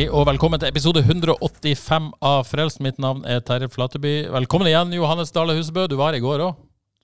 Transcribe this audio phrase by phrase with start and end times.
[0.00, 2.78] Hei og velkommen til episode 185 av Frelst.
[2.80, 4.30] Mitt navn er Terje Flateby.
[4.32, 5.82] Velkommen igjen, Johannes Dale Husebø.
[5.92, 6.62] Du var her i går òg.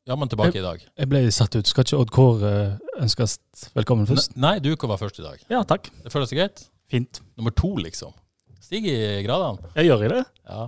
[0.09, 0.81] Jammen tilbake i dag.
[0.81, 1.69] Jeg ble satt ut.
[1.69, 3.35] Skal ikke Odd Kåre eh, ønskes
[3.77, 4.33] velkommen først?
[4.41, 5.45] Nei, du kan være først i dag.
[5.53, 5.93] Ja, takk.
[6.07, 6.65] Det føles greit?
[6.89, 7.21] Fint.
[7.37, 8.17] Nummer to, liksom.
[8.65, 8.97] Stig i
[9.29, 9.75] gradene.
[9.77, 10.25] Jeg gjør i det.
[10.49, 10.65] Ja.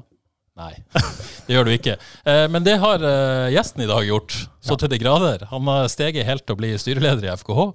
[0.61, 0.71] Nei,
[1.49, 1.97] det gjør du ikke.
[2.29, 5.49] Eh, Men det har eh, gjesten i dag gjort, så til de grader.
[5.49, 7.71] Han har steget helt til å bli styreleder i FKH.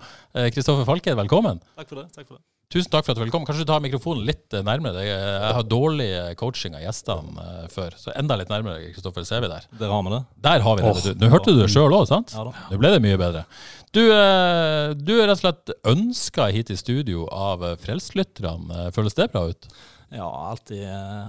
[0.54, 1.66] Kristoffer Falke, velkommen.
[1.74, 2.12] Takk for det.
[2.14, 2.46] takk for det.
[2.74, 3.44] Tusen takk for at du kom.
[3.46, 4.96] Kanskje du tar mikrofonen litt eh, nærmere.
[4.98, 5.10] deg.
[5.12, 9.44] jeg har dårlig eh, coaching av gjestene eh, før, så enda litt nærmere, Kristoffer, ser
[9.46, 9.68] vi der.
[9.78, 10.22] Der har vi det.
[10.48, 11.14] Der har vi det.
[11.14, 11.20] Oh.
[11.22, 12.34] Nå hørte du det sjøl òg, sant?
[12.34, 12.66] Ja da.
[12.72, 13.46] Nå ble det mye bedre.
[13.94, 19.46] Du, du er rett og slett ønska hit i studio av eh, Føles det bra
[19.52, 19.70] ut?
[20.14, 20.82] Ja, alltid,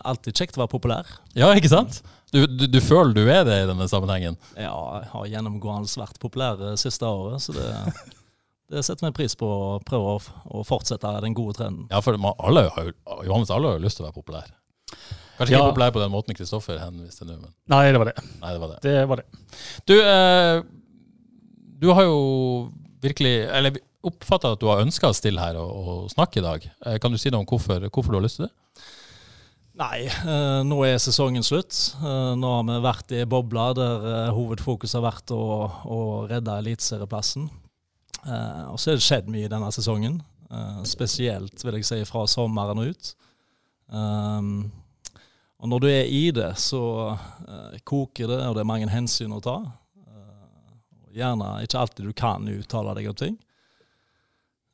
[0.04, 1.12] alltid kjekt å være populær.
[1.36, 2.02] Ja, ikke sant?
[2.32, 4.36] Du, du, du føler du er det i denne sammenhengen?
[4.56, 7.68] Ja, jeg har gjennomgående vært populær siste året, så det,
[8.72, 11.86] det setter vi pris på å prøve å, fortsette den gode trenden.
[11.92, 12.94] Ja, for man, alle har jo,
[13.26, 14.48] Johannes, alle har jo lyst til å være populær.
[15.38, 15.58] Kanskje Ja.
[15.60, 18.16] ikke populær på den måten Kristoffer henviste nå, men Nei, det var det.
[18.40, 18.78] nei, det var det.
[18.86, 19.26] Det var det.
[19.90, 20.62] Du, eh,
[21.82, 22.18] du har jo
[23.02, 26.68] virkelig Eller oppfatta at du har ønska å stille her og, og snakke i dag.
[26.86, 28.52] Eh, kan du si noe om hvorfor, hvorfor du har lyst til det?
[29.74, 31.74] Nei, eh, nå er sesongen slutt.
[31.98, 35.42] Eh, nå har vi vært i ei boble der eh, hovedfokus har vært å,
[35.90, 35.98] å
[36.30, 37.48] redde eliteserieplassen.
[38.24, 40.22] Eh, og så er det skjedd mye denne sesongen.
[40.54, 43.14] Uh, spesielt vil jeg si fra sommeren og ut.
[43.88, 44.68] Um,
[45.58, 46.82] og når du er i det, så
[47.14, 49.58] uh, koker det, og det er mange hensyn å ta.
[51.14, 53.34] Gjerne ikke alltid du kan uttale deg om ting.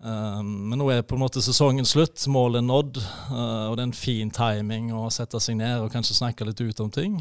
[0.01, 3.89] Um, men nå er på en måte sesongen slutt, målet er nådd, og det er
[3.91, 7.19] en fin timing å sette seg ned og kanskje snakke litt ut om ting.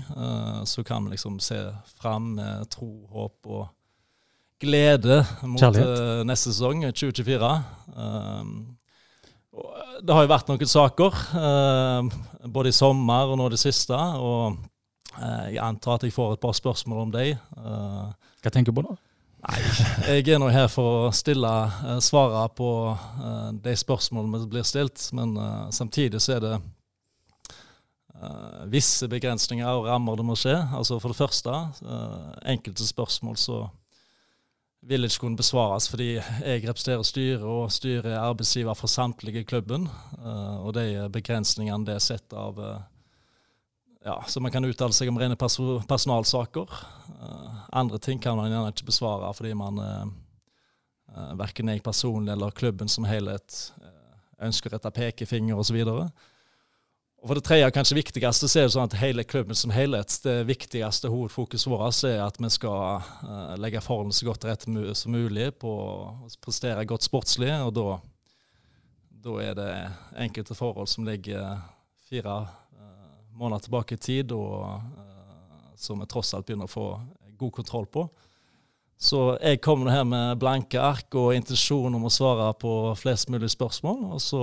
[0.64, 1.59] Så kan vi liksom se
[2.00, 3.68] fram med tro, håp og
[4.59, 6.00] glede mot Kjærlighet.
[6.00, 7.52] eh, neste sesong, 2024.
[7.96, 8.78] Um,
[9.56, 13.96] eh, det har jo vært noen saker, eh, både i sommer og nå det siste.
[13.96, 14.58] Og
[15.19, 17.38] eh, jeg antar at jeg får et par spørsmål om dem.
[17.59, 18.98] Hva tenker du på da?
[19.40, 19.59] Nei,
[20.19, 21.48] jeg er nå her for å stille,
[21.88, 26.56] eh, svare på eh, de spørsmålene som blir stilt, men eh, samtidig så er det
[28.19, 30.58] eh, visse begrensninger og rammer det må skje.
[30.75, 31.56] Altså For det første,
[31.88, 33.62] eh, enkelte spørsmål så
[34.82, 39.48] vil ikke kunne besvares fordi jeg representerer styret, og styret er arbeidsgiver for samtlige i
[39.48, 39.90] klubben.
[40.20, 42.80] eh, og de begrensningene det er sett av eh,
[44.06, 46.72] ja, Så man kan uttale seg om rene perso personalsaker.
[47.10, 49.80] Eh, andre ting kan man gjerne ikke besvare fordi man
[51.10, 53.74] verken jeg personlig eller klubben som helhet
[54.40, 55.82] ønsker å rette pekefinger osv.
[55.90, 56.12] Og
[57.28, 60.38] for det tredje, kanskje viktigste, så er det sånn at hele klubben som helhet, det
[60.47, 65.13] viktigste hovedfokuset vårt er at vi skal uh, legge forholdene så godt til rette som
[65.16, 67.52] mulig på å prestere godt sportslig.
[67.66, 67.97] Og da,
[69.25, 69.74] da er det
[70.28, 71.59] enkelte forhold som ligger
[72.07, 76.90] fire uh, måneder tilbake i tid, og uh, som vi tross alt begynner å få
[77.40, 78.07] god kontroll på.
[79.00, 83.47] Så jeg nå her med blanke ark og intensjon om å svare på flest mulig
[83.53, 84.01] spørsmål.
[84.16, 84.41] Og så,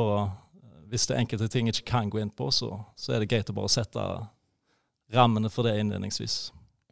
[0.91, 3.31] hvis det er enkelte ting jeg ikke kan gå inn på, så, så er det
[3.31, 4.05] greit å bare sette
[5.15, 6.39] rammene for det innledningsvis.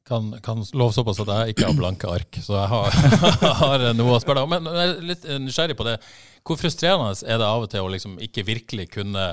[0.05, 2.97] Kan, kan love såpass at jeg ikke har blanke ark, så jeg har,
[3.62, 4.53] har noe å spørre om.
[4.53, 5.97] Men jeg er litt nysgjerrig på det.
[6.44, 9.31] Hvor frustrerende er det av og til å liksom ikke virkelig kunne,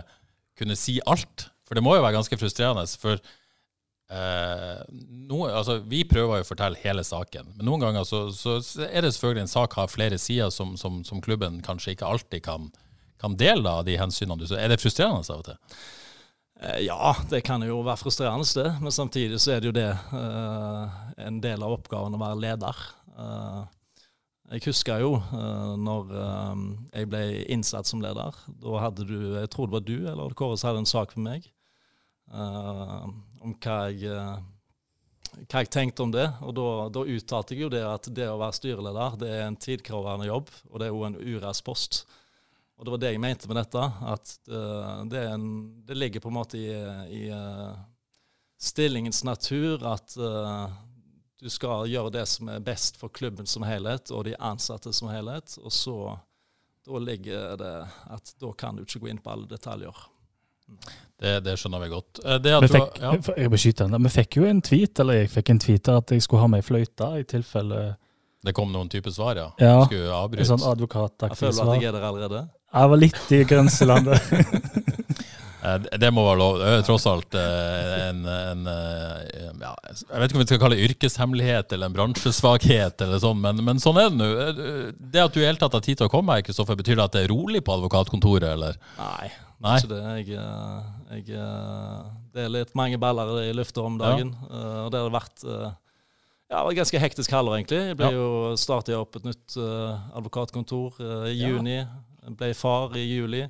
[0.57, 1.49] kunne si alt?
[1.67, 2.85] For det må jo være ganske frustrerende.
[3.01, 4.79] For eh,
[5.27, 8.57] noe, altså, vi prøver jo å fortelle hele saken, men noen ganger så, så
[8.87, 12.45] er det selvfølgelig en sak har flere sider som, som, som klubben kanskje ikke alltid
[12.47, 12.71] kan,
[13.21, 14.61] kan dele av de hensynene du ser.
[14.61, 15.81] Er det frustrerende av og til?
[16.61, 18.71] Eh, Ja, det kan jo være frustrerende, det.
[18.81, 20.97] Men samtidig så er det jo det eh,
[21.27, 22.83] en del av oppgaven å være leder.
[23.17, 23.61] Eh,
[24.51, 26.63] jeg husker jo uh, når eh,
[26.99, 27.23] jeg ble
[27.53, 28.35] innsatt som leder.
[28.59, 31.23] Da hadde du, jeg tror det var du eller Kåre som hadde en sak med
[31.23, 31.45] meg
[32.33, 33.05] eh,
[33.41, 36.27] om hva jeg, eh, hva jeg tenkte om det.
[36.43, 39.59] Og da, da uttalte jeg jo det at det å være styreleder det er en
[39.67, 42.03] tidkrevende jobb, og det er jo en uraspost.
[42.81, 43.81] Og det var det jeg mente med dette.
[44.09, 45.49] At eh, det, er en,
[45.85, 46.71] det ligger på en måte i,
[47.13, 47.75] i eh,
[48.57, 50.65] stillingens natur at uh,
[51.41, 55.09] du skal gjøre det som er best for klubben som helhet og de ansatte som
[55.13, 55.55] helhet.
[55.61, 55.95] Og så
[56.85, 57.75] da ligger det
[58.17, 60.05] at da kan du ikke gå inn på alle detaljer.
[61.21, 62.21] Det, det skjønner vi godt.
[62.25, 63.11] Eh, vi, fikk, ja.
[63.37, 66.25] jeg den, vi fikk jo en tweet, eller jeg fikk en tweet der at jeg
[66.25, 67.91] skulle ha med fløyte i tilfelle
[68.41, 69.51] Det kom noen type svar, ja?
[69.61, 70.49] ja skulle avbryte?
[70.49, 71.49] Sånn advokataktig svar.
[71.49, 72.41] Jeg føler at jeg er der allerede.
[72.71, 74.31] Jeg var litt i grenselandet.
[75.61, 76.55] Eh, det må være lov.
[76.57, 80.61] Det er tross alt eh, en, en, eh, ja, Jeg vet ikke om vi skal
[80.63, 84.31] kalle det yrkeshemmelighet eller en bransjesvakhet, eller sånn, men, men sånn er det nå.
[85.13, 87.13] Det at du i hele tatt har tid til å komme, Kristoffer, betyr det at
[87.13, 88.81] det er rolig på advokatkontoret, eller?
[88.97, 89.29] Nei,
[89.61, 89.77] Nei.
[89.77, 90.01] ikke det.
[90.17, 90.41] Jeg,
[91.21, 91.45] jeg,
[92.33, 94.33] det er litt mange baller i lufta om dagen.
[94.49, 94.65] Ja.
[94.87, 97.85] Og det har vært ja, det var ganske hektisk halvår, egentlig.
[97.91, 98.17] Jeg ble ja.
[98.17, 100.97] jo startet opp et nytt advokatkontor
[101.29, 101.83] i juni.
[102.29, 103.45] Ble far i juli.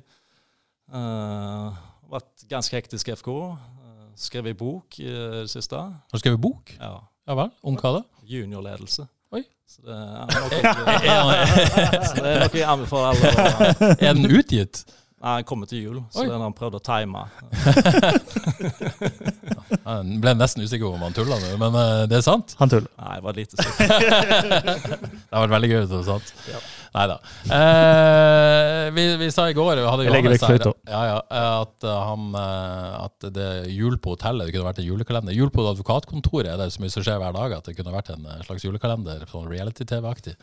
[0.92, 1.72] Uh,
[2.12, 3.28] vært ganske hektisk FK.
[3.28, 5.76] Uh, skrevet bok i det siste.
[5.76, 6.72] Har du skrevet bok?
[6.78, 6.94] Ja.
[7.28, 7.52] ja vel?
[7.62, 8.02] Om hva da?
[8.28, 9.06] Juniorledelse.
[9.32, 9.44] Oi.
[9.68, 11.36] Så det er noe,
[12.08, 13.94] så det er noe jeg anbefaler alle.
[14.08, 14.82] Er den utgitt?
[15.22, 16.26] Nei, han kommer til jul, så Oi.
[16.26, 17.20] den har han prøvd å time.
[19.72, 22.56] Jeg ble nesten usikker på om han tulla nå, men uh, det er sant?
[22.58, 22.90] Han tuller.
[22.98, 23.88] Nei, det var lite sikkert.
[25.30, 26.34] det har vært veldig gøy hvis det var sant.
[26.50, 26.62] Ja.
[26.92, 27.14] Nei da.
[27.56, 30.72] Eh, vi, vi, sa i går hadde Jeg legger vekk fløyta.
[30.90, 31.20] Ja, ja,
[31.62, 35.36] at, han, eh, at det jul på hotellet det kunne vært en julekalender.
[35.36, 38.12] Jul på advokatkontoret er det så mye som skjer hver dag at det kunne vært
[38.12, 39.24] en eh, slags julekalender.
[39.30, 40.36] Sånn reality-TV-aktig.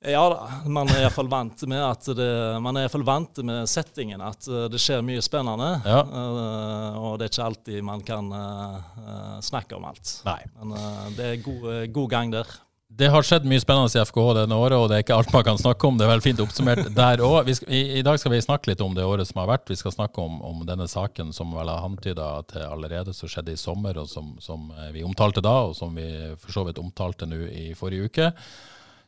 [0.00, 2.30] Ja da, man er iallfall vant med at det,
[2.64, 4.22] man er vant med settingen.
[4.24, 5.74] At eh, det skjer mye spennende.
[5.84, 6.00] Ja.
[6.08, 10.14] Uh, og det er ikke alltid man kan uh, snakke om alt.
[10.24, 10.40] Nei.
[10.56, 12.48] Men uh, det er god, god gang der.
[12.90, 15.44] Det har skjedd mye spennende i FKH denne året, og det er ikke alt man
[15.46, 16.00] kan snakke om.
[16.00, 17.52] Det er vel fint oppsummert der òg.
[17.68, 19.68] I, I, dag skal vi snakke litt om det året som har vært.
[19.68, 23.52] Vi skal snakke om, om denne saken som vel har antyda til allerede som skjedde
[23.52, 26.08] i sommer, og som, som, vi omtalte da, og som vi
[26.40, 28.32] for så vidt omtalte nå i forrige uke.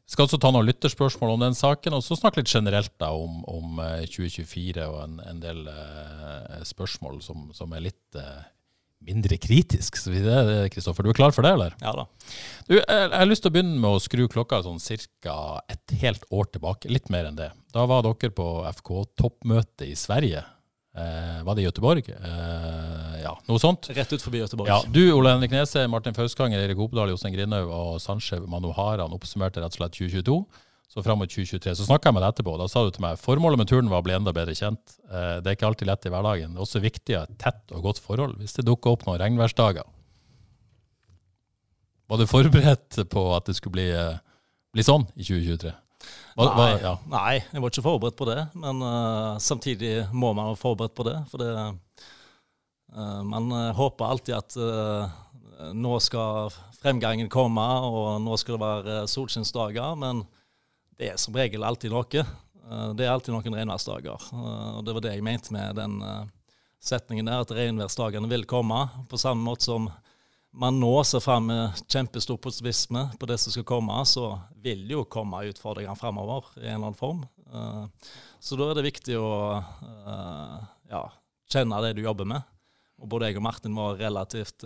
[0.02, 3.12] Vi skal også ta noen lytterspørsmål om den saken, og så snakke litt generelt da
[3.16, 3.78] om, om
[4.10, 8.42] 2024 eh, og en, en del eh, spørsmål som, som, er litt eh,
[9.06, 10.02] mindre kritisk.
[10.02, 11.76] Kristoffer, du er klar for det, eller?
[11.82, 12.06] Ja da.
[12.66, 14.82] Du, jeg, jeg, har lyst til å begynne med å skru klokka sånn
[15.22, 15.36] ca.
[15.72, 16.90] et helt år tilbake.
[16.92, 17.52] Litt mer enn det.
[17.72, 20.44] Da var dere på FK-toppmøte i Sverige.
[20.92, 22.04] Eh, var det i Göteborg?
[22.08, 23.88] Eh, ja, noe sånt.
[23.96, 24.68] Rett ut forbi Göteborg.
[24.68, 29.62] Ja, du, Ole Henrik Nese, Martin Fauskanger, Erik Opedal, Jostein Grindhaug og Sanchev Manoharan oppsummerte
[29.62, 30.36] rett og slett 2022.
[30.92, 32.58] Så fram mot 2023 så snakka jeg med deg etterpå.
[32.60, 34.98] Da sa du til meg formålet med turen var å bli enda bedre kjent.
[35.08, 36.52] Eh, det er ikke alltid lett i hverdagen.
[36.52, 39.06] Det er også viktig å ha et tett og godt forhold hvis det dukker opp
[39.08, 39.88] noen regnværsdager.
[42.12, 44.20] Var du forberedt på at det skulle bli, eh,
[44.76, 45.72] bli sånn i 2023?
[46.36, 46.92] Var, nei, ja.
[47.12, 48.38] nei, jeg var ikke forberedt på det.
[48.58, 51.16] Men uh, samtidig må man være forberedt på det.
[51.32, 51.50] For det,
[52.96, 55.18] uh, man håper alltid at uh,
[55.76, 56.52] nå skal
[56.82, 59.98] fremgangen komme, og nå skal det være solskinnsdager.
[60.00, 60.24] Men
[60.98, 62.24] det er som regel alltid noe.
[62.70, 64.28] Eh, det er alltid noen regnværsdager.
[64.32, 66.30] Eh, og det var det jeg mente med den eh,
[66.82, 68.84] setningen der, at regnværsdagene vil komme.
[69.10, 69.90] På samme måte som
[70.52, 74.96] man nå ser fram med kjempestor positivisme på det som skal komme, så vil det
[74.96, 77.22] jo komme utfordringer fremover i en eller annen form.
[78.40, 79.30] Så da er det viktig å
[80.92, 81.02] ja,
[81.52, 82.44] kjenne det du jobber med.
[83.00, 84.64] Og både jeg og Martin var relativt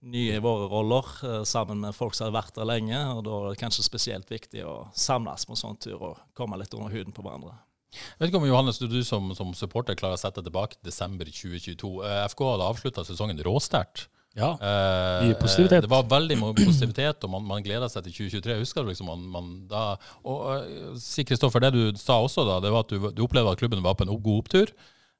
[0.00, 2.98] nye i våre roller, eh, sammen med folk som har vært der lenge.
[3.14, 6.58] og Da er det kanskje spesielt viktig å samles på en sånn tur og komme
[6.58, 7.58] litt under huden på hverandre.
[7.90, 10.90] Jeg vet ikke om Johannes, du, du som, som, supporter klarer å sette tilbake til
[10.90, 12.04] desember 2022.
[12.06, 14.08] Eh, FK hadde avslutta sesongen råsterkt.
[14.38, 15.82] Ja, eh, mye positivitet.
[15.82, 18.54] Det var veldig mye positivitet, og man, man gleda seg til 2023.
[18.54, 19.84] Jeg husker liksom man, man da
[20.22, 23.56] og uh, Si, Kristoffer, det du sa også, da, det var at du, du opplevde
[23.56, 24.74] at klubben var på en god opptur.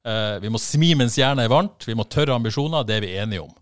[0.06, 3.14] Uh, vi må smi mens jernet er varmt, vi må tørre ambisjoner, det er vi
[3.18, 3.54] enige om.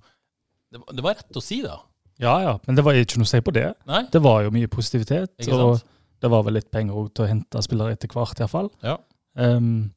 [0.69, 1.79] Det var, det var, rett å si, da.
[2.21, 3.71] Ja, ja, men det var ikke noe å si på det.
[3.89, 4.03] Nei?
[4.13, 5.81] Det var jo mye positivitet, og
[6.19, 8.69] det var vel litt penger til å hente spillere etter hvert, iallfall.
[8.85, 8.99] Ja.
[9.39, 9.89] Um,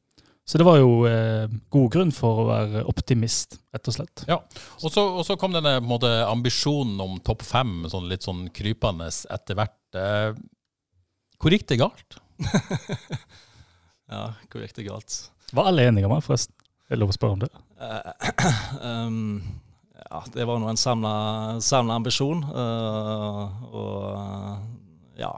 [0.44, 4.24] så det var jo eh, god grunn for å være optimist, rett og slett.
[4.26, 4.40] Ja,
[4.82, 9.78] Og så, kom denne måte, ambisjonen om topp fem sånn, litt sånn krypende etter hvert.
[9.94, 10.32] Eh,
[11.38, 12.18] hvor gikk det galt?
[14.12, 15.20] ja, hvor gikk det galt?
[15.54, 16.58] Var alle enige om det, forresten?
[16.90, 17.52] Er det lov å spørre om det?
[17.78, 19.38] Uh, um,
[20.02, 22.42] ja, det var nå en samla ambisjon.
[22.50, 25.32] Uh, og ja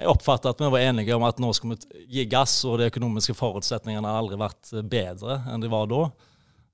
[0.00, 2.86] Jeg oppfattet at vi var enige om at nå skal vi gi gass, og de
[2.88, 6.06] økonomiske forutsetningene har aldri vært bedre enn de var da.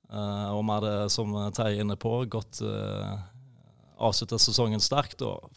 [0.06, 3.18] Uh, og vi hadde, som Terje er inne på, gått uh,
[3.98, 5.26] avslutta sesongen sterkt.
[5.26, 5.50] og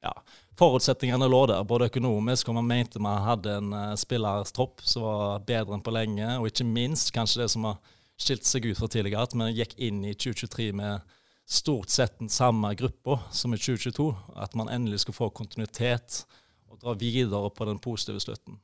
[0.00, 0.14] ja,
[0.56, 5.44] Forutsetningene lå der, både økonomisk og man mente vi hadde en uh, spillertropp som var
[5.44, 6.32] bedre enn på lenge.
[6.40, 7.80] Og ikke minst kanskje det som har
[8.20, 11.16] skilt seg ut fra tidligere, at vi gikk inn i 2023 med
[11.50, 14.08] stort sett den samme gruppa som i 2022.
[14.40, 16.22] At man endelig skulle få kontinuitet
[16.70, 18.58] og dra videre på den positive slutten.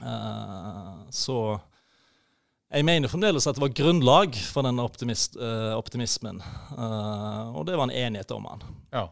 [0.00, 1.58] Uh, så
[2.70, 6.38] jeg mener fremdeles at det var grunnlag for den optimist, uh, optimismen,
[6.76, 8.62] uh, og det var en enighet om han.
[8.94, 9.08] Ja.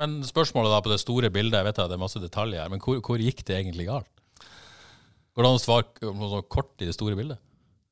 [0.00, 2.72] Men spørsmålet da på det store bildet, jeg vet at det er masse detaljer her,
[2.72, 4.08] men hvor, hvor gikk det egentlig galt?
[5.32, 7.40] Går det an å svare kort i det store bildet?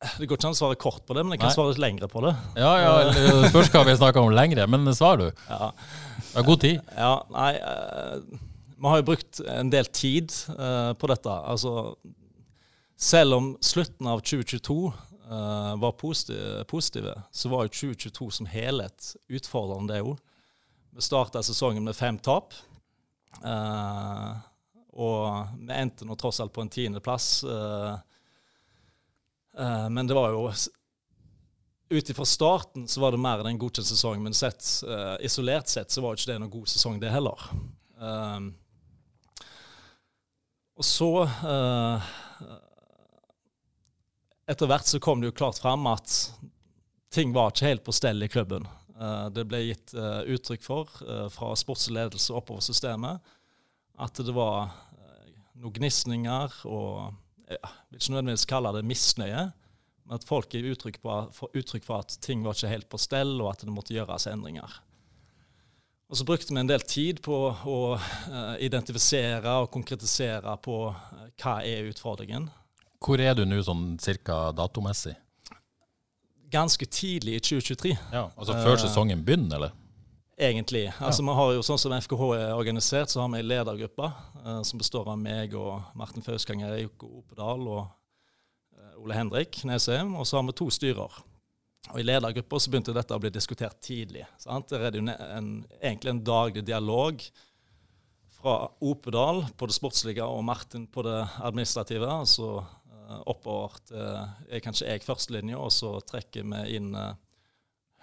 [0.01, 1.57] Det går ikke an å svare kort på det, men jeg kan Nei.
[1.59, 2.33] svare litt lengre på det.
[2.57, 2.93] Ja, ja,
[3.53, 5.27] Spørs hva vi snakker om lengre, men svar du.
[5.49, 5.71] Ja.
[6.31, 6.95] Det er god tid.
[6.97, 7.51] Ja, nei,
[8.81, 10.33] vi har jo brukt en del tid
[10.99, 11.29] på dette.
[11.29, 11.95] Altså,
[13.01, 14.77] selv om slutten av 2022
[15.31, 20.19] uh, var positive, positive, så var jo 2022 som helhet utfordrende, det òg.
[20.91, 22.55] Vi starta sesongen med fem tap.
[23.45, 24.37] Uh,
[25.01, 27.45] og vi endte nå tross alt på en tiendeplass.
[27.47, 27.95] Uh,
[29.57, 30.51] uh, men det var jo
[31.91, 35.67] Ut ifra starten så var det mer enn en godkjent sesong, men sett, uh, isolert
[35.67, 37.49] sett så var det ikke det noen god sesong, det heller.
[40.81, 41.11] Og så
[44.51, 46.11] etter hvert så kom det jo klart fram at
[47.15, 48.67] ting var ikke helt på stell i klubben.
[49.01, 53.33] Eh, det ble gitt eh, uttrykk for eh, fra sportsledelse oppover systemet
[54.01, 54.71] at det var
[55.61, 57.17] noen gnisninger og
[57.51, 59.41] jeg vil ikke nødvendigvis kalle det misnøye,
[60.07, 61.01] men at folk gir uttrykk,
[61.51, 64.77] uttrykk for at ting var ikke helt på stell, og at det måtte gjøres endringer.
[66.11, 67.37] Og Så brukte vi en del tid på
[67.71, 67.81] å
[68.59, 70.79] identifisere og konkretisere på
[71.39, 72.49] hva er utfordringen.
[73.01, 75.15] Hvor er du nå sånn cirka datomessig?
[76.51, 77.95] Ganske tidlig i 2023.
[78.11, 79.79] Ja, Altså før uh, sesongen begynner, eller?
[80.41, 80.89] Egentlig.
[80.99, 81.29] Altså ja.
[81.29, 84.83] vi har jo Sånn som FKH er organisert, så har vi ei ledergruppe uh, som
[84.83, 90.17] består av meg og Martin Fauskanger, Joko Opedal og Ole Hendrik Nesheim.
[90.19, 91.23] Og så har vi to styrer.
[91.91, 94.27] Og I ledergruppa så begynte dette å bli diskutert tidlig.
[94.39, 94.69] Sant?
[94.69, 97.25] Det er jo en, egentlig en daglig dialog
[98.41, 102.07] fra Opedal på det sportslige og Martin på det administrative.
[102.09, 102.61] altså
[103.11, 107.17] Eh, oppover til er kanskje jeg førstelinja, og så trekker vi inn eh,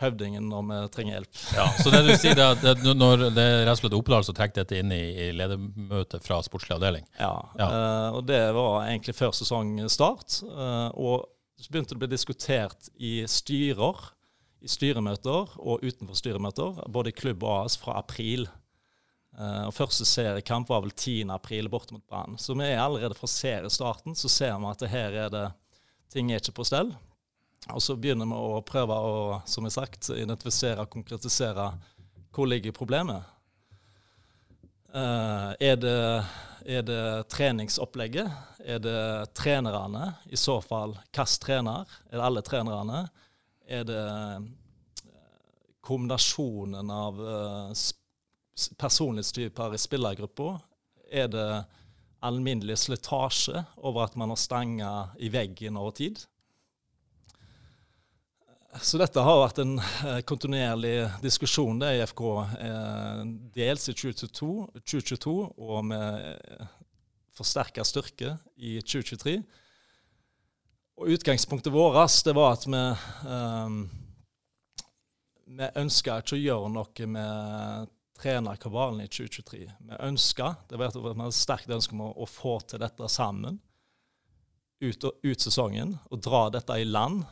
[0.01, 1.39] høvdingen når vi trenger hjelp.
[1.55, 4.35] Ja, Så det du sier er at når det er rett og slett Opedal som
[4.37, 7.07] trekker dette inn i, i ledermøtet fra sportslig avdeling?
[7.17, 7.69] Ja, ja.
[7.71, 10.41] Uh, og det var egentlig før sesongstart.
[10.45, 11.25] Uh, og
[11.57, 14.01] så begynte det å bli diskutert i styrer,
[14.61, 18.47] i styremøter og utenfor styremøter, både i klubb og AS, fra april.
[19.37, 21.29] Uh, og Første seriekamp var vel 10.
[21.33, 22.37] april borte mot Brann.
[22.41, 25.45] Så vi er allerede fra seriestarten så ser vi at det her er det,
[26.13, 26.93] ting er ikke på stell.
[27.73, 29.15] Og så begynner vi å prøve å
[29.49, 31.71] som jeg sagt, identifisere og konkretisere
[32.33, 33.25] hvor ligger problemet.
[34.87, 36.25] Uh, er, det,
[36.65, 38.31] er det treningsopplegget?
[38.63, 40.13] Er det trenerne?
[40.31, 41.97] I så fall hvilken trener?
[42.07, 43.01] Er det alle trenerne?
[43.67, 44.45] Er det eh,
[45.83, 47.73] kombinasjonen av uh,
[48.79, 50.53] personlighetstyper i spillergruppa?
[51.11, 51.49] Er det
[52.23, 56.23] alminnelig slitasje over at man har stanga i veggen over tid?
[58.81, 62.23] Så dette har vært en eh, kontinuerlig diskusjon det i FK,
[62.61, 63.21] eh,
[63.55, 64.49] dels i 2022,
[64.83, 66.67] 2022 og med eh,
[67.37, 69.37] forsterka styrke i 2023.
[70.97, 72.83] Og Utgangspunktet vårt det var at vi
[73.29, 73.81] um,
[75.47, 79.61] vi ønska ikke å gjøre noe med trenerkabalen i 2023.
[79.63, 83.59] Vi ønska, det var et sterkt ønske om å, å, få til dette sammen
[84.81, 87.23] ut, ut sesongen, og dra dette i land.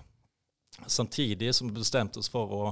[0.87, 2.63] Samtidig som vi bestemte oss for å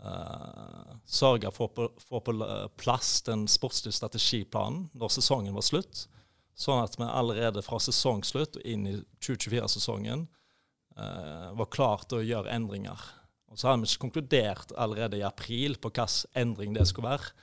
[0.00, 2.34] uh, sørge for å få på
[2.80, 6.06] plass den sportslige strategiplanen når sesongen var slutt.
[6.56, 12.22] Sånn at vi allerede fra sesongslutt og inn i 2024-sesongen uh, eh, var klart til
[12.22, 13.02] å gjøre endringer.
[13.52, 17.34] Og så hadde vi ikke konkludert allerede i april på hvilken endring det skulle være.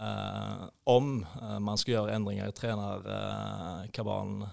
[0.00, 4.46] Uh, om uh, man skulle gjøre endringer i trenerkabalen,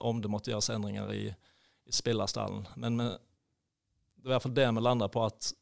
[0.00, 1.24] om det måtte gjøres endringer i,
[1.90, 2.62] i spillerstallen.
[2.80, 5.52] Men vi, det er i hvert fall det vi lander på, at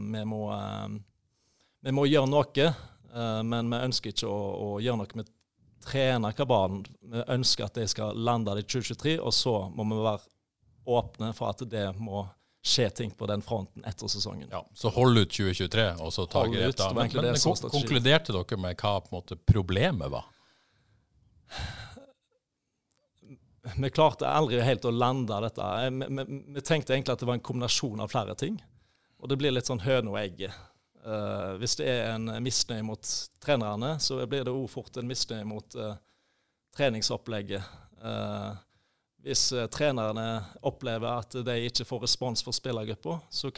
[0.00, 0.40] vi må,
[1.84, 2.68] vi, må, gjøre noe.
[3.44, 5.28] men vi ønsker ikke å, å gjøre noe med
[5.84, 6.80] trenerkabalen.
[7.12, 10.24] Vi ønsker at de skal lande i 2023, og så må vi være
[10.84, 12.24] åpne for at det må
[12.64, 14.48] skje ting på den fronten etter sesongen.
[14.50, 16.90] Ja, Så hold ut 2023, og så ta grep da.
[16.96, 17.36] Men, men
[17.68, 20.30] konkluderte dere med hva måte problemet var?
[23.76, 25.68] Vi klarte aldri helt å lande dette.
[25.88, 26.24] Vi, vi,
[26.56, 28.58] vi, tenkte egentlig at det var en kombinasjon av flere ting.
[29.22, 30.44] Og det blir litt sånn høne og egg.
[31.04, 35.46] Uh, hvis det er en misnøye mot trenerne, så blir det òg fort en misnøye
[35.48, 35.96] mot uh,
[36.76, 37.64] treningsopplegget.
[38.04, 38.52] Uh,
[39.24, 43.48] hvis eh, trenerne opplever at de ikke får respons for spillergruppa, så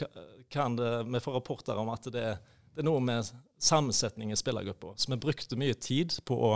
[0.47, 2.23] kan det, vi få rapporter om at det,
[2.71, 3.27] det er noe med
[3.59, 4.93] sammensetning i spillergruppa.
[4.95, 6.53] Så vi brukte mye tid på å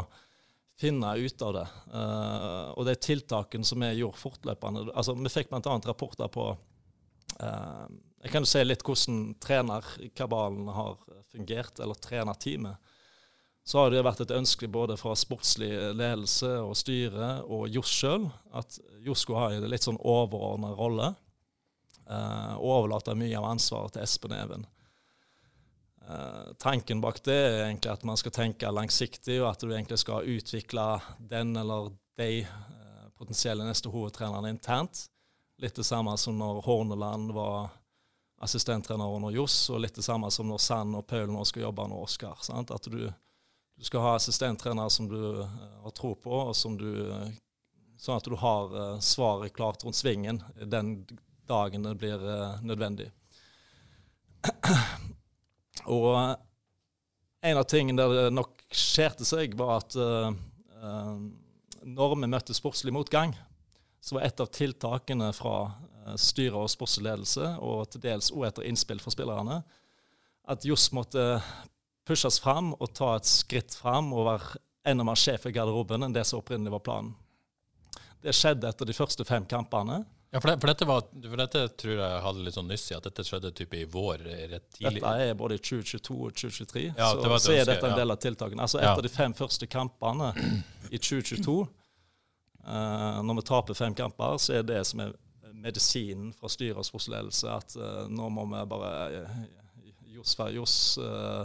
[0.82, 1.66] finne ut av det.
[1.94, 5.76] Uh, og de tiltakene som vi gjorde fortløpende altså Vi fikk bl.a.
[5.86, 7.86] rapporter på uh,
[8.24, 10.98] Jeg kan jo se litt hvordan trenerkabalen har
[11.32, 12.92] fungert, eller trenerteamet
[13.64, 18.26] så har det vært et ønske både fra sportslig ledelse og styre og Johs sjøl
[18.58, 21.12] at Johs skulle ha en litt sånn overordna rolle.
[22.10, 24.66] Uh, og overlate mye av ansvaret til Espen Even.
[26.10, 30.00] Eh, tanken bak det er egentlig at man skal tenke langsiktig, og at du egentlig
[30.02, 30.86] skal utvikle
[31.20, 35.06] den eller de eh, potensielle neste hovedtrenerne internt.
[35.62, 37.70] Litt det samme som når Horneland var
[38.42, 41.86] assistenttrener under Johs, og litt det samme som når Sand og Paul nå skal jobbe
[41.86, 42.42] under Oskar.
[42.58, 43.12] At du
[43.82, 45.54] du skal ha assistenttrenere som du uh,
[45.84, 46.92] har tro på, og som du,
[47.98, 50.38] sånn at du har svaret klart rundt svingen
[50.70, 50.92] den
[51.50, 52.22] dagen det blir
[52.62, 53.10] nødvendig.
[55.90, 56.38] Og
[57.42, 59.96] en av tingene der det nok skjærte seg, var at
[61.82, 63.34] når vi møtte sportslig motgang,
[64.02, 65.56] så var et av tiltakene fra
[66.18, 69.62] styret og sportslig ledelse, og til dels òg etter innspill fra spillerne,
[70.50, 71.42] at Johs måtte
[72.08, 74.62] pushes fram og ta et skritt fram og være
[74.92, 77.14] enda mer sjef i garderoben enn det som opprinnelig var planen.
[78.22, 80.02] Det skjedde etter de første fem kampene.
[80.34, 82.96] Ja, for, det, for, dette var, for, dette tror jeg hadde litt sånn nyss i,
[82.96, 85.02] at dette skjedde type i vår rett tidlig.
[85.02, 88.22] Dette er både i 2022 og 2023, ja, så, så er dette en del av
[88.24, 88.64] tiltakene.
[88.64, 89.08] Altså Etter ja.
[89.10, 90.30] de fem første kampene
[90.88, 91.66] i 2022, uh,
[92.64, 95.12] eh, når vi taper fem kamper, så er det som er
[95.52, 99.26] medisinen fra styret og sportsledelse, at uh, nå må vi bare
[100.16, 100.78] Johs være Johs.
[101.02, 101.44] Uh,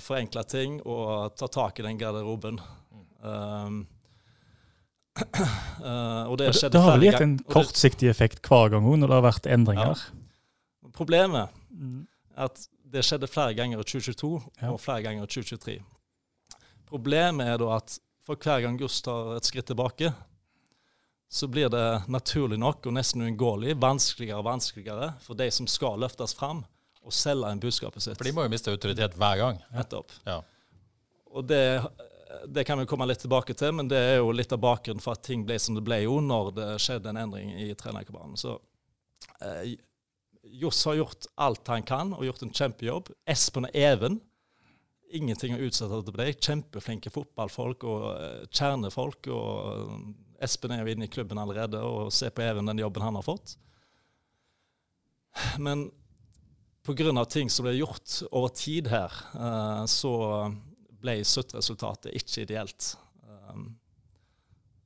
[0.00, 2.56] forenkle ting og ta tak i den garderoben.
[3.20, 3.82] Um,
[5.16, 9.16] uh, og det skjedde Det har vel gitt en kortsiktig effekt hver gang når det
[9.16, 9.96] har vært endringer?
[9.96, 10.90] Ja.
[10.96, 12.00] Problemet mm.
[12.36, 14.30] er at det skjedde flere ganger i 2022
[14.62, 14.70] ja.
[14.70, 15.76] og flere ganger i 2023.
[16.86, 20.10] Problemet er da at for hver gang Gust tar et skritt tilbake,
[21.30, 25.98] så blir det naturlig nok og nesten uunngåelig vanskeligere og vanskeligere for de som skal
[26.02, 26.62] løftes fram,
[27.06, 28.18] å selge en budskapet sitt.
[28.18, 29.58] For de må jo miste autoritet hver gang.
[29.74, 30.14] Nettopp.
[30.26, 30.40] Ja.
[31.30, 31.62] Og det,
[32.46, 35.16] det, kan vi komme litt tilbake til, men det er jo litt av bakgrunnen for
[35.16, 38.36] at ting ble som det ble jo når det skjedde en endring i trenerkabalen.
[38.40, 38.58] Så
[39.40, 39.76] eh,
[40.56, 43.10] Johs har gjort alt han kan og gjort en kjempejobb.
[43.28, 44.20] Espen og Even
[45.14, 46.40] ingenting å utsette til deg.
[46.42, 49.30] Kjempeflinke fotballfolk og eh, kjernefolk.
[49.32, 53.06] og eh, Espen er jo inne i klubben allerede og ser på Even den jobben
[53.06, 53.56] han har fått.
[55.58, 55.88] Men
[56.86, 57.24] pga.
[57.24, 60.12] ting som ble gjort over tid her, uh, så
[61.06, 62.92] ble sluttresultatet ikke ideelt.
[63.50, 63.68] Um,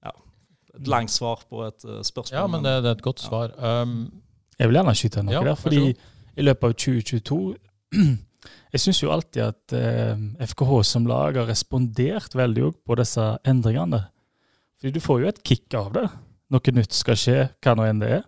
[0.05, 0.15] ja.
[0.77, 2.37] Et langt svar på et uh, spørsmål.
[2.37, 3.55] Ja, men det, det er et godt svar.
[3.57, 4.03] Um,
[4.61, 7.41] jeg vil gjerne skyte noe ja, der, fordi i løpet av 2022
[8.71, 14.05] Jeg syns jo alltid at uh, FKH som lag har respondert veldig på disse endringene.
[14.79, 16.07] Fordi du får jo et kick av det.
[16.55, 18.23] Noe nytt skal skje, hva nå enn det er.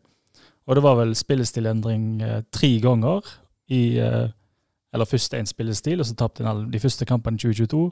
[0.69, 3.27] Og det var vel spillestilendring eh, tre ganger
[3.73, 4.29] i eh,
[4.93, 7.85] Eller først én spillestil, og så tapte en de første kampene i 2022.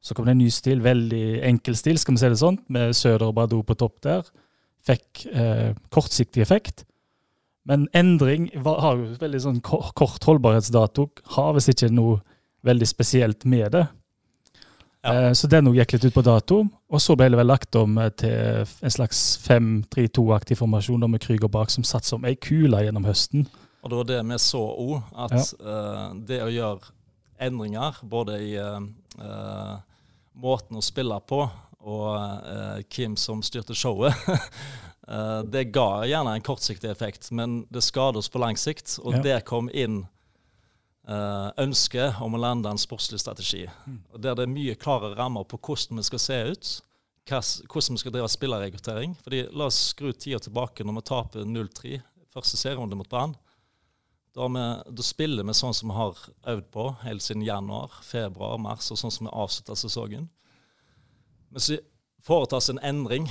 [0.00, 2.94] Så kom det en ny stil, veldig enkel stil, skal vi si det sånn, med
[2.96, 4.28] Søder og Badou på topp der.
[4.86, 6.86] Fikk eh, kortsiktig effekt.
[7.68, 11.08] Men endring var, har jo veldig sånn kort holdbarhetsdato.
[11.34, 12.22] Har visst ikke noe
[12.64, 13.84] veldig spesielt med det.
[15.04, 15.28] Ja.
[15.28, 16.62] Eh, så den gikk litt ut på dato.
[16.88, 21.50] Og så ble det vel lagt om eh, til en slags 5-3-2-aktig formasjon med Krüger
[21.52, 23.46] bak, som satt som ei kule gjennom høsten.
[23.82, 25.44] Og det var det vi så òg, at ja.
[25.62, 26.94] uh, det å gjøre
[27.46, 29.78] endringer både i uh,
[30.38, 31.44] måten å spille på
[31.78, 34.14] og uh, Kim som styrte showet,
[35.54, 38.98] det ga gjerne en kortsiktig effekt, men det skader oss på lang sikt.
[39.00, 39.22] Og ja.
[39.24, 40.02] der kom inn
[41.08, 43.62] ønsket om å lande en sportslig strategi.
[43.88, 44.02] Mm.
[44.20, 46.72] Der det er mye klare rammer på hvordan vi skal se ut,
[47.30, 49.16] hvordan vi skal drive spillerrekruttering.
[49.24, 52.02] Fordi La oss skru tida tilbake når vi taper 0-3
[52.34, 53.32] første serierunde mot Brann.
[54.38, 56.18] Da, vi, da, spiller vi sånn som vi har
[56.52, 60.28] øvd på helt siden januar, februar, mars, og sånn som vi avslutta sesongen.
[61.50, 61.80] Men så
[62.22, 63.26] foretas en endring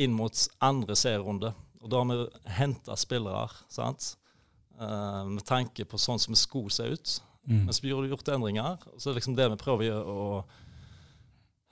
[0.00, 4.14] inn mot andre serierunde, og da har vi henta spillere sant?
[4.80, 7.14] Uh, med tanke på sånn som vi skulle se ut.
[7.44, 7.66] Mm.
[7.66, 8.80] Mens vi har gjort endringer.
[8.96, 10.26] så er det liksom det vi prøver å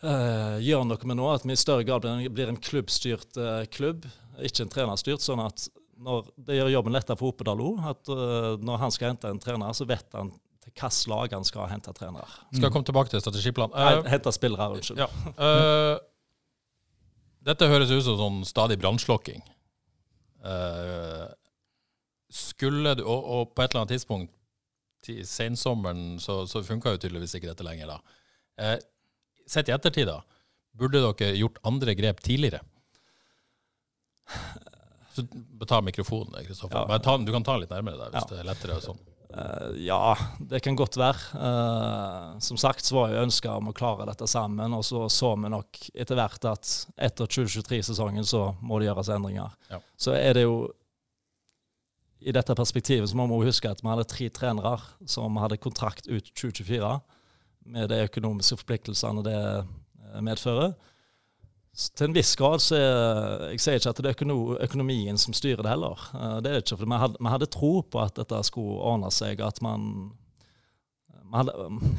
[0.04, 3.40] uh, gjøre noe med nå, at vi i større grad blir en, blir en klubbstyrt
[3.40, 4.04] uh, klubb,
[4.36, 5.24] ikke en trenerstyrt.
[5.24, 7.74] sånn at når det gjør jobben lettere for Oppedalo.
[7.90, 11.46] At uh, når han skal hente en trener, så vet han til hvilket lag han
[11.48, 12.36] skal hente trener.
[12.52, 13.74] Skal jeg komme tilbake til strategiplan?
[13.74, 15.00] Uh, hente spillere, unnskyld.
[15.00, 15.08] Ja.
[15.36, 15.96] Uh,
[17.50, 19.40] Dette høres ut som sånn stadig brannslokking.
[20.44, 21.28] Uh,
[22.32, 24.34] skulle du, og, og, på et eller annet tidspunkt
[25.04, 28.18] til sensommeren så, så funka jo tydeligvis ikke dette lenger, da.
[28.60, 28.76] Uh,
[29.48, 30.20] sett i ettertid, da.
[30.76, 32.60] Burde dere gjort andre grep tidligere?
[35.14, 35.24] Så
[35.68, 36.86] Ta mikrofonen, Kristoffer.
[36.88, 37.16] Ja.
[37.18, 38.28] Du kan ta litt nærmere der hvis ja.
[38.32, 38.78] det er lettere.
[38.78, 39.00] og sånn.
[39.30, 40.16] Uh, ja,
[40.50, 41.38] det kan godt være.
[41.38, 45.36] Uh, som sagt så var jeg ønska om å klare dette sammen, og så så
[45.38, 49.54] vi nok etter hvert at etter 2023-sesongen så må det gjøres endringer.
[49.70, 49.78] Ja.
[49.94, 50.58] Så er det jo
[52.20, 54.74] I dette perspektivet så må vi huske at vi hadde tre trenere
[55.08, 56.90] som hadde kontrakt ut 2024,
[57.70, 60.74] med de økonomiske forpliktelsene det eh, medfører
[61.70, 65.62] til en viss grad så er, Jeg sier ikke at det er økonomien som styrer
[65.64, 66.06] det heller.
[66.14, 69.10] Eh, det er ikke, for vi hadde, vi hadde tro på at dette skulle ordne
[69.14, 69.40] seg.
[69.40, 70.10] at man,
[71.32, 71.54] hadde,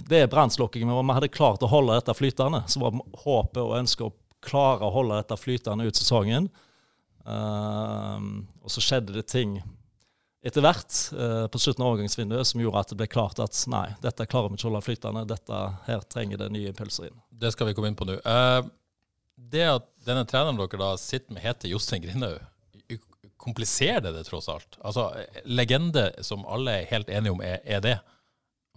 [0.10, 2.66] Det er brannslukking, men vi hadde klart å holde dette flytende.
[2.68, 6.50] Så var håpet og ønsket å klare å holde dette flytende ut sesongen.
[7.22, 9.60] Uh, og så skjedde det ting
[10.42, 13.92] etter hvert uh, på slutten av overgangsvinduet som gjorde at det ble klart at nei,
[14.02, 15.28] dette klarer vi ikke å holde flytende.
[15.30, 17.20] Dette her trenger det nye impulser inn.
[17.30, 18.18] Det skal vi komme inn på nå.
[19.52, 22.40] Det at denne treneren dere da sitter med, heter Jostein Grindhaug,
[23.42, 24.78] kompliserer det det tross alt?
[24.86, 25.10] Altså,
[25.50, 27.98] Legende som alle er helt enige om er, er det,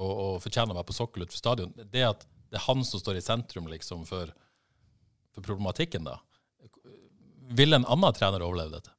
[0.00, 3.02] og, og, fortjener å være på sokkel utenfor stadion, det at det er han som
[3.02, 4.30] står i sentrum liksom for,
[5.34, 6.18] for problematikken, da.
[7.54, 8.94] Vil en annen trener overleve dette?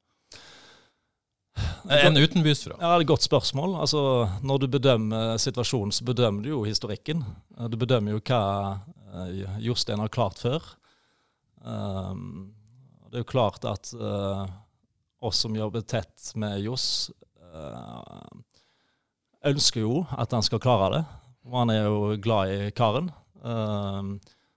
[1.88, 2.76] En utenbysfra?
[2.76, 3.76] Ja, det er et godt spørsmål.
[3.80, 4.00] Altså,
[4.44, 7.22] når du bedømmer situasjonen, så bedømmer du jo historikken.
[7.70, 8.40] Du bedømmer jo hva
[9.22, 10.66] eh, Jostein har klart før.
[11.66, 12.54] Um,
[13.10, 14.46] det er jo klart at uh,
[15.24, 17.10] oss som jobber tett med Johs,
[17.42, 18.22] uh,
[19.46, 21.02] ønsker jo at han skal klare det.
[21.46, 23.10] Og han er jo glad i karen.
[23.42, 24.16] Um,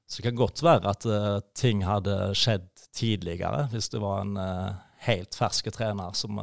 [0.09, 4.39] så det kan godt være at uh, ting hadde skjedd tidligere, hvis det var en
[5.05, 6.39] helt ferske trener som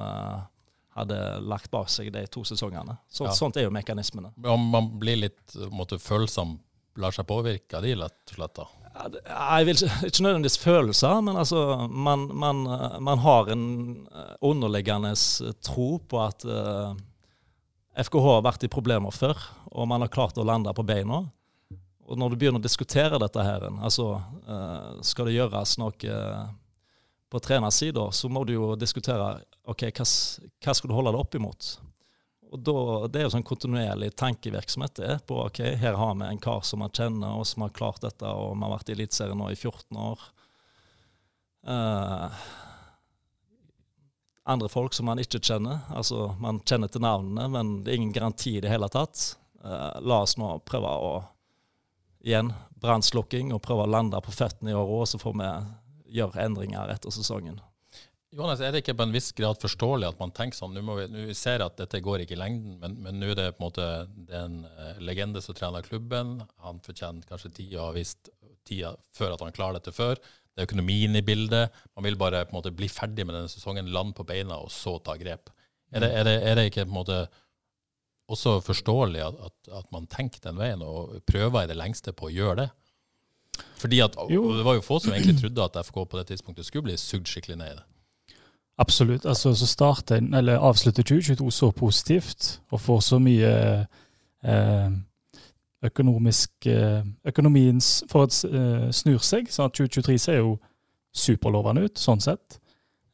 [0.96, 2.94] hadde lagt bak seg de to sesongene.
[3.10, 3.34] Så, ja.
[3.36, 4.30] Sånt er jo mekanismene.
[4.40, 6.54] Om man blir litt måtte, følsom,
[7.02, 8.54] lar seg påvirke av de, rett og slett?
[8.56, 8.85] da?
[8.96, 12.62] Jeg vil ikke nødvendigvis følelser, men altså, man, man,
[13.04, 13.64] man, har en
[14.08, 15.12] eh, underliggende
[15.64, 16.94] tro på at uh,
[17.92, 19.36] eh, FKH har vært i problemer før,
[19.72, 21.24] og man har klart å lande på beina.
[22.06, 24.14] Og når du begynner å diskutere dette her, altså
[24.48, 26.16] uh, skal det gjøres noe
[27.28, 29.34] på trenersida, så må du jo diskutere
[29.66, 30.06] ok, hva,
[30.64, 31.74] hva skal du holde det opp imot.
[32.56, 36.28] Og da, Det er jo sånn kontinuerlig tankevirksomhet det er på ok, her har vi
[36.30, 38.96] en kar som man kjenner, og som har klart dette, og vi har vært i
[38.96, 40.24] Eliteserien nå i 14 år.
[41.66, 42.40] Uh,
[44.46, 45.82] andre folk som man ikke kjenner.
[45.90, 49.34] altså Man kjenner til navnene, men det er ingen garanti i det hele tatt.
[49.60, 51.14] Uh, la oss nå prøve å
[52.26, 55.50] igjen brannslukking og prøve å lande på føttene i år og så får vi
[56.18, 57.60] gjøre endringer etter sesongen.
[58.34, 60.74] Johannes, er det ikke på en viss grad forståelig at man tenker sånn?
[60.74, 63.52] Nå, vi, nå ser at dette går ikke i lengden, men, men nå er det
[63.54, 63.86] på en måte
[64.26, 66.40] det er en uh, legende som trener klubben.
[66.66, 68.32] Han fortjener kanskje tida og har vist
[68.66, 70.18] tida før at han klarer dette før.
[70.18, 71.74] Det er økonomien i bildet.
[71.94, 74.72] Man vil bare på en måte bli ferdig med denne sesongen, lande på beina og
[74.74, 75.52] så ta grep.
[75.94, 77.18] Er det, er det, er det ikke på en måte
[78.32, 82.26] også forståelig at, at, at, man tenker den veien og prøver i det lengste på
[82.26, 82.70] å gjøre det?
[83.78, 86.88] Fordi at, Det var jo få som egentlig trodde at FK på det tidspunktet skulle
[86.88, 87.86] bli sugd skikkelig ned i det.
[88.78, 89.26] Absolutt.
[89.26, 93.52] altså Så starter eller avslutter 2022 så positivt og får så mye
[94.44, 94.90] eh,
[95.82, 99.48] økonomisk eh, Økonomien for å eh, snur seg.
[99.50, 100.58] sånn at 2023 ser jo
[101.16, 102.58] superlovende ut, sånn sett.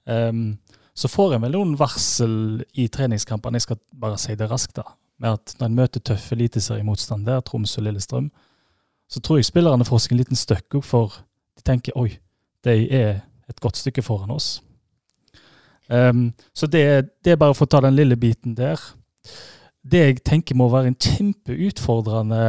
[0.05, 0.59] Um,
[0.95, 4.97] så får en vel noen varsel i treningskampene, jeg skal bare si det raskt, da.
[5.23, 8.33] Med at når en møter tøff eliteseriemotstand der, Troms og Lillestrøm,
[9.07, 11.21] så tror jeg spillerne får seg en liten støkk opp, for
[11.57, 12.17] de tenker oi,
[12.67, 14.57] de er et godt stykke foran oss.
[15.91, 18.81] Um, så det, det, er bare for å ta den lille biten der.
[19.83, 22.43] Det jeg tenker må være en kjempeutfordrende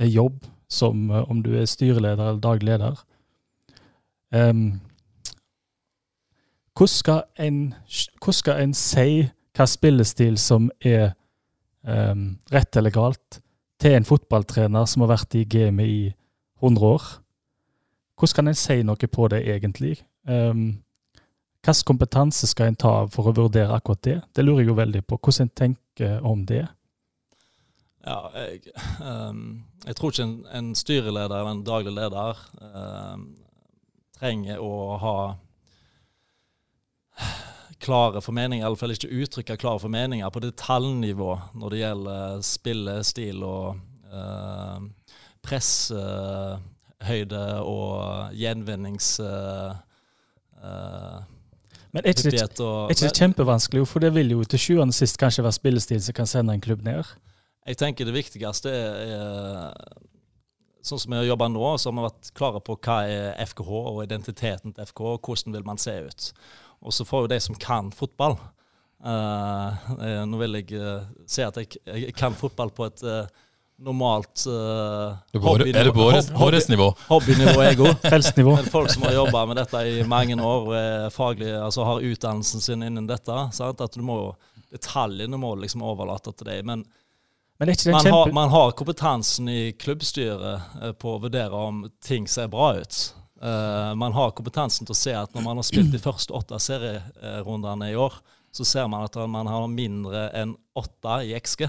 [0.00, 3.02] eh, jobb, som eh, om du er styreleder eller daglig leder.
[4.32, 4.80] Um,
[6.76, 7.60] hvordan, skal en,
[8.20, 11.12] hvordan skal en si hva spillestil som er
[11.82, 13.40] um, rett eller galt,
[13.80, 16.02] til en fotballtrener som har vært i gamet i
[16.62, 17.08] 100 år?
[18.18, 19.98] Hvordan kan en si noe på det, egentlig?
[20.28, 20.80] Um,
[21.64, 24.20] Hvilken kompetanse skal en ta for å vurdere akkurat det?
[24.34, 25.18] Det lurer jeg jo veldig på.
[25.18, 26.66] Hvordan en tenker om det?
[28.06, 28.60] Ja, jeg,
[29.02, 33.24] um, jeg tror ikke en, en, styreleder eller en daglig leder um,
[34.16, 35.16] trenger å ha
[37.84, 43.42] klare formeninger, i alle fall ikke uttrykke klare formeninger på detaljnivå når det gjelder spillestil
[43.46, 43.66] og
[44.14, 44.78] uh,
[45.44, 46.62] presshøyde
[47.58, 49.18] uh, og gjenvinnings...
[49.20, 49.74] Uh,
[50.62, 51.18] uh,
[51.92, 54.98] Men er ikke, det, er ikke det kjempevanskelig, for det vil jo til sjuende og
[54.98, 57.16] sist kanskje være spillestil som kan sende en klubb ned?
[57.68, 60.06] Jeg tenker det viktigste er, er
[60.88, 63.98] Sånn som vi jobba nå, så har vi vært klare på hva er FKH og
[64.04, 66.28] identiteten til FKH, og hvordan vil man se ut.
[66.86, 68.36] Og så får jo de som kan fotball
[69.02, 69.88] uh,
[70.30, 73.26] Nå vil jeg uh, si at jeg, jeg, kan fotball på et uh,
[73.78, 75.78] normalt uh, hobbynivå.
[75.78, 76.90] Er det på årets nivå?
[77.08, 77.76] Hobbynivå er
[78.10, 78.56] Felsnivå.
[78.72, 82.64] Folk som har jobba med dette i mange år og er faglig, altså har utdannelsen
[82.64, 83.80] sin innen dette, sant?
[83.84, 84.18] at du må,
[84.72, 86.64] detaljene må liksom overlate til deg.
[86.66, 86.86] Men
[87.58, 92.46] men man, har, man, har, kompetansen i klubbstyret eh, på å vurdere om ting ser
[92.52, 92.98] bra ut.
[93.42, 96.58] Uh, man har kompetansen til å se at når man har spilt de første åtte
[96.62, 98.14] serierundene i år,
[98.54, 101.66] så ser man at man har mindre enn åtte i XG.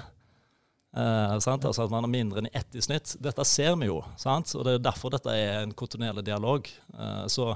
[0.89, 3.15] Uh, altså at man har mindre enn ett i snitt.
[3.21, 4.56] Dette ser vi jo, sant?
[4.58, 6.71] og det er derfor dette er en kontinuerlig dialog.
[6.95, 7.54] Eh, så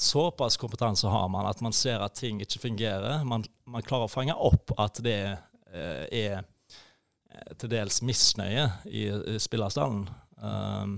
[0.00, 3.20] Såpass kompetanse har man at man ser at ting ikke fungerer.
[3.28, 6.38] Man, man klarer å fange opp at det er
[7.30, 10.02] Eh, til dels misnøye i, i spillerstallen.
[10.40, 10.96] Um,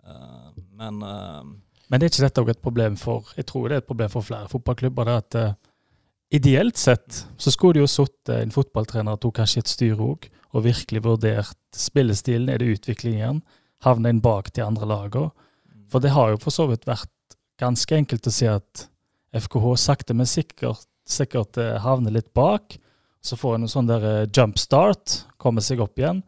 [0.00, 0.48] uh,
[0.78, 1.44] men uh,
[1.92, 4.24] Men er ikke dette også et problem for Jeg tror det er et problem for
[4.24, 5.04] flere fotballklubber.
[5.04, 5.58] det at
[6.32, 10.26] Ideelt sett så skulle det jo sittet en fotballtrener og tok kanskje et styre òg,
[10.56, 13.42] og virkelig vurdert spillestilen, er det utviklingen,
[13.84, 15.30] havner inn bak de andre lagene.
[15.92, 18.86] For det har jo for så vidt vært ganske enkelt å si at
[19.36, 22.78] FKH sakte, men sikkert, sikkert havner litt bak.
[23.22, 26.22] Så får en en sånn der eh, jump start, kommer seg opp igjen.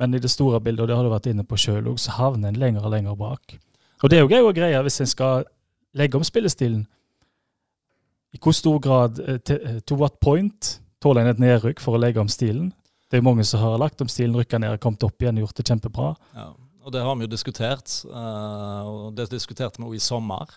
[0.00, 2.16] Men i det store bildet, og det har du vært inne på sjøl òg, så
[2.16, 3.56] havner en lenger og lenger bak.
[4.02, 5.44] Og det er jo greia hvis en skal
[5.94, 6.86] legge om spillestilen.
[8.32, 12.00] I hvor stor grad, eh, eh, to what point, tåler en et nedrykk for å
[12.00, 12.72] legge om stilen?
[13.10, 15.58] Det er mange som har lagt om stilen, rykka ned, kommet opp igjen og gjort
[15.58, 16.10] det kjempebra.
[16.36, 16.44] Ja,
[16.86, 17.94] og det har vi jo diskutert.
[18.06, 20.54] og Det diskuterte vi òg i sommer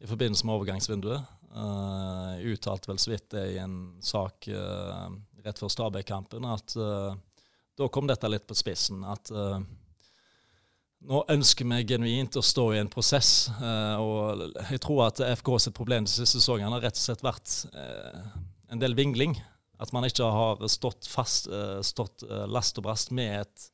[0.00, 1.28] i forbindelse med overgangsvinduet.
[1.52, 5.12] Uh, uttalte vel så vidt det i en sak uh,
[5.44, 9.02] rett før Stabæk-kampen, at da kom dette litt på spissen.
[9.04, 9.28] At
[11.02, 13.50] nå ønsker vi genuint å stå i en prosess.
[13.98, 17.56] og jeg tror at FK sitt problem de siste sesongene har rett og slett vært
[17.74, 19.34] en del vingling.
[19.82, 21.48] At man ikke har stått fast,
[21.82, 23.64] stått last og brast med et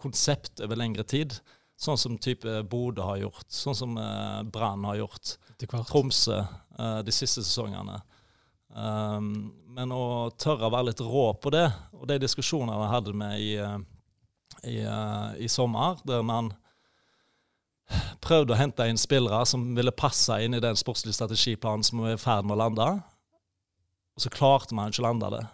[0.00, 1.32] konsept over lengre tid.
[1.80, 3.96] Sånn som type Bodø har gjort, sånn som
[4.52, 5.36] Brann har gjort.
[5.88, 6.42] Tromsø
[7.06, 7.96] de siste sesongene.
[8.74, 13.14] Um, men å tørre å være litt rå på det, og de diskusjonene vi hadde
[13.14, 13.52] med i,
[14.66, 14.76] i,
[15.38, 16.50] i, sommer, der man
[18.24, 22.10] prøvde å hente inn spillere som ville passe inn i den sportslige strategiplanen som vi
[22.10, 22.88] er i ferd med å lande,
[24.14, 25.44] og så klarte man ikke å lande det.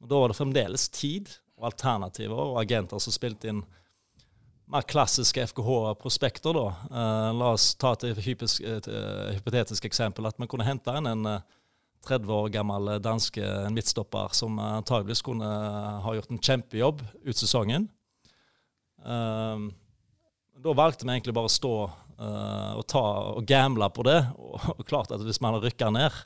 [0.00, 1.30] Men da var det fremdeles tid
[1.60, 3.62] og alternativer og agenter som spilte inn
[4.70, 6.66] mer klassiske FKH-prospekter, da.
[6.90, 10.28] Uh, la oss ta et, hypisk, et, et, hypotetisk eksempel.
[10.28, 11.26] At man kunne hente inn en
[12.06, 15.48] 30 eh, år gammel danske midtstopper som antageligvis kunne
[16.04, 17.88] ha gjort en kjempejobb ut sesongen.
[19.02, 19.66] Uh,
[20.60, 23.04] da valgte vi egentlig bare å stå uh, og, ta,
[23.34, 24.20] og gamble på det.
[24.38, 26.22] Og, og klart at hvis man hadde rykka ned,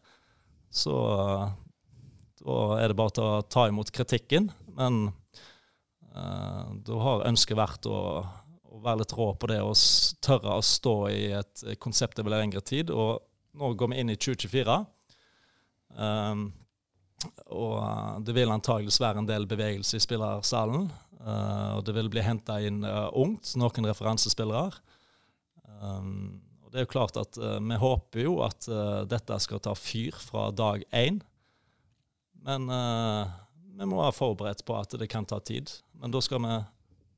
[0.74, 0.98] så
[2.44, 4.50] da er det bare til å ta imot kritikken.
[4.76, 5.06] Men
[6.14, 9.78] Eh, da har ønsket vært å, å, være litt rå på det og
[10.22, 12.92] tørre å stå i et konsept over lengre tid.
[12.94, 13.18] Og
[13.58, 14.78] nå går vi inn i 2024.
[15.98, 16.44] Eh,
[17.56, 20.90] og det vil antageligvis være en del bevegelse i spillersalen.
[21.24, 24.74] Uh, og det vil bli henta inn uh, ungt, noen referansespillere.
[25.80, 28.68] Um, og det er jo klart at uh, Vi håper jo at
[29.08, 31.22] dette skal ta fyr fra dag én.
[32.44, 32.68] Men
[33.74, 35.70] vi må være forberedt på at det kan ta tid.
[36.00, 36.52] Men da skal vi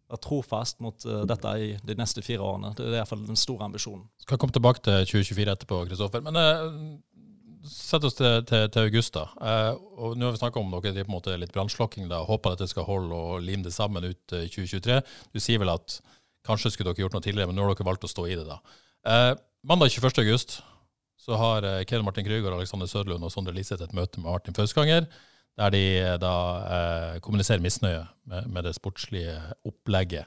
[0.07, 2.73] være trofast mot uh, dette i de neste fire årene.
[2.79, 4.07] Det er iallfall den store ambisjonen.
[4.23, 6.23] Skal komme tilbake til 2024 etterpå, Kristoffer.
[6.25, 9.17] Men uh, sett oss til, til, til august.
[9.17, 9.27] da.
[9.41, 12.09] Uh, og Nå har vi snakka om dere på en måte litt brannslokking.
[12.31, 15.01] Håper at det skal holde og lime det sammen ut i 2023.
[15.35, 15.99] Du sier vel at
[16.47, 18.47] kanskje skulle dere gjort noe tidligere, men nå har dere valgt å stå i det.
[18.47, 18.61] da.
[19.67, 20.23] mandag 21.
[20.23, 20.61] august
[21.27, 25.09] så har Kjell Martin Krüger, Alexander Sørlund og Sondre Liseth et møte med Martin Fauskanger
[25.57, 26.35] der de eh, da
[26.77, 30.27] eh, kommuniserer misnøye med, med, det sportslige opplegget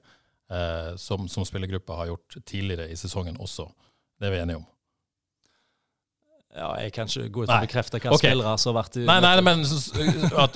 [0.52, 3.68] eh, som, som spillergruppa har gjort tidligere i sesongen også.
[4.20, 4.66] Det er vi enige om.
[6.50, 8.32] Ja, jeg kan ikke gå ut og bekrefte hva okay.
[8.32, 9.60] spillere som har vært i Nei, nei, men
[10.42, 10.56] at,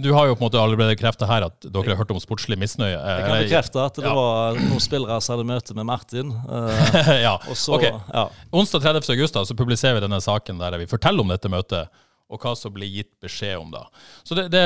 [0.00, 2.56] Du har jo på en måte allerede bekreftet her at dere har hørt om sportslig
[2.62, 2.94] misnøye.
[2.94, 4.14] Jeg kan bekrefte at det ja.
[4.16, 6.32] var noen spillere som hadde møte med Martin.
[6.48, 6.72] Uh,
[7.26, 7.84] ja, så, ok.
[7.84, 8.24] Ja.
[8.56, 9.12] Onsdag 30.
[9.12, 12.56] august da, så publiserer vi denne saken der vi forteller om dette møtet og hva
[12.58, 13.84] som blir gitt beskjed om da.
[14.24, 14.64] Så det, det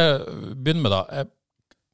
[0.55, 1.03] begynner med da.
[1.11, 1.29] Eh,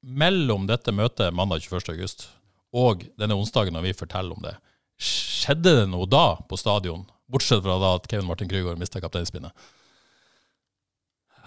[0.06, 1.96] mellom dette møtet mandag 21.
[1.96, 2.28] august
[2.76, 4.54] og denne onsdagen når vi forteller om det,
[5.00, 9.66] skjedde det noe da på stadion Bortsett fra da at Kevin Martin Krygård mista kapteinspinnet.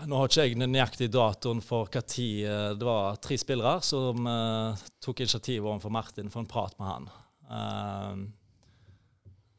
[0.07, 3.81] Nå har ikke jeg den nøyaktige datoen for hva tid eh, det var tre spillere
[3.83, 7.09] som uh, tok initiativ overfor Martin for en prat med han.
[7.49, 8.21] Uh,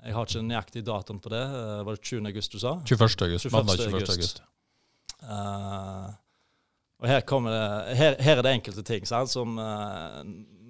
[0.00, 1.42] jeg har ikke den nøyaktige datoen på det.
[1.44, 2.30] Uh, var det 20.
[2.30, 2.78] august du sa?
[2.88, 3.26] 21.
[3.26, 3.50] august.
[3.52, 4.00] Mandag 21.
[4.00, 4.42] august.
[7.00, 9.60] og her, det, her, her, er det enkelte ting sant, som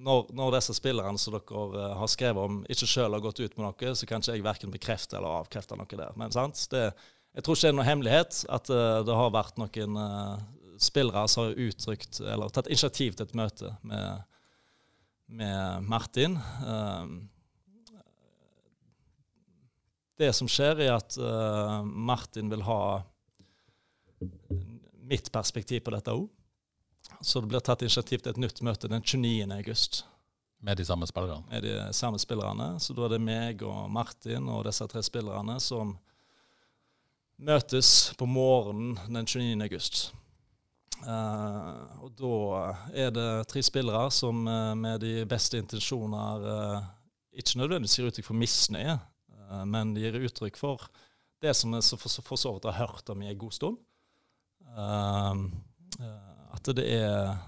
[0.01, 3.67] når, når, disse spillerne som dere har skrevet om, ikke selv har gått ut med
[3.67, 6.15] noe, så kan ikke jeg verken bekrefte eller avkrefte noe der.
[6.19, 6.91] Men sant, det
[7.31, 10.41] jeg tror ikke det er noe hemmelighet at uh, det har vært noen uh,
[10.83, 14.25] spillere som har uttrykt eller tatt initiativ til et møte med,
[15.31, 16.35] med Martin.
[16.65, 17.07] Uh,
[20.19, 21.15] det som skjer, er at
[21.87, 22.81] Martin vil ha
[25.09, 26.27] mitt perspektiv på dette òg.
[27.21, 29.51] Så det blir tatt initiativ til et nytt møte den 29.
[29.53, 30.05] august.
[30.61, 31.45] Med de samme spillerne?
[31.51, 32.75] Med de samme spillerne.
[32.81, 35.95] Så da er det meg og Martin og disse tre spillerne som
[37.41, 39.57] møtes på morgenen den 29.
[39.65, 40.11] august.
[41.01, 42.33] Uh, og da
[42.93, 46.91] er det tre spillere som uh, med de beste intensjoner uh,
[47.33, 48.99] ikke nødvendigvis gir uttrykk for misnøye,
[49.71, 50.85] men de gir uttrykk for
[51.43, 53.79] det som vi for, for så vidt har hørt om i en god stund.
[56.61, 57.39] At det er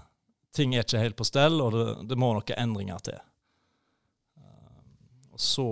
[0.53, 3.15] Ting er ikke helt på stell, og det, det må noen endringer til.
[5.33, 5.65] og så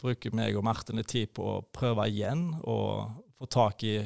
[0.00, 3.96] bruker meg og Martin litt tid på å prøve igjen og få tak i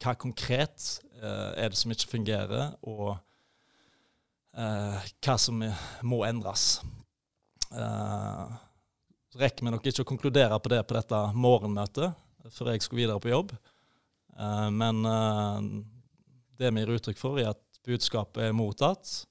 [0.00, 0.86] hva konkret
[1.20, 3.12] uh, er det som ikke fungerer, og
[4.56, 6.80] uh, hva som må endres.
[7.70, 8.48] Uh,
[9.40, 12.16] rekker vi nok ikke å konkludere på det på dette morgenmøtet
[12.56, 13.52] før jeg skal videre på jobb.
[14.72, 15.04] Men
[16.60, 19.22] det vi gir uttrykk for, i at budskapet er mottatt,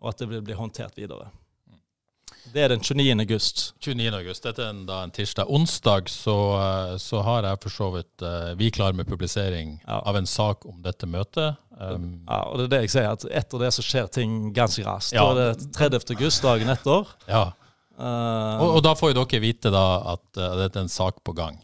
[0.00, 1.30] og at det vil bli håndtert videre.
[2.52, 3.20] Det er den 29.
[3.20, 3.62] august.
[3.80, 4.14] 29.
[4.18, 5.48] august, Dette er en, da en tirsdag.
[5.48, 10.00] Onsdag så, eh, så har jeg for så vidt uh, Vi klar med publisering ja.
[10.04, 11.56] av en sak om dette møtet.
[11.80, 14.84] Um, ja, og det er det jeg sier, at etter det så skjer ting ganske
[14.84, 15.16] raskt.
[15.16, 15.24] Ja.
[15.24, 16.16] Da er det 30.
[16.18, 17.14] august, dagen etter.
[17.30, 17.46] Ja.
[17.96, 21.24] Uh, og, og, da får jo dere vite da at uh, dette er en sak
[21.24, 21.56] på gang.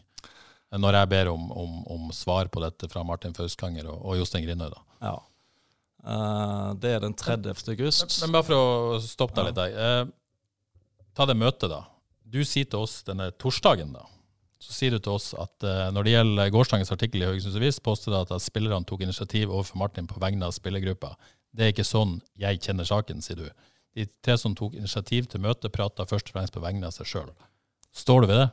[0.71, 4.45] Når jeg ber om, om, om svar på dette fra Martin Fauskanger og, og Jostein
[4.45, 4.69] Grindøy.
[4.71, 4.81] da.
[5.01, 5.17] Ja.
[6.79, 7.51] det er den 30.
[7.73, 8.07] august.
[8.07, 10.11] Men, men, bare for å stoppe deg litt der
[11.17, 11.83] ta det møtet, da.
[12.31, 14.05] Du sier til oss denne torsdagen, da.
[14.61, 17.81] Så sier du til oss at uh, når det gjelder gårsdagens artikkel i Haugesunds Avis,
[17.81, 21.15] påstår det at spillerne tok initiativ overfor Martin på vegne av spillergruppa.
[21.51, 23.47] Det er ikke sånn jeg kjenner saken, sier du.
[23.97, 27.09] De tre som tok initiativ til møtet, prata først og fremst på vegne av seg
[27.09, 27.31] sjøl.
[27.91, 28.49] Står du ved det?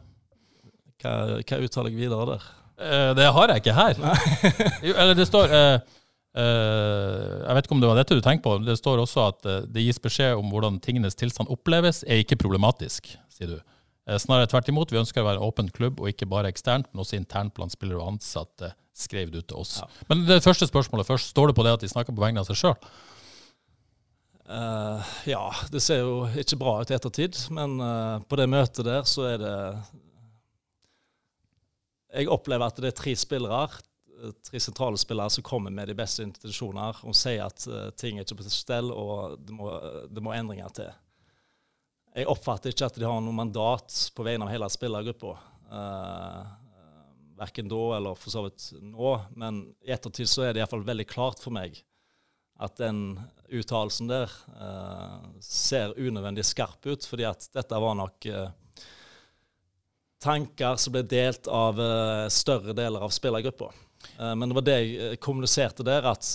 [1.02, 2.48] Hva, hva uttaler jeg videre der?
[2.78, 4.02] Uh, det har jeg ikke her.
[4.88, 5.96] jo, eller det står uh,
[6.38, 8.58] Uh, jeg vet ikke om det var dette du tenkte på.
[8.62, 12.38] Det står også at uh, det gis beskjed om hvordan tingenes tilstand oppleves, er ikke
[12.38, 13.58] problematisk, sier du.
[14.08, 14.92] Uh, snarere tvert imot.
[14.94, 17.74] Vi ønsker å være en åpen klubb, og ikke bare eksternt, men også internt blant
[17.74, 19.78] spillere og ansatte, skrev du til oss.
[19.80, 19.90] Ja.
[20.12, 21.32] Men det første spørsmålet først.
[21.34, 22.80] Står det på det at de snakker på vegne av seg sjøl?
[25.28, 27.74] ja, det ser jo ikke bra ut i ettertid, men
[28.24, 29.56] på det møtet der så er det
[32.18, 33.66] Jeg opplever at det er tre spillere
[34.50, 38.26] tre sentrale spillere som kommer med de beste intensjoner og sier at uh, ting er
[38.26, 39.70] ikke på stell og det må,
[40.10, 40.90] det må, endringer til.
[42.16, 45.36] Jeg oppfatter ikke at de har noe mandat på vegne av hele spillergruppa.
[45.70, 46.40] Uh,
[47.38, 51.06] verken da eller for så vidt nå, men i ettertid så er det iallfall veldig
[51.06, 51.78] klart for meg
[52.58, 53.20] at den
[53.54, 58.48] uttalelsen der uh, ser unødvendig skarp ut, fordi at dette var nok uh,
[60.22, 63.70] tanker som ble delt av uh, større deler av spillergruppa.
[64.18, 66.26] Eh, men det var det jeg eh, kommuniserte der, at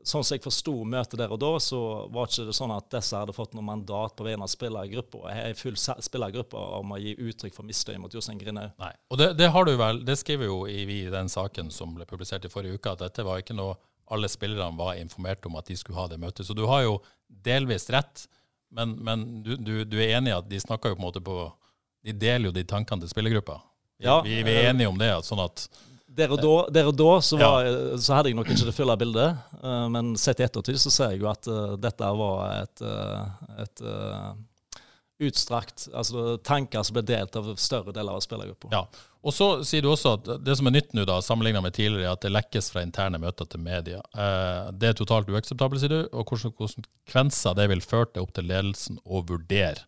[0.00, 1.80] sånn som jeg forsto møtet der og da, så
[2.12, 5.26] var det ikke sånn at disse hadde fått noe mandat på vegne av spillergruppa.
[5.28, 8.72] Jeg er full spillergruppe om å gi uttrykk for misnøye mot Jostein Grinaud.
[8.80, 11.70] Nei, og det, det, har du vel, det skriver jo i, vi i den saken
[11.74, 13.76] som ble publisert i forrige uke, at dette var ikke noe
[14.10, 16.42] alle spillerne var informert om at de skulle ha det møtet.
[16.46, 16.96] Så du har jo
[17.30, 18.24] delvis rett,
[18.74, 21.22] men, men du, du, du, er enig i at de snakker jo på en måte
[21.22, 21.36] på
[22.06, 23.60] De deler jo de tankene til spillergruppa.
[24.00, 25.66] Ja, vi, vi, er enige om det, sånn at
[26.10, 27.98] der og da, der og da så, var, ja.
[28.00, 31.12] så, hadde jeg nok ikke det fulle bildet, uh, men sett i ettertid så ser
[31.14, 33.84] jeg jo at uh, dette var et, uh, et
[35.20, 38.72] utstrakt Altså tanker som ble delt av større deler av spillergruppa.
[38.72, 38.82] Ja.
[39.20, 42.08] Og så sier du også at det som er nytt nå, da, sammenlignet med tidligere,
[42.08, 44.00] er at det lekkes fra interne møter til media.
[44.72, 48.48] det er totalt uakseptabelt, sier du, og hvilke konsekvenser det vil føre til opp til
[48.48, 49.84] ledelsen å vurdere.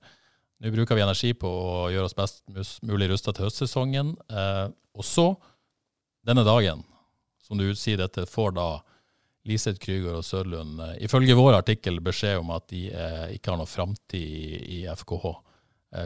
[0.63, 4.15] Nå bruker vi energi på å gjøre oss best mulig rusta til høstsesongen.
[4.95, 5.33] og så
[6.23, 6.85] denne dagen,
[7.43, 8.67] som du sier dette, får da
[9.49, 13.59] Liseth Krüger og Sørlund eh, ifølge vår artikkel beskjed om at de eh, ikke har
[13.59, 15.33] noe framtid i, i, FKH.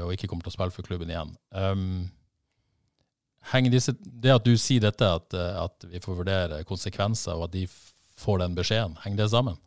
[0.01, 1.35] og ikke kommer til å spille for klubben igjen.
[1.53, 2.09] Um,
[3.71, 7.67] disse, det at du sier dette, at, at, vi får vurdere konsekvenser, og at de
[8.19, 9.61] får den beskjeden, henger det sammen?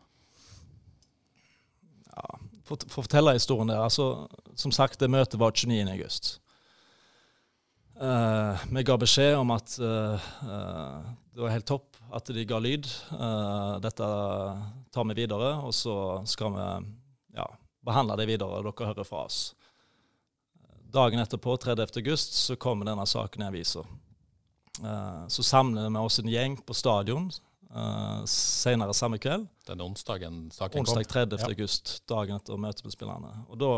[2.69, 3.81] For, fortelle historien der.
[3.81, 5.89] altså, Som sagt, det møtet var 29.
[5.89, 6.37] august.
[7.99, 12.57] Uh, vi ga beskjed om at uh, uh, det var helt topp at de ga
[12.61, 12.87] lyd.
[13.83, 14.05] dette
[14.89, 16.63] tar vi videre, og så skal vi
[17.37, 17.45] ja,
[17.85, 18.63] behandle det videre.
[18.65, 19.53] Dere hører fra oss.
[20.89, 21.85] Dagen etterpå, 30.
[22.01, 23.83] august, så kommer denne saken i avisa.
[25.27, 27.29] så samler vi oss en gjeng på stadion
[28.25, 29.45] senere samme kveld.
[29.67, 31.37] Den onsdagen saken Onsdag 30.
[31.39, 31.49] Ja.
[31.51, 33.33] august, dagen etter møtet med spillerne.
[33.45, 33.73] Og da,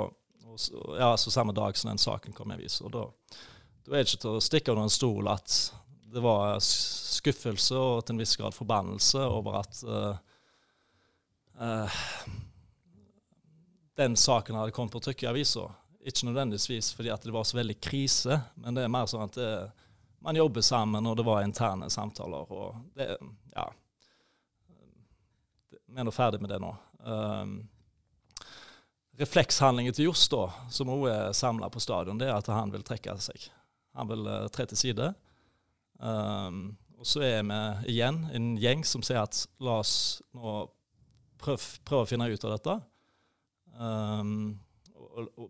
[0.99, 2.85] ja, så Samme dag som den saken kom i avisa.
[2.87, 3.07] Og da
[3.85, 5.55] da er det ikke til å stikke under en stol at
[6.11, 10.17] det var skuffelse og til en viss grad forbannelse over at uh,
[11.59, 12.01] uh,
[13.97, 15.65] den saken hadde kommet på trykk i avisa.
[16.01, 19.39] Ikke nødvendigvis fordi at det var så veldig krise, men det er mer sånn at
[19.39, 19.51] det,
[20.21, 22.51] man jobber sammen, og det var interne samtaler.
[22.53, 23.15] og det,
[23.55, 23.65] ja,
[25.91, 26.71] Vi er nå ferdig med det nå.
[27.03, 27.55] Um,
[29.19, 30.23] reflekshandlingen til Johs,
[30.71, 33.49] som òg er samla på stadion, det er at han vil trekke seg.
[33.99, 35.11] Han vil uh, tre til side.
[35.99, 37.59] Um, og så er vi
[37.95, 40.61] igjen en gjeng som sier at la oss nå
[41.41, 42.77] prøve, prøve å finne ut av dette.
[43.75, 44.35] Um,
[44.95, 45.49] og, og,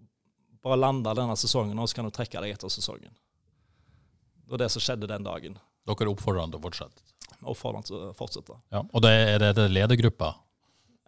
[0.62, 3.14] bare lande denne sesongen, og så kan du trekke deg etter sesongen.
[4.46, 5.56] Det var det som skjedde den dagen.
[5.90, 7.11] Dere oppfordrer han til å fortsette?
[7.42, 8.58] Oppfordrer den til å fortsette.
[8.74, 10.36] Ja, og det, er det ledergruppa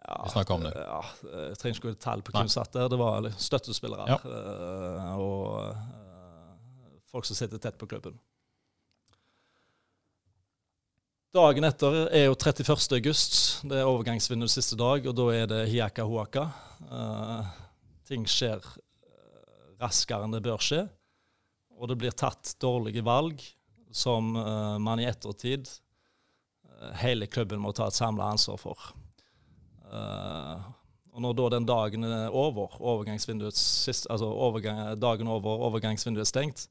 [0.04, 0.72] ja, vi snakker om det?
[0.76, 1.00] Ja,
[1.32, 2.90] jeg trenger ikke gå i detalj på hvem satt der.
[2.92, 4.04] Det var støttespillere.
[4.10, 4.18] Ja.
[4.20, 8.18] Uh, og folk som sitter tett på klubben.
[11.34, 12.76] Dagen etter er jo 31.
[12.98, 13.38] august.
[13.66, 16.44] Det er overgangsvinduets siste dag, og da er det hiaka huaka.
[18.06, 20.84] Ting skjer eh, raskere enn det bør skje.
[21.74, 23.40] Og det blir tatt dårlige valg
[23.94, 25.66] som uh, man i ettertid
[27.00, 28.86] hele klubben må ta et samla ansvar for.
[31.14, 36.30] og når da den dagen er over, overgangsvinduet sist, altså overgang, dagen over overgangsvinduet er
[36.30, 36.64] stengt,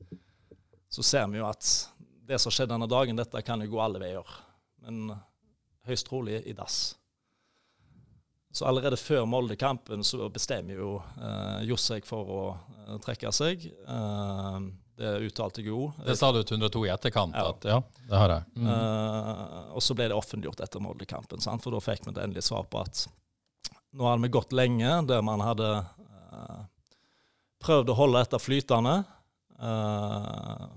[0.91, 1.69] så ser vi jo at
[2.27, 4.35] det som skjedde denne dagen, dette kan jo gå alle veier.
[4.83, 5.15] Men
[5.87, 6.95] høyst trolig i dass.
[8.53, 13.65] Så allerede før Molde-kampen så bestemmer jo eh, Johs seg for å eh, trekke seg.
[13.65, 14.57] Eh,
[14.97, 15.87] det uttalte jo.
[16.05, 17.35] Det sa du til 102 i etterkant?
[17.37, 17.79] Ja, at, ja
[18.09, 18.45] det har jeg.
[18.61, 18.69] Mm.
[18.69, 22.67] Uh, og så ble det offentliggjort etter Molde-kampen, for da fikk vi det endelige svar
[22.69, 23.07] på at
[23.93, 26.61] nå hadde vi gått lenge der man hadde uh,
[27.63, 28.95] prøvd å holde dette flytende.
[29.57, 30.67] Uh,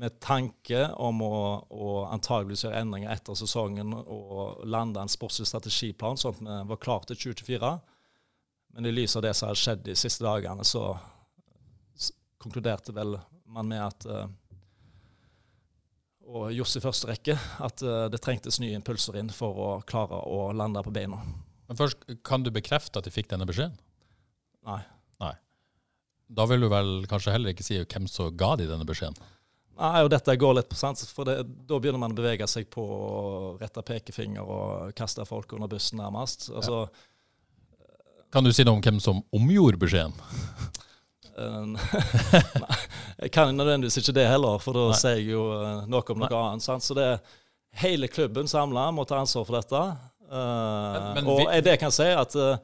[0.00, 1.36] med tanke om å,
[1.68, 6.80] å antageligvis gjøre endringer etter sesongen og lande en sportslig strategiplan, sånn at vi var
[6.80, 7.72] klare til 2024.
[8.76, 10.94] Men i lys av det som har skjedd de siste dagene, så
[12.40, 13.18] konkluderte vel
[13.50, 14.06] man med at
[16.30, 17.34] og Johs i første rekke,
[17.64, 21.18] at uh, det trengtes nye impulser inn for å klare å lande på beina.
[21.70, 23.76] Men først, Kan du bekrefte at de fikk denne beskjeden?
[24.66, 24.80] Nei.
[25.22, 25.34] Nei.
[26.30, 29.18] Da vil du vel kanskje heller ikke si hvem som ga de denne beskjeden?
[29.80, 32.68] Nei, og dette går litt på sans, for det, da begynner man å bevege seg
[32.70, 33.04] på å
[33.62, 36.50] rette pekefinger og kaste folk under bussen, nærmest.
[36.52, 38.18] Altså, ja.
[38.30, 40.14] Kan du si noe om hvem som omgjorde beskjeden?
[42.62, 42.78] Nei,
[43.24, 44.98] jeg kan nødvendigvis ikke det heller, for da Nei.
[45.00, 46.40] sier jeg jo eh, noe om noe Nei.
[46.40, 46.64] annet.
[46.66, 46.86] Sant?
[46.86, 47.20] Så det er
[47.82, 49.82] hele klubben samla må ta ansvar for dette.
[50.30, 50.36] Uh,
[50.94, 51.60] men, men og vi...
[51.66, 52.54] det kan si at uh,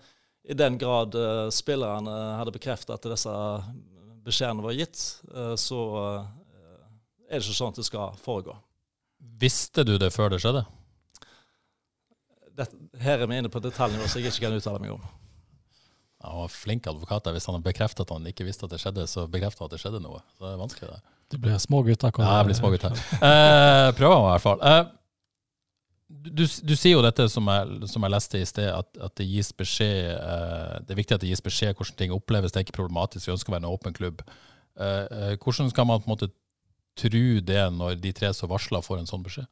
[0.46, 3.34] i den grad uh, spillerne hadde bekreftet at disse
[4.26, 4.98] beskjedene var gitt,
[5.54, 5.80] så
[7.30, 8.56] er det ikke sånn at det skal foregå.
[9.38, 10.64] Visste du det før det skjedde?
[12.58, 12.66] Det,
[13.04, 15.04] her er vi inne på detaljnivå som jeg ikke kan uttale meg om.
[16.24, 17.28] Han var flink advokat.
[17.34, 19.82] Hvis han bekreftet at han ikke visste at det skjedde, så bekreftet han at det
[19.82, 20.22] skjedde noe.
[20.36, 21.00] Så det er vanskelig, det.
[21.34, 22.12] Du blir små gutter.
[22.22, 22.94] Ja, jeg blir små gutter.
[23.18, 24.62] eh, prøver i hvert fall.
[24.62, 24.84] Eh,
[26.08, 29.26] du, du, sier jo dette som jeg, som jeg leste i sted, at, at det
[29.26, 32.54] gis beskjed eh, Det er viktig at det gis beskjed hvordan ting oppleves.
[32.54, 33.26] Det er ikke problematisk.
[33.26, 34.22] Vi ønsker å være en åpen klubb.
[34.78, 36.30] Eh, eh, hvordan skal man på en måte
[36.96, 39.50] tro det når de tre som varsler, får en sånn beskjed?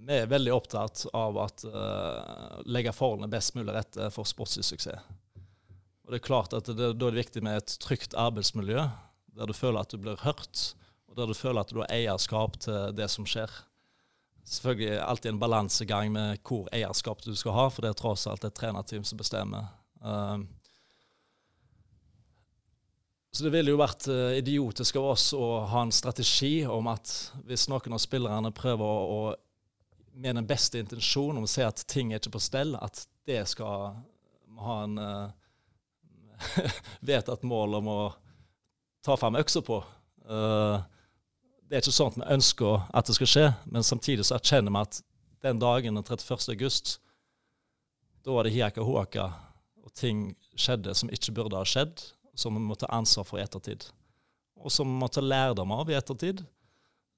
[0.00, 5.08] Vi er veldig opptatt av å uh, legge forholdene best mulig rette for sportslig suksess.
[6.04, 8.86] Og det er klart at det, Da er det viktig med et trygt arbeidsmiljø,
[9.36, 10.72] der du føler at du blir hørt,
[11.06, 13.52] og der du føler at du har eierskap til det som skjer.
[14.50, 18.46] Selvfølgelig alltid en balansegang med hvor eierskap du skal ha, for det er tross alt
[18.48, 19.68] et trenerteam som bestemmer
[20.00, 20.40] Uh,
[23.32, 27.12] så det ville jo vært uh, idiotisk av oss å ha en strategi om at
[27.44, 29.34] hvis noen av spillerne prøver å, å
[30.20, 33.40] med den beste intensjonen om å se at ting er ikke på stell, at det
[33.48, 33.94] skal
[34.60, 38.00] ha en uh, vedtatt mål om å
[39.04, 39.80] ta fram øksa på.
[40.28, 40.82] Uh,
[41.70, 44.82] det er ikke at vi ønsker at det skal skje, men samtidig så erkjenner vi
[44.82, 45.00] at
[45.46, 46.50] den dagen den 31.
[46.52, 46.98] august,
[48.20, 49.30] da var det hiaka hoaka,
[49.80, 52.02] og ting skjedde som ikke burde ha skjedd,
[52.36, 53.86] som vi må ta ansvar for i ettertid.
[54.60, 56.42] Og som vi må ta lærdom av i ettertid,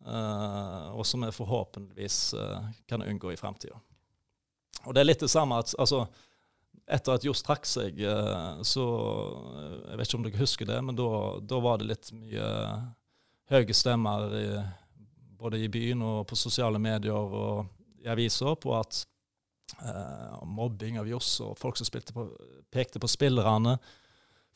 [0.05, 3.79] og som vi forhåpentligvis uh, kan unngå i framtida.
[4.85, 6.07] Og det er litt det samme at altså,
[6.91, 8.87] etter at Johs trakk seg, uh, så
[9.91, 12.49] Jeg vet ikke om dere husker det, men da var det litt mye
[13.53, 14.47] høye stemmer i,
[15.39, 17.67] både i byen og på sosiale medier og
[18.03, 19.05] i aviser på at
[20.45, 22.25] mobbing av Johs og folk som på,
[22.71, 23.79] pekte på spillerne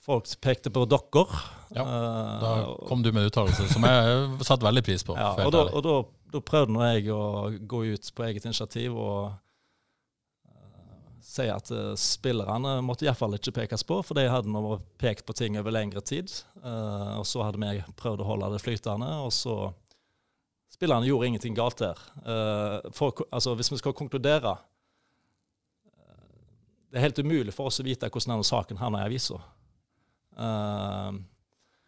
[0.05, 1.24] folk pekte på dere.
[1.74, 5.16] Ja, eh, da kom du med en uttalelse som jeg satte veldig pris på.
[5.20, 5.97] Ja, og da, og da,
[6.34, 11.94] da prøvde nå jeg å gå ut på eget initiativ og uh, si at uh,
[11.99, 16.05] spillerne måtte iallfall ikke pekes på, for de hadde nå pekt på ting over lengre
[16.07, 16.30] tid.
[16.62, 19.74] Uh, og så hadde vi prøvd å holde det flytende, og så
[20.76, 22.01] Spillerne gjorde ingenting galt der.
[22.92, 24.51] For, altså, hvis vi skal konkludere
[26.90, 29.38] Det er helt umulig for oss å vite hvordan denne saken havna i avisa.
[30.37, 31.16] Uh,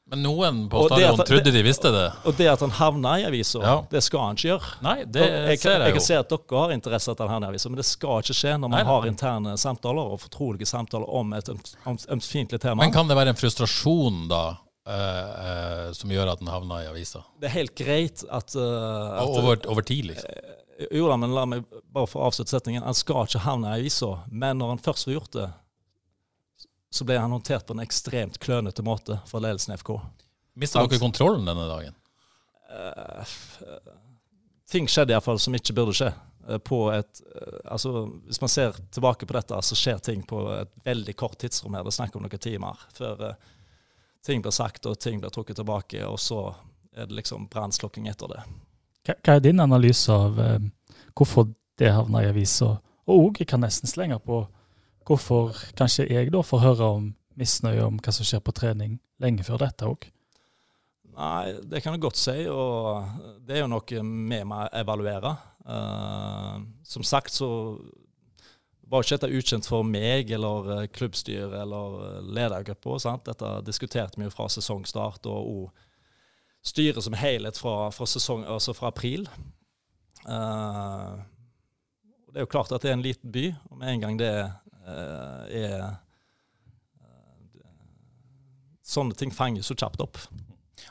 [0.09, 2.07] men noen på stadion trodde de visste det.
[2.24, 3.74] Og det at han havna i avisa, ja.
[3.90, 4.70] det skal han ikke gjøre.
[4.86, 7.34] Nei, det jeg, ser jeg, jeg kan se at dere har interesse av at han
[7.34, 10.22] havner i avisa, men det skal ikke skje når man nei, har interne samtaler og
[10.22, 12.80] fortrolige samtaler om et ømfintlig tema.
[12.80, 14.42] Men kan det være en frustrasjon, da?
[14.88, 17.20] Uh, uh, som gjør at den havna i avisa?
[17.36, 20.32] Det er helt greit at, uh, at over, over, tid, liksom?
[20.88, 22.86] jo da, men la meg bare få avslutte setningen.
[22.86, 25.51] Han skal ikke havne i avisa, men når han først har gjort det,
[26.91, 29.93] så ble han håndtert på en ekstremt klønete måte fra ledelsen i FK.
[30.59, 31.99] Mista dere kontrollen denne dagen?
[32.68, 33.36] Uh,
[34.70, 36.11] ting skjedde iallfall som ikke burde skje.
[36.49, 40.43] Uh, på et, uh, altså, hvis man ser tilbake på dette, så skjer ting på
[40.57, 41.84] et veldig kort tidsrom her.
[41.84, 43.28] Det er snakk om noen timer før
[44.24, 46.49] ting blir sagt og ting blir trukket tilbake, og så
[46.97, 48.43] er det liksom brannslukking etter det.
[49.09, 50.36] Hva er din analyse av
[51.16, 51.47] hvorfor
[51.80, 52.74] det havna i avisa?
[53.09, 54.43] Og òg, jeg kan nesten slenge på
[55.09, 59.46] hvorfor kanskje jeg da får høre om misnøye om hva som skjer på trening lenge
[59.46, 60.09] før dette òg?
[61.18, 65.34] Nei, det kan du godt si, og det er jo noe vi må evaluere.
[65.68, 67.48] Uh, som sagt så
[68.88, 73.16] var ikke dette ukjent for meg eller uh, klubbstyret eller uh, ledergruppa.
[73.26, 75.84] Dette diskuterte vi jo fra sesongstart, og òg
[76.68, 79.26] styret som helhet fra, fra, sesong, altså fra april.
[80.22, 81.18] Uh,
[82.30, 84.32] det er jo klart at det er en liten by, og med en gang det
[84.36, 85.97] Eh, er eh,
[88.89, 90.16] Sånne ting fanger så kjapt opp.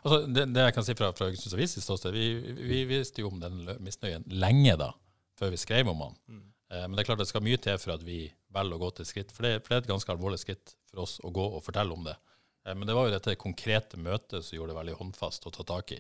[0.04, 3.24] Altså, det, det, jeg kan si fra, fra Haugesunds Avis i ståsted, vi, vi, visste
[3.24, 4.92] jo om den misnøyen lenge da,
[5.40, 6.20] før vi skrev om den.
[6.30, 6.44] Mm.
[6.74, 8.92] Eh, men det er klart det skal mye til for at vi velger å gå
[9.00, 9.34] til skritt.
[9.34, 11.96] For det, for det, er et ganske alvorlig skritt for oss å gå og fortelle
[11.96, 12.16] om det.
[12.68, 15.66] Eh, men det var jo dette konkrete møtet som gjorde det veldig håndfast å ta
[15.68, 16.00] tak i.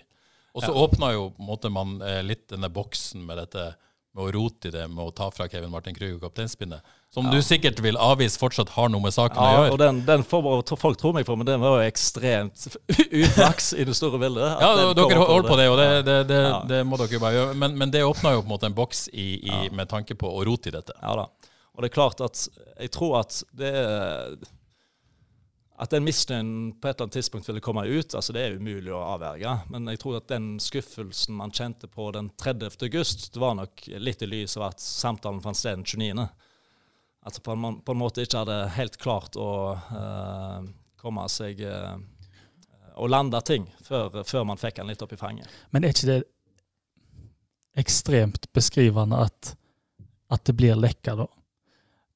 [0.57, 0.79] Og så ja.
[0.85, 3.69] åpna jo på en måte, man eh, litt denne boksen med dette
[4.17, 6.95] med å rote i det med å ta fra Kevin Martin Krüger kapteinspinnet.
[7.13, 7.37] Som ja.
[7.37, 9.75] du sikkert vil avvise fortsatt har noe med saken ja, å gjøre.
[9.75, 12.65] og den, den får folk tro meg for, men den var jo ekstremt
[13.21, 14.57] uflaks i det store bildet.
[14.63, 16.59] Ja, dere holder på det, og det, det, det, ja.
[16.67, 17.57] det, må dere bare gjøre.
[17.63, 20.33] Men, men det åpna jo på en måte en boks i, i, med tanke på
[20.33, 20.97] å rote i dette.
[21.03, 21.29] Ja da.
[21.77, 24.37] Og det er klart at jeg tror at det er
[25.77, 26.51] at den misnøyen
[26.81, 29.51] på et eller annet tidspunkt ville komme ut, altså det er umulig å avverge.
[29.69, 32.79] Men jeg tror at den skuffelsen man kjente på den 30.
[32.87, 36.25] august, det var nok litt i lys av at samtalen fant sted den 29.
[37.29, 40.65] At man på en måte ikke hadde helt klart å uh,
[40.97, 41.93] komme seg uh,
[42.97, 45.45] og lande ting før, før, man fikk den litt opp i fanget.
[45.69, 46.19] Men er ikke det
[47.77, 49.53] ekstremt beskrivende at,
[50.33, 51.29] at det blir lekka, da?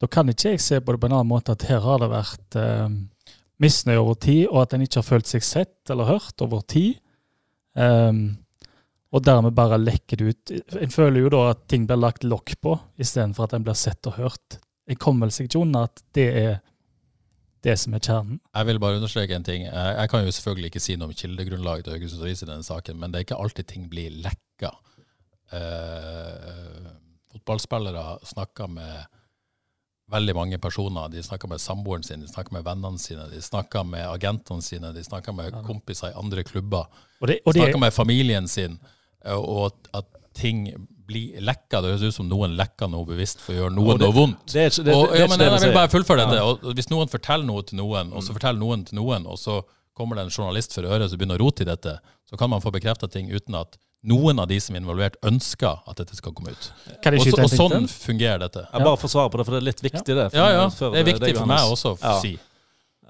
[0.02, 2.10] Da kan ikke jeg se på det på en annen måte at her har det
[2.10, 2.88] vært uh,
[3.62, 6.98] misnøye over tid, og at en ikke har følt seg sett eller hørt over tid.
[7.78, 8.42] Um,
[9.12, 10.52] og dermed bare lekker det ut.
[10.80, 14.08] En føler jo da at ting blir lagt lokk på, istedenfor at en blir sett
[14.08, 14.60] og hørt.
[14.88, 16.54] En kommer vel seg ikke unna at det er
[17.62, 18.40] det som er kjernen.
[18.56, 19.68] Jeg vil bare understreke en ting.
[19.68, 22.98] Jeg, kan jo selvfølgelig ikke si noe om kildegrunnlaget til Haugesunds Avis i denne saken,
[22.98, 24.72] men det er ikke alltid ting blir lekka.
[25.52, 26.88] Uh,
[27.36, 29.20] fotballspillere snakker med
[30.12, 31.10] veldig mange personer.
[31.12, 34.94] De snakker med samboeren sin, de snakker med vennene sine, de snakker med agentene sine,
[34.96, 36.90] de snakker med kompiser i andre klubber.
[37.22, 38.80] Og det, og de snakker med familien sin.
[39.26, 40.64] Eh, og at, ting
[41.08, 41.82] blir lekka.
[41.84, 44.46] Det høres ut som noen lekker noe bevisst for å gjøre noen noe vondt.
[44.54, 46.46] Det det, og, ja, men jeg, vil bare fullføre dette.
[46.48, 48.38] Og hvis noen forteller noe til noen, og så mm.
[48.38, 49.60] forteller noen til noen, og så
[49.98, 51.98] kommer det en journalist for øret som begynner å rote i dette,
[52.30, 55.84] så kan man få bekrefta ting uten at noen av de som er involvert, ønsker
[55.88, 56.70] at dette skal komme ut.
[57.04, 58.64] Kan Og, så, og sånn fungerer dette.
[58.74, 60.30] Jeg bare får svare på det, for det er litt viktig, det.
[60.32, 60.70] for- Ja, ja.
[60.70, 62.20] Det er viktig deg, for meg også å Ja.
[62.20, 62.40] si.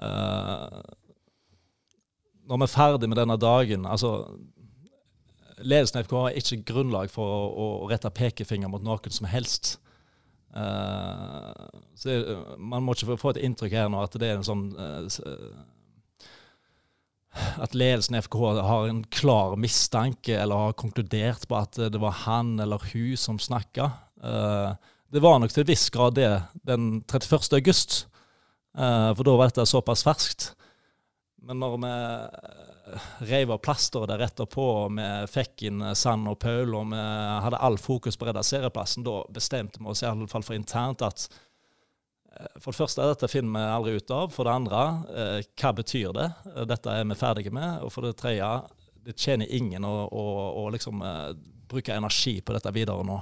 [0.02, 0.82] Uh,
[2.50, 4.36] når vi er ferdig med denne dagen altså
[5.62, 7.42] Ledelsen i FK har ikke grunnlag for å,
[7.84, 9.76] å rette pekefinger mot noen som helst.
[10.52, 11.52] Uh,
[11.94, 12.16] så
[12.58, 15.06] Man må ikke få et inntrykk her nå at det er en sånn eh,
[17.32, 22.24] At ledelsen i FKH har en klar mistanke eller har konkludert på at det var
[22.26, 23.90] han eller hun som snakka.
[24.22, 24.72] Eh,
[25.12, 26.30] det var nok til en viss grad det
[26.68, 27.56] den 31.
[27.58, 28.06] august,
[28.76, 30.52] eh, for da var dette såpass ferskt.
[31.42, 36.38] Men når vi eh, reiv av plasteret der etterpå, og vi fikk inn Sand og
[36.42, 37.00] Paul, og vi
[37.46, 40.58] hadde all fokus på å redde serieplassen, da bestemte vi oss i alle fall for
[40.58, 41.26] internt at
[42.60, 44.32] for det første, er dette finner vi aldri ut av.
[44.34, 44.82] For det andre,
[45.12, 46.30] eh, hva betyr det?
[46.54, 47.82] Eh, Dette er vi ferdige med.
[47.82, 48.48] Og for det tredje,
[49.06, 50.24] det tjener ingen å, å,
[50.62, 51.30] å liksom eh,
[51.70, 53.20] bruke energi på dette videre nå.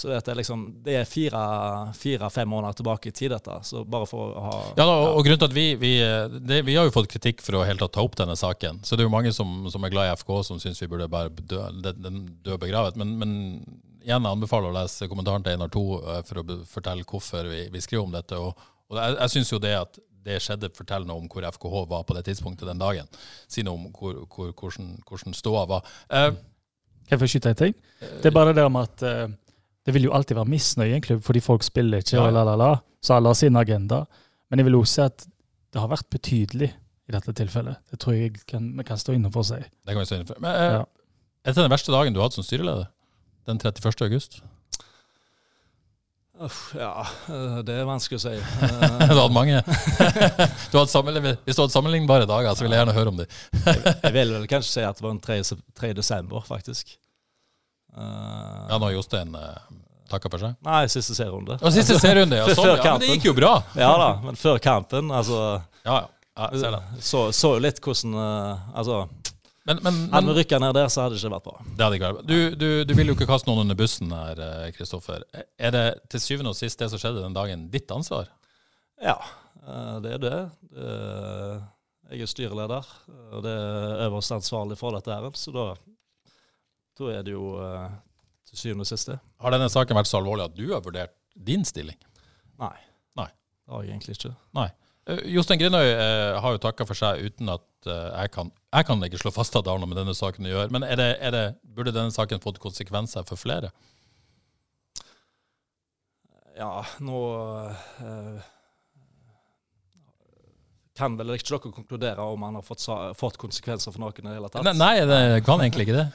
[0.00, 3.56] Så det er liksom, det er fire-fem fire, fem måneder tilbake i tid, dette.
[3.66, 5.90] Så bare for å ha Ja, da, og, og grunnen til at vi, vi,
[6.46, 8.80] det, vi har jo fått kritikk for å helt ta opp denne saken.
[8.86, 11.10] Så det er jo mange som, som er glad i FK, som syns vi burde
[11.10, 12.96] bare dø, dø begravet.
[13.02, 13.34] Men, men
[14.04, 17.64] igjen jeg anbefaler å lese kommentaren til Einar 2 eh, for å fortelle hvorfor vi,
[17.72, 18.38] vi skriver om dette.
[18.38, 21.76] Og, og jeg, jeg syns jo det at det skjedde, forteller noe om hvor FKH
[21.88, 23.06] var på det tidspunktet den dagen.
[23.48, 25.86] Si noe om hvor, hvor, hvordan, hvordan ståa var.
[26.12, 26.30] Eh,
[27.08, 27.78] Kan jeg få skyte en ting?
[28.20, 29.24] Det er bare det om at uh,
[29.86, 32.36] det vil jo alltid være misnøye i en klubb fordi folk spiller ikke, Ja, og
[32.36, 32.68] la, la, la.
[33.02, 34.04] Så alle har sin agenda.
[34.52, 35.24] Men jeg vil også si at
[35.72, 37.80] det har vært betydelig i dette tilfellet.
[37.90, 39.58] Det tror jeg kan, vi kan stå inne for å si.
[39.58, 40.38] det kan vi stå inne for.
[40.44, 40.86] Men, uh, Ja.
[41.40, 42.90] Er dette den verste dagen du har hatt som styreleder?
[43.50, 44.06] Den 31.
[44.06, 44.40] august?
[46.40, 48.30] Uff, Ja, eh, det er vanskelig å si.
[49.10, 49.58] du hadde mange.
[49.60, 53.34] du hadde sammenlign- Hvis du hadde sammenlignbare dager, så vil jeg gjerne høre om dem.
[54.06, 55.36] Jeg vil vel kanskje si at det var den 3.
[55.50, 55.90] sep- 3.
[55.98, 56.94] desember, faktisk.
[57.92, 58.00] Eh,
[58.70, 59.58] Ja, nå har Jostein uh,
[60.08, 60.56] takka for seg.
[60.64, 61.58] Nei, siste serierunde.
[61.60, 62.48] Og siste serierunde, ja.
[62.56, 62.86] Sånn, ja.
[62.94, 63.52] Men det gikk jo bra.
[63.76, 65.42] Ja da, men før kampen, altså
[65.84, 66.48] Ja, ja.
[66.54, 66.82] jeg ser det.
[67.04, 69.02] Så, så litt hvordan eh, Altså,
[69.70, 71.52] Men, men, hadde men vi rykka ned der, så hadde det ikke vært bra.
[71.68, 72.24] det hadde ikke vært bra.
[72.26, 75.22] Du, du, du vil jo ikke kaste noen under bussen her, eh, Kristoffer.
[75.62, 78.32] Er det til syvende og sist det som skjedde den dagen, ditt ansvar?
[78.98, 79.14] Ja,
[79.62, 80.34] eh, det er det.
[80.74, 81.62] er,
[82.10, 82.90] jeg er styreleder,
[83.30, 85.66] og det er øverst ansvarlig for dette her, så da,
[86.98, 87.88] da er det jo eh,
[88.50, 89.20] til syvende og sist det.
[89.38, 91.98] Har denne saken vært så alvorlig at du har vurdert din stilling?
[92.58, 92.74] Nei.
[93.18, 93.30] Nei.
[93.30, 94.34] Det har jeg egentlig ikke.
[94.58, 94.70] Nei.
[95.06, 98.86] Eh, Jostein Grindøy eh, har jo takka for seg uten at eh, jeg kan Jeg
[98.86, 100.70] kan ikke slå fast at det har noe med denne saken å gjøre.
[100.74, 101.44] Men er det, er det,
[101.74, 103.72] burde denne saken fått konsekvenser for flere?
[106.60, 107.18] Ja, nå
[108.04, 108.46] eh,
[111.00, 112.84] kan vel ikke dere konkludere om han har fått,
[113.18, 114.70] fått konsekvenser for noen i det hele tatt?
[114.76, 116.06] Nei, det kan egentlig ikke det.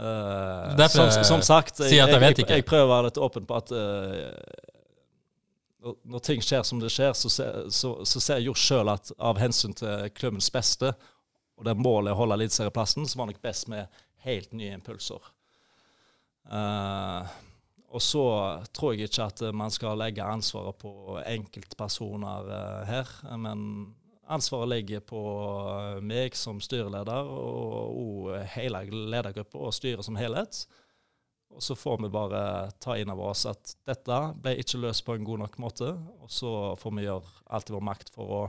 [0.00, 3.58] Eh, Derfor, som, som sagt, jeg, jeg jeg, jeg prøver å være litt åpen på
[3.58, 4.30] at uh,
[5.84, 8.88] når, når ting skjer som det skjer, så, ser- så, så ser jeg jo sjøl
[8.94, 10.94] at av hensyn til klubbens beste,
[11.60, 14.72] og det målet er å holde eliteserieplassen, så var det nok best med helt nye
[14.78, 15.30] impulser.
[16.48, 17.28] Uh,
[17.90, 18.24] og så
[18.72, 23.64] tror jeg ikke at man skal legge ansvaret på enkeltpersoner eh, her, men
[24.30, 25.22] ansvaret ligger på
[25.72, 30.62] eh, meg som styreleder og, og hele ledergruppa og styret som helhet.
[31.50, 32.42] Og så får vi bare
[32.78, 35.90] ta inn over oss at dette ble ikke løst på en god nok måte.
[36.22, 38.42] Og så får vi gjøre alt i vår makt for å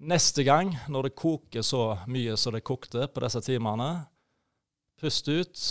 [0.00, 3.90] neste gang, når det koker så mye som det kokte på disse timene,
[5.00, 5.62] puste ut.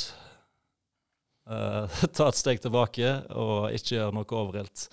[1.49, 4.89] eh, ta et steg tilbake og ikke gjøre noe overilt.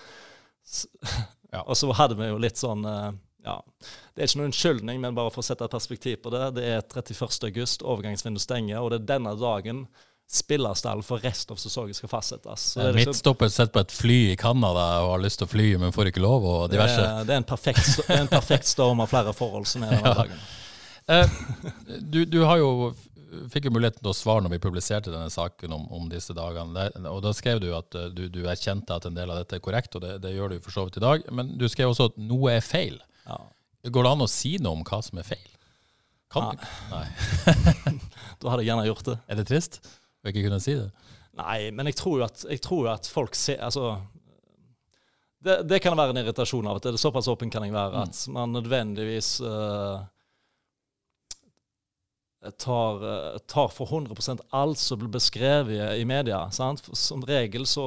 [1.54, 1.60] Ja.
[1.62, 3.12] Og så hadde vi jo litt sånn eh,
[3.46, 3.52] ja,
[4.12, 6.40] Det er ikke noen unnskyldning, men bare for å sette et perspektiv på det.
[6.58, 7.46] Det er 31.
[7.46, 9.84] august, overgangsvinduet stenger, og det er denne dagen
[10.26, 12.62] spillerstallen for resten av sesongen skal fastsettes.
[12.72, 15.52] Så det, liksom, midtstopper sitter på et fly i Canada og har lyst til å
[15.52, 17.02] fly, men får ikke lov, og det, diverse.
[17.02, 20.06] er, det, er en perfekt, er en perfekt storm av flere forhold som er denne
[20.10, 20.14] Ja.
[20.22, 20.46] dagen.
[21.06, 21.36] Eh,
[22.02, 22.90] du, du har jo
[23.52, 26.88] fikk jo muligheten til å svare når vi publiserte denne saken om, om disse dagene.
[27.10, 29.62] Og Da skrev du at eh, du, du erkjente at en del av dette er
[29.62, 31.26] korrekt, og det, det gjør du for så vidt i dag.
[31.34, 32.98] Men du skrev også at noe er feil.
[33.26, 33.38] Ja.
[33.86, 35.46] Går det an å si noe om hva som er feil?
[36.34, 36.58] Kan ja.
[36.58, 36.66] du?
[36.90, 37.06] Nei.
[38.42, 39.16] Da hadde jeg gjerne gjort det.
[39.30, 39.78] Er det trist
[40.26, 40.90] å ikke kunne si det?
[41.36, 43.98] Nei, men jeg tror jo at, at folk ser Altså
[45.46, 46.94] det, det kan være en irritasjon av til.
[46.94, 50.00] Det er Såpass åpen kan jeg være at man nødvendigvis uh,
[52.58, 56.46] tar, eh, tar for 100 alt som blir beskrevet i media.
[56.50, 56.82] Sant?
[56.98, 57.86] Som regel så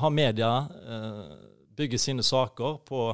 [0.00, 0.52] har media
[0.88, 1.36] uh,
[1.76, 3.10] bygget sine saker på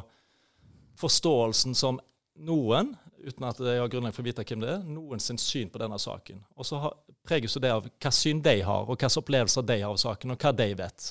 [0.98, 1.98] forståelsen som
[2.38, 2.94] noen
[3.24, 5.80] uten at jeg har grunnlag for å vite hvem det er, noen sin syn på
[5.82, 6.42] denne saken.
[6.56, 6.80] Og så
[7.26, 10.44] preges det av hva syn de har, og hvilke opplevelser de har av saken, og
[10.44, 11.08] hva de vet.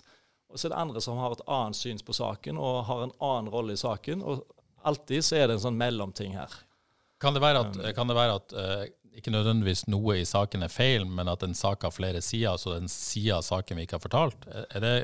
[0.47, 3.15] Og så er det andre som har et annet syn på saken og har en
[3.19, 4.23] annen rolle i saken.
[4.23, 4.45] Og
[4.87, 6.53] alltid så er det en sånn mellomting her.
[7.21, 8.83] Kan det være at, kan det være at uh,
[9.17, 12.77] ikke nødvendigvis noe i saken er feil, men at en sak har flere sider, så
[12.77, 14.95] den sida av saken vi ikke har fortalt, er det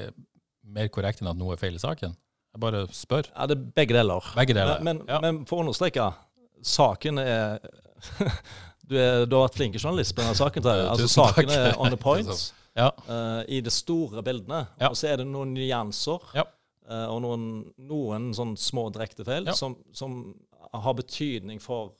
[0.63, 2.13] mer korrekt enn at noe er feil i saken?
[2.53, 3.27] Jeg bare spør.
[3.31, 4.27] Ja, det er begge deler.
[4.37, 4.83] Begge deler.
[4.85, 5.17] Men, ja.
[5.23, 6.05] men for å understreke,
[6.63, 7.59] saken er
[8.89, 10.67] du, er du, har vært flink journalist på denne saken.
[10.67, 12.31] Altså, saken er on the point
[12.75, 12.89] ja.
[13.07, 14.65] uh, i de store bildene.
[14.79, 14.91] Ja.
[14.91, 17.49] Og så er det noen nyanser uh, og noen,
[17.89, 20.23] noen sånn små direktefeil som, som,
[20.73, 21.91] har betydning for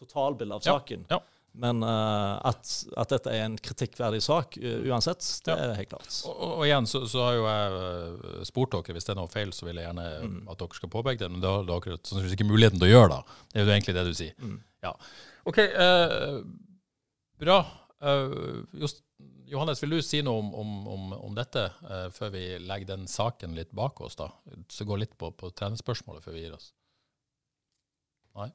[0.00, 1.02] totalbildet av saken.
[1.10, 1.18] Ja.
[1.52, 2.64] Men uh, at,
[2.96, 5.66] at, dette er en kritikkverdig sak uh, uansett, det ja.
[5.66, 6.08] er helt klart.
[6.30, 9.32] Og, og, igjen så, så, har jo jeg uh, spurt dere hvis det er noe
[9.32, 10.38] feil, så vil jeg gjerne mm.
[10.48, 11.28] at dere skal påpeke det.
[11.34, 13.38] Men det har dere sannsynligvis ikke muligheten til å gjøre, da.
[13.52, 14.34] Det er jo egentlig det du sier.
[14.40, 14.58] Mm.
[14.86, 14.94] Ja.
[15.52, 15.58] OK,
[17.42, 17.58] bra.
[18.80, 19.02] Just,
[19.52, 21.66] Johannes, vil du si noe om, om, om, om dette
[22.16, 24.16] før vi legger den saken litt bak oss?
[24.18, 24.30] da?
[24.72, 26.72] Så gå litt på, på trenerspørsmålet før vi gir oss.
[28.38, 28.48] Nei?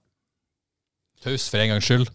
[1.24, 2.10] Taus for en gangs skyld?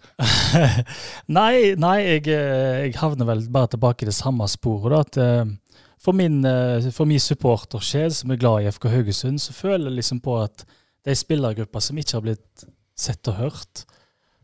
[1.39, 5.09] nei, nei jeg, eh, jeg, havner vel bare tilbake i det samme sporet.
[5.09, 9.55] At eh, for min, eh, for min supportersjel som er glad i FK Haugesund, så
[9.57, 10.65] føler jeg liksom på at
[11.03, 12.67] det er spillergrupper som ikke har blitt
[12.99, 13.85] sett og hørt.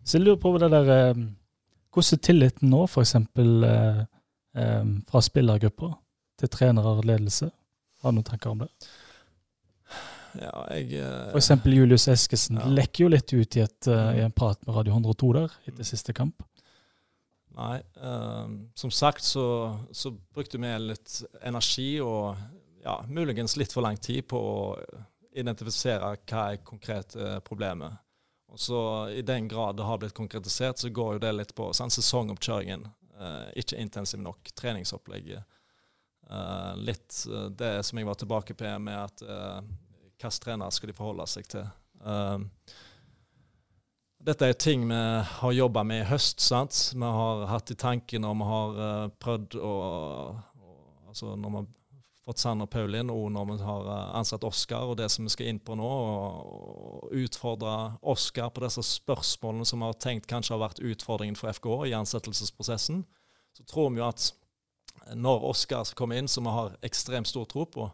[0.02, 0.88] Så jeg lurer på det der
[1.88, 3.14] Hvordan er tilliten nå, f.eks.
[5.08, 5.94] Fra spillergrupper
[6.38, 7.48] til trenere og ledelse?
[8.02, 8.68] Har du noen tanker om det?
[10.36, 12.68] Ja, jeg, uh, For eksempel Julius Eskesen ja.
[12.68, 15.80] lekker jo litt ut i, et, uh, i, en prat med Radio 102 der etter
[15.80, 15.88] mm.
[15.88, 16.44] siste kamp.
[17.58, 19.46] Nei, uh, som sagt så,
[19.92, 22.36] så, brukte vi litt energi og
[22.84, 24.60] ja, muligens litt for lang tid på å
[25.38, 27.14] identifisere hva er konkret
[27.46, 27.98] problemet.
[28.48, 28.78] Og så
[29.12, 32.86] I den grad det har blitt konkretisert, så går jo det litt på sånn, sesongoppkjøringen.
[33.60, 35.34] ikke intensiv nok treningsopplegg.
[36.80, 37.18] litt
[37.58, 39.22] det som jeg var tilbake på med at
[40.18, 41.66] hvilken trener skal de forholde seg til.
[42.02, 42.48] Um,
[44.18, 44.98] dette er ting vi
[45.38, 46.40] har jobba med i høst.
[46.40, 46.92] sant?
[46.94, 49.74] Vi har hatt i tanken og vi har uh, prøvd å
[51.08, 51.68] altså Når vi har
[52.26, 55.30] fått Sand og Paulin, og når vi har uh, ansatt Oskar, og det som vi
[55.32, 56.50] skal inn på nå, og,
[57.08, 61.48] og utfordre Oskar på disse spørsmålene som vi har tenkt kanskje har vært utfordringen for
[61.54, 63.00] FK i ansettelsesprosessen,
[63.56, 64.28] så tror vi jo at
[65.16, 67.88] når Oskar skal komme inn, som vi har ekstremt stor tro på,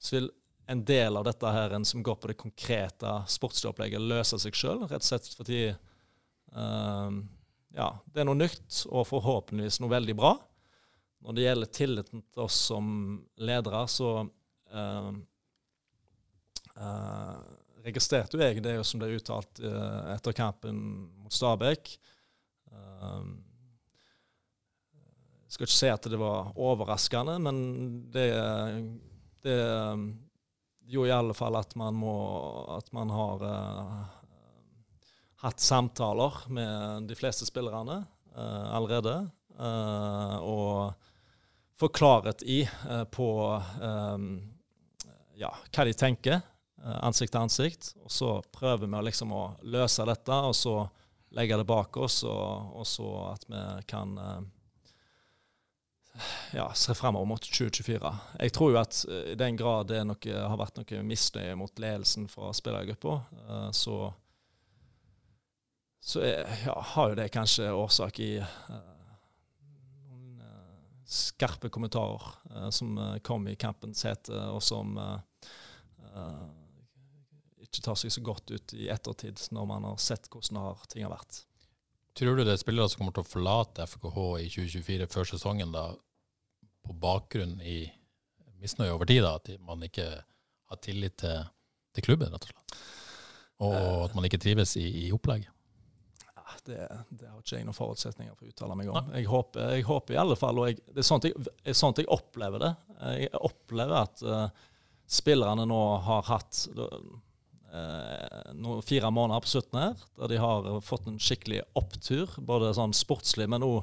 [0.00, 0.30] så vil
[0.70, 4.54] en del av dette her en som går på det konkrete sportslige opplegget, løser seg
[4.54, 4.84] sjøl.
[4.86, 5.62] Rett og slett fordi
[6.54, 7.10] uh,
[7.74, 10.36] ja, det er noe nytt og forhåpentligvis noe veldig bra.
[11.26, 12.86] Når det gjelder tilliten til oss som
[13.42, 15.10] ledere, så uh,
[16.78, 17.36] uh,
[17.82, 20.80] registrerte jo jeg det som ble uttalt uh, etter kampen
[21.18, 21.96] mot Stabæk.
[25.50, 27.56] Jeg skal ikke si at det var overraskende, men
[28.14, 28.28] det,
[29.42, 29.56] det
[30.90, 32.14] jo i alle fall at man må
[32.76, 34.00] At man har uh,
[35.44, 38.02] hatt samtaler med de fleste spillerne
[38.36, 39.14] uh, allerede.
[39.60, 41.08] Uh, og
[41.80, 42.58] få klarhet i
[43.08, 43.26] på
[43.80, 44.24] um,
[45.40, 46.42] ja, hva de tenker,
[47.00, 47.88] ansikt til ansikt.
[48.04, 50.74] Og så prøver vi liksom å løse dette, og så
[51.32, 54.12] legge det bak oss, og, og så at vi kan
[56.52, 58.12] ja, ser fremover mot 2024.
[58.40, 61.82] Jeg tror jo at eh, i den grad det noe, har vært noe misnøye mot
[61.82, 63.16] ledelsen fra spillergruppa,
[63.48, 63.98] uh, så,
[66.02, 68.78] så ja, har jo det kanskje årsak i uh,
[70.08, 70.40] noen
[71.10, 74.94] skarpe kommentarer som kom i kampens hete, og som
[77.58, 81.10] ikke tar seg så godt ut i ettertid, når man har sett hvordan ting har
[81.10, 81.44] vært.
[82.18, 85.74] Tror du det er spillere som kommer til å forlate FKH i 2024 før sesongen,
[85.74, 85.84] da,
[86.86, 87.82] på bakgrunn i
[88.60, 89.22] misnøye over tid?
[89.24, 90.08] da, At man ikke
[90.70, 91.46] har tillit til,
[91.96, 92.82] til klubben, rett og slett?
[93.60, 95.52] Og uh, at man ikke trives i, i opplegget?
[96.66, 96.76] Det,
[97.08, 99.06] det, har ikke jeg noen forutsetninger for å uttale meg om.
[99.16, 102.00] Jeg håper, jeg håper, i alle fall, og jeg, det er sånn jeg, er sånt
[102.02, 102.70] jeg opplever det.
[103.16, 104.66] Jeg opplever at uh,
[105.10, 106.90] spillerne nå har hatt uh,
[108.52, 112.94] noen, fire måneder på slutten her, der de har fått en skikkelig opptur, både sånn
[112.96, 113.80] sportslig, men òg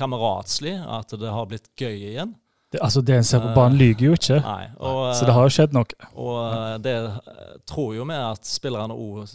[0.00, 0.78] kameratslig.
[0.80, 2.32] At det har blitt gøy igjen.
[2.70, 4.38] Det, altså Det en ser på banen, lyver jo ikke.
[4.44, 6.08] Nei, og, så det har jo skjedd noe.
[6.22, 6.96] Og eh, det
[7.66, 9.32] tror jo vi at spillerne òg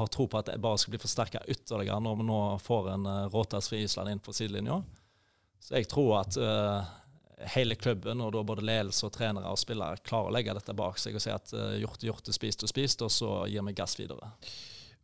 [0.00, 3.10] har tro på at det bare skal bli forsterka ytterligere når vi nå får en
[3.30, 4.80] Råtas fra Island inn på sidelinja.
[5.66, 6.84] Så jeg tror at uh,
[7.56, 11.00] hele klubben, og da både ledelse og trenere og spillere, klarer å legge dette bak
[11.02, 13.74] seg og si at uh, gjort er gjort, spist og spist, og så gir vi
[13.74, 14.30] gass videre.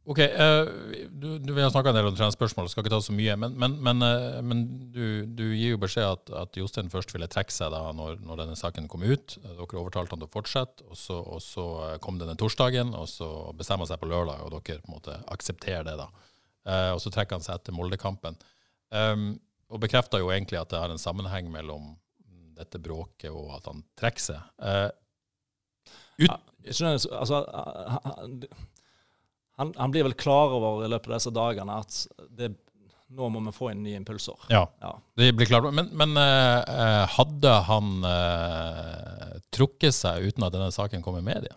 [0.02, 0.66] Ok, uh,
[1.10, 3.36] du, du, Vi har snakka en del om trenerspørsmål, skal ikke ta så mye.
[3.38, 7.28] Men, men, men, uh, men du, du, gir jo beskjed at, at Jostein først ville
[7.30, 9.36] trekke seg da når, når, denne saken kom ut.
[9.44, 11.66] Dere overtalte han til å fortsette, og så, og så
[12.02, 12.90] kom denne torsdagen.
[12.98, 13.28] Og så
[13.58, 15.94] bestemmer han seg på lørdag, og dere på en måte aksepterer det.
[16.02, 16.10] da.
[16.66, 18.40] Uh, og så trekker han seg etter Moldekampen.
[18.90, 19.36] Um,
[19.72, 21.94] og bekrefter jo egentlig at det har en sammenheng mellom
[22.58, 24.42] dette bråket og at han trekker seg.
[26.20, 27.38] ut, ja, altså,
[29.62, 31.98] han, han, blir vel klar over i løpet av disse dagene at
[32.34, 32.48] det,
[33.14, 34.38] nå må vi få inn nye impulser.
[34.52, 34.92] Ja, ja.
[35.20, 35.68] det blir klart.
[35.74, 41.54] Men, men uh, hadde han uh, trukket seg uten at denne saken kom i media?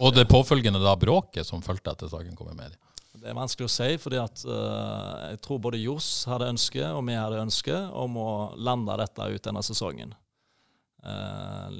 [0.00, 2.78] Og det påfølgende da bråket som fulgte etter saken kom i media?
[3.20, 7.02] Det er vanskelig å si, fordi at uh, jeg tror både Johs hadde ønske, og
[7.08, 10.14] vi hadde ønske om å lande dette ut denne sesongen.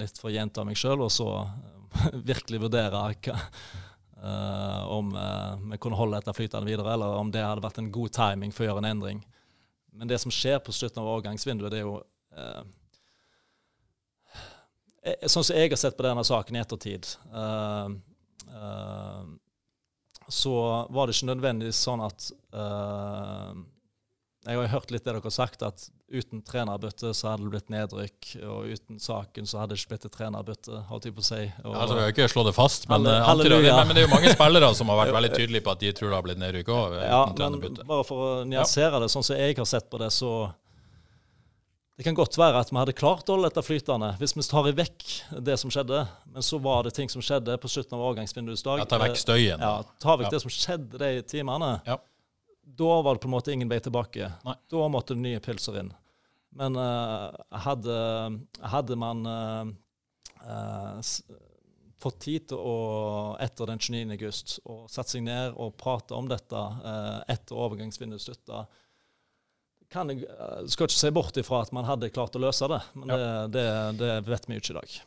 [0.01, 1.28] litt for å gjenta meg sjøl, og så
[2.30, 3.36] virkelig vurdere hva
[4.25, 7.93] Uh, om uh, vi kunne holde dette flytende videre, eller om det hadde vært en
[7.93, 9.23] god timing for å gjøre en endring.
[9.97, 11.97] Men det som skjer på slutten av overgangsvinduet, det er jo
[12.37, 12.62] uh,
[15.01, 17.07] Sånn som jeg har sett på denne saken i ettertid,
[20.29, 20.53] så
[20.93, 22.27] var det ikke nødvendigvis sånn at
[24.45, 27.73] jeg har hørt litt det dere har sagt, at uten trenerbytte så hadde det blitt
[27.73, 28.31] nedrykk.
[28.43, 31.43] Og uten saken så hadde det ikke blitt et trenerbytte, holdt jeg på å si.
[31.65, 33.77] Og, altså, vi har ikke slå det fast, men, eh, halleluja.
[33.85, 36.11] men, det er jo mange spillere som har vært veldig tydelige på at de tror
[36.11, 36.99] det har blitt nedrykk òg.
[37.05, 39.05] Ja, men bare for å nyansere ja.
[39.05, 40.51] det, sånn som jeg har sett på det, så
[42.01, 44.71] det kan godt være at vi hadde klart å holde dette flytende hvis vi tar
[44.71, 45.09] i vekk
[45.47, 46.07] det som skjedde.
[46.33, 48.81] Men så var det ting som skjedde på slutten av overgangsvinduets dag.
[48.81, 49.61] Ja, ta vekk støyen.
[49.61, 50.39] Ja, ta vekk ja.
[50.39, 51.75] det som skjedde de timene.
[51.85, 52.01] Ja
[52.77, 54.33] da var det på en måte ingen vei tilbake.
[54.45, 54.55] Nei.
[54.71, 55.93] Da måtte det nye pilser inn.
[56.59, 57.30] Men uh,
[57.62, 57.96] hadde,
[58.72, 59.70] hadde, man uh,
[60.42, 61.11] uh,
[62.01, 62.76] fått tid til å,
[63.42, 64.03] etter den 29.
[64.16, 66.62] august, å sette seg ned og prate om dette
[67.30, 68.64] etter overgangsvinduet slutta,
[69.90, 70.24] kan jeg,
[70.70, 73.18] skal ikke se bort ifra at man hadde klart å løse det, men ja.
[73.18, 73.64] det, det,
[74.01, 74.98] det vet vi jo ikke i dag.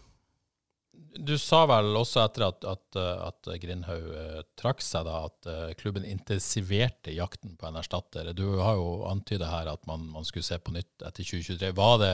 [1.14, 5.74] Du sa vel også etter at, at, at Grindhaug eh, trakk seg, da, at eh,
[5.78, 8.32] klubben intensiverte jakten på en erstatter.
[8.38, 11.74] Du har jo antydet her at man, man, skulle se på nytt etter 2023.
[11.78, 12.14] Var det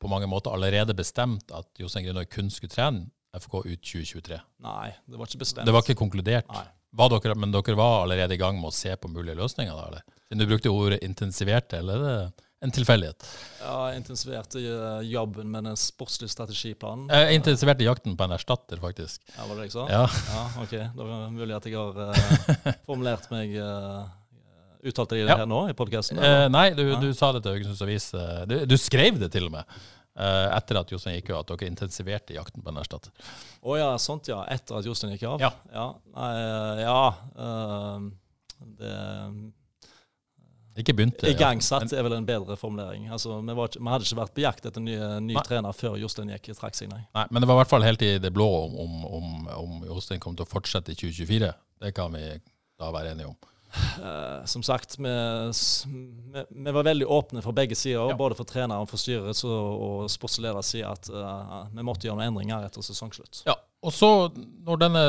[0.00, 4.40] på mange måter allerede bestemt at Jostein Grindhaug kun skulle trene FK ut 2023?
[4.64, 5.68] Nei, det var ikke bestemt.
[5.68, 6.48] Det var ikke konkludert?
[6.54, 6.66] Nei.
[6.94, 9.74] Dere, men dere var allerede i gang med å se på mulige løsninger?
[9.74, 10.04] da, eller?
[10.34, 13.26] Du brukte ordet 'intensiverte', eller er det en tilfeldighet?
[13.60, 17.06] Ja, jeg intensiverte eh, jobben med den sportslige strategiplanen.
[17.12, 19.22] Jeg intensiverte jakten på en erstatter, faktisk.
[19.34, 19.86] Ja, Var det jeg sa?
[19.92, 20.04] Ja.
[20.30, 24.04] ja ok, Da er det mulig at jeg har uh, formulert meg uh,
[24.84, 25.40] Uttalte jeg det ja.
[25.40, 26.20] her nå i podkasten?
[26.20, 28.10] Uh, nei, du, du, sa det til Haugesunds Avis.
[28.48, 29.76] Du, du, skrev det til og med.
[30.14, 33.14] etter at Jostein gikk av, at dere intensiverte jakten på en erstatter.
[33.64, 34.42] Å oh, ja, sånt ja.
[34.52, 35.40] Etter at Jostein gikk av?
[35.40, 35.50] Ja.
[35.72, 36.30] Ja, nei,
[36.84, 37.00] ja
[38.78, 38.92] det
[40.82, 41.28] ikke begynte.
[41.30, 43.06] Igangsatt er vel en bedre formulering.
[43.14, 46.32] Altså, vi, var, vi, hadde ikke vært på jakt etter ny, ny trener før Jostein
[46.34, 47.04] gikk trakk seg, nei.
[47.14, 47.26] nei.
[47.30, 50.22] Men det var i hvert fall helt i det blå om, om, om, om Jostein
[50.22, 51.52] kom til å fortsette i 2024.
[51.84, 52.26] Det kan vi
[52.80, 53.38] da være enige om.
[53.74, 55.10] Uh, som sagt, vi,
[56.32, 58.16] vi, vi, var veldig åpne for begge sider, ja.
[58.16, 62.30] både for treneren, for styret og, og sportsleder side, at uh, vi måtte gjøre noen
[62.30, 63.42] endringer etter sesongslutt.
[63.48, 64.10] Ja, og så,
[64.66, 65.02] når denne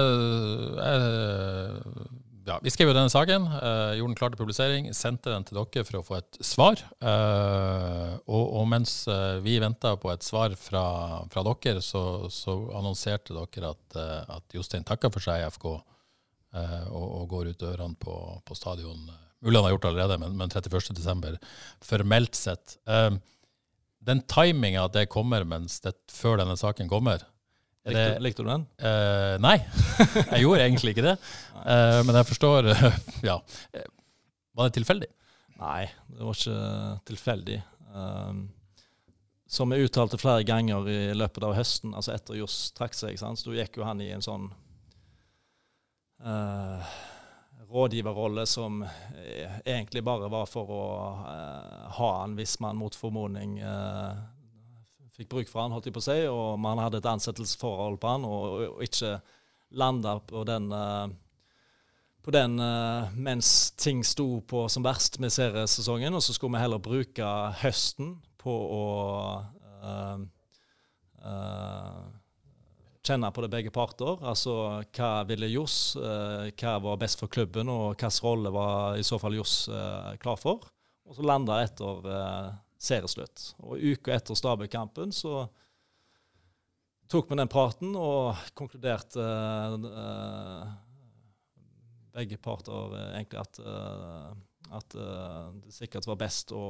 [0.81, 1.77] uh,
[2.45, 5.57] ja, vi skrev jo denne saken, uh, gjorde den klar til publisering, sendte den til
[5.57, 6.81] dere for å få et svar.
[7.01, 10.85] Uh, og, og, mens uh, vi venta på et svar fra,
[11.31, 13.99] fra dere, så, så, annonserte dere at,
[14.37, 15.85] at Jostein takka for seg i FK og,
[16.95, 18.15] og, går ut dørene på,
[18.45, 19.09] på stadion.
[19.43, 21.39] Mulig han har gjort det allerede, men, men 31.12.
[21.83, 22.77] formelt sett.
[24.05, 27.25] den timinga at det kommer mens det, før denne saken kommer,
[27.85, 28.63] Likte, likte, du den?
[28.81, 29.59] Uh, nei,
[30.31, 31.15] jeg gjorde egentlig ikke det.
[31.53, 32.85] Uh, men jeg forstår uh,
[33.29, 33.37] Ja.
[34.57, 35.09] Var det tilfeldig?
[35.59, 37.59] Nei, det var ikke tilfeldig.
[37.93, 38.47] Um,
[39.45, 43.53] som jeg uttalte flere ganger i løpet av høsten, altså etter Johs trakk seg, så
[43.53, 44.49] gikk jo han i en sånn
[47.69, 48.79] rådgiverrolle som
[49.61, 50.85] egentlig bare var for å
[51.99, 53.59] ha han hvis man mot formodning
[55.15, 58.11] fikk bruk for han, holdt jeg på å si, og man hadde et ansettelsesforhold på
[58.11, 59.17] han, og, og ikke
[59.75, 61.07] landa på den uh,
[62.25, 66.63] på den uh, mens ting sto på som verst med seriesesongen, og så skulle vi
[66.63, 68.85] heller bruke høsten på å
[69.85, 70.17] uh,
[73.05, 74.17] kjenne på det begge parter.
[74.25, 74.53] Altså
[74.93, 79.37] hva ville Johs, hva var best for klubben, og hvilken rolle var i så fall
[79.37, 79.55] Johs
[80.21, 80.65] klar for.
[81.05, 82.05] Og så landa etter
[82.85, 83.51] serieslutt.
[83.65, 85.45] Og uka etter Stabøk-kampen så
[87.11, 89.25] tok vi den praten og konkluderte
[89.85, 90.73] uh,
[92.15, 93.59] begge parter egentlig at,
[94.71, 96.63] at det sikkert var best å,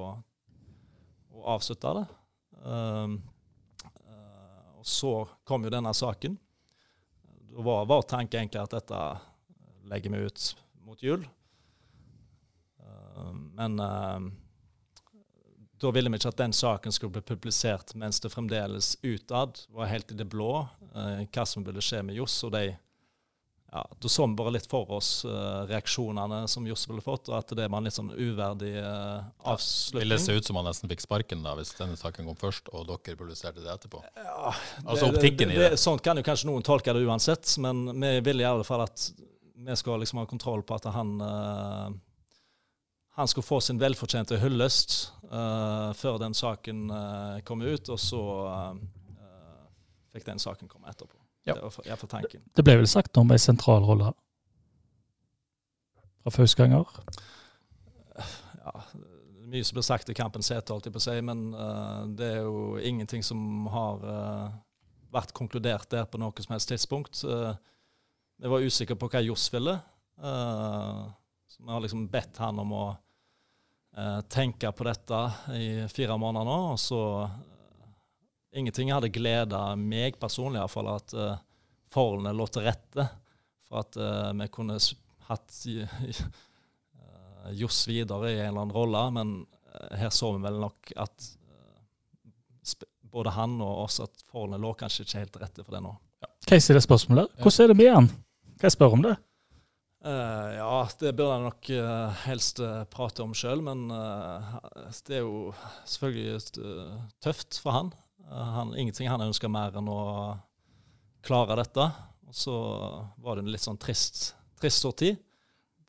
[1.30, 2.06] å avslutte det.
[2.66, 3.20] Um,
[4.86, 5.14] og så
[5.46, 6.36] kom jo denne saken.
[7.50, 9.02] Da var, vår tanke egentlig at dette
[9.90, 10.50] legger vi ut
[10.86, 11.24] mot jul.
[12.78, 14.20] Uh, men uh,
[15.86, 19.92] da ville vi ikke at den saken skulle bli publisert mens det fremdeles utad var
[19.92, 20.66] helt i det blå
[20.96, 22.72] eh, hva som ville skje med Johs og de
[23.76, 27.36] ja, Da så vi bare litt for oss eh, reaksjonene som Johs ville fått, og
[27.42, 30.06] at det var en litt sånn uverdig eh, avslutning.
[30.06, 32.72] Ville det se ut som han nesten fikk sparken da, hvis denne saken kom først,
[32.72, 34.00] og dere publiserte det etterpå?
[34.16, 34.54] Ja,
[34.86, 35.70] altså optikken det, det.
[35.76, 35.82] det.
[35.82, 39.10] Sånn kan jo kanskje noen tolke det uansett, men vi ville i alle fall at
[39.66, 41.92] vi skal liksom ha kontroll på at han uh,
[43.16, 48.24] han skulle få sin velfortjente hyllest uh, før den saken uh, kom ut, og så
[48.52, 48.74] uh,
[50.12, 51.16] fikk den saken komme etterpå.
[51.48, 51.56] Ja.
[51.56, 52.44] Det var iallfall tanken.
[52.52, 54.12] Det ble vel sagt om ei sentral rolle
[56.26, 56.90] fra Fausganger?
[58.66, 58.74] Ja,
[59.46, 61.44] mye som blir sagt i kampens hete, holdt jeg på å si, men
[62.18, 64.02] det er jo ingenting som har
[65.14, 67.22] vært konkludert der på noe som helst tidspunkt.
[67.22, 69.78] vi var usikre på hva Johs ville.
[70.18, 72.86] så vi har liksom bedt han om å
[73.98, 75.22] eh, tenke på dette
[75.56, 76.58] i fire måneder nå.
[76.76, 77.36] og så eh,
[78.56, 81.34] Ingenting hadde gleda meg personlig, iallfall, at uh,
[81.92, 83.04] forholdene lå til rette
[83.68, 84.78] for at uh, vi kunne
[85.28, 86.22] hatt uh,
[87.60, 89.02] Johs videre i en eller annen rolle.
[89.18, 91.28] Men uh, her så vi vel nok at
[93.16, 95.92] både han og oss at forholdene lå kanskje ikke helt til rette for det nå.
[96.24, 96.32] Ja.
[96.48, 97.36] Hva er det spørsmålet?
[97.44, 98.10] Hvordan er det med han?
[98.56, 99.18] Kan jeg spørre om det?
[100.06, 103.88] Uh, ja, det burde jeg nok uh, helst uh, prate om sjøl, men
[105.08, 105.50] det er jo
[105.90, 107.90] selvfølgelig tøft for han.
[108.30, 108.76] han.
[108.78, 110.02] Ingenting han ønsker mer enn å
[111.26, 111.88] klare dette.
[112.30, 112.56] Og så
[113.18, 115.18] var det en litt sånn trist, trist tid.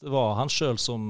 [0.00, 1.04] Det var han sjøl som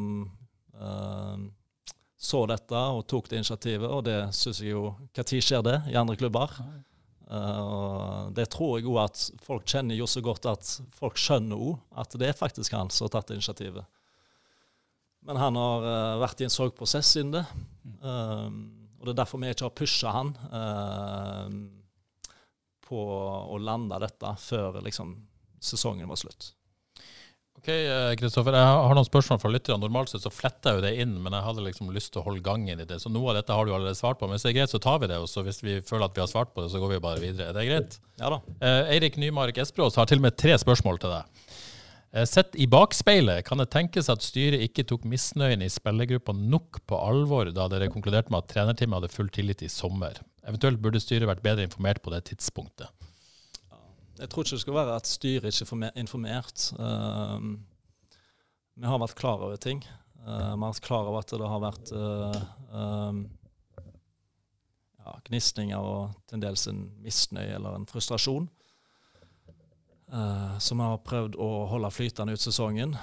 [2.17, 5.97] så dette og tok det initiativet, og det syns jeg jo Når skjer det i
[5.97, 6.53] andre klubber?
[7.27, 11.99] Uh, det tror jeg òg at folk kjenner jo så godt at folk skjønner òg
[11.99, 13.87] at det er faktisk han som har tatt initiativet.
[15.27, 17.43] Men han har uh, vært i en sorgprosess siden det.
[17.99, 18.61] Um,
[19.01, 20.31] og det er derfor vi ikke har pusha han
[22.87, 25.13] på å lande dette før liksom,
[25.63, 26.49] sesongen var slutt.
[27.57, 27.69] Ok,
[28.21, 28.55] Kristoffer.
[28.55, 29.81] Eh, jeg har noen spørsmål fra lytterne.
[29.83, 32.27] Normalt sett så fletter jeg jo det inn, men jeg hadde liksom lyst til å
[32.29, 33.01] holde gangen i det.
[33.03, 34.29] Så noe av dette har du allerede svart på.
[34.29, 35.19] Men hvis det er greit, så tar vi det.
[35.23, 37.23] Og så hvis vi føler at vi har svart på det, så går vi bare
[37.23, 37.51] videre.
[37.51, 37.99] Er det greit?
[38.21, 38.43] Ja da.
[38.61, 41.49] Eh, Eirik Nymark Esprås har til og med tre spørsmål til deg.
[42.17, 46.81] Eh, sett i bakspeilet, kan det tenkes at styret ikke tok misnøyen i spillergruppa nok
[46.89, 50.21] på alvor da dere konkluderte med at trenerteamet hadde full tillit i sommer?
[50.47, 52.93] Eventuelt burde styret vært bedre informert på det tidspunktet?
[54.17, 56.71] Jeg tror ikke det skal være at styret ikke er informert.
[56.79, 57.57] Uh,
[58.77, 59.83] vi har vært klar over ting.
[60.25, 63.19] Uh, vi har vært klar over at det har vært um,
[65.05, 68.49] ja, gnisninger og til dels en misnøye eller en frustrasjon.
[70.07, 72.97] Uh, som vi har prøvd å holde flytende ut sesongen.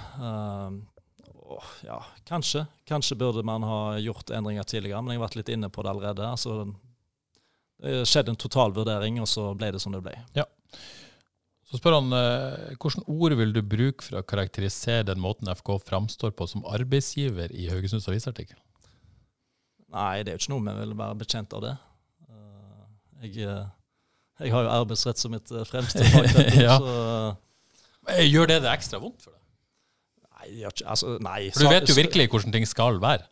[1.44, 2.64] Oh, ja, kanskje.
[2.88, 5.92] Kanskje burde man ha gjort endringer tidligere, men jeg har vært litt inne på det
[5.92, 6.26] allerede.
[6.26, 6.72] Altså,
[7.84, 10.16] det skjedde en totalvurdering, og så ble det som det ble.
[10.34, 10.48] Ja.
[11.74, 15.72] Så spør han eh, hvilke ord vil du bruke for å karakterisere den måten FK
[15.82, 18.60] framstår på som arbeidsgiver i Haugesunds avisartikkel?
[19.90, 21.72] Nei, det er jo ikke noe vi vil være bekjent av det.
[22.30, 22.84] Uh,
[23.24, 23.66] jeg, eh,
[24.44, 26.60] jeg, har jo arbeidsrett som mitt eh, fremste fagfelt.
[26.62, 26.78] ja.
[28.22, 29.42] Gjør det det ekstra vondt for deg?
[30.30, 31.40] Nei, altså, nei.
[31.56, 33.26] For du vet jo virkelig hvordan ting skal være.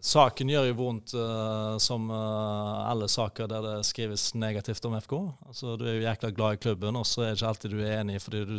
[0.00, 5.12] Saken gjør jo vondt uh, som uh, alle saker der det skrives negativt om FK.
[5.50, 7.82] Altså, du er jo jækla glad i klubben, og så er det ikke alltid du
[7.82, 8.54] er enig, fordi du,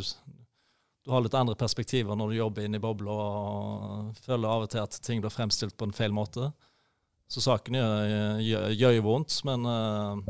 [1.02, 4.70] du har litt andre perspektiver når du jobber inne i bobla og føler av og
[4.70, 6.52] til at ting blir fremstilt på en feil måte.
[7.26, 7.98] Så saken gjør,
[8.44, 10.22] gjør, gjør jo vondt, men uh,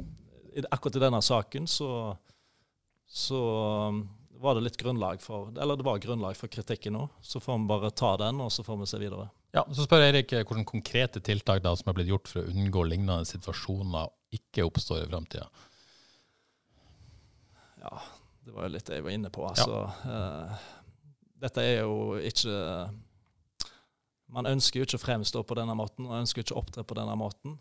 [0.73, 1.91] akkurat i denne saken så,
[3.05, 3.43] så
[3.93, 4.01] um,
[4.41, 7.05] var det litt grunnlag for Eller det var grunnlag for kritikken nå.
[7.21, 9.29] Så får vi bare ta den, og så får vi se videre.
[9.53, 12.53] Ja, Så spør Eirik eh, hvilke konkrete tiltak da som er blitt gjort for å
[12.53, 15.49] unngå lignende situasjoner ikke oppstår i framtida?
[17.83, 17.99] Ja,
[18.47, 19.45] det var jo litt det jeg var inne på.
[19.45, 20.21] Altså, ja.
[20.55, 20.63] uh,
[21.43, 22.55] dette er jo ikke
[24.33, 26.97] Man ønsker jo ikke å fremstå på denne måten, og ønsker ikke å opptre på
[26.97, 27.59] denne måten.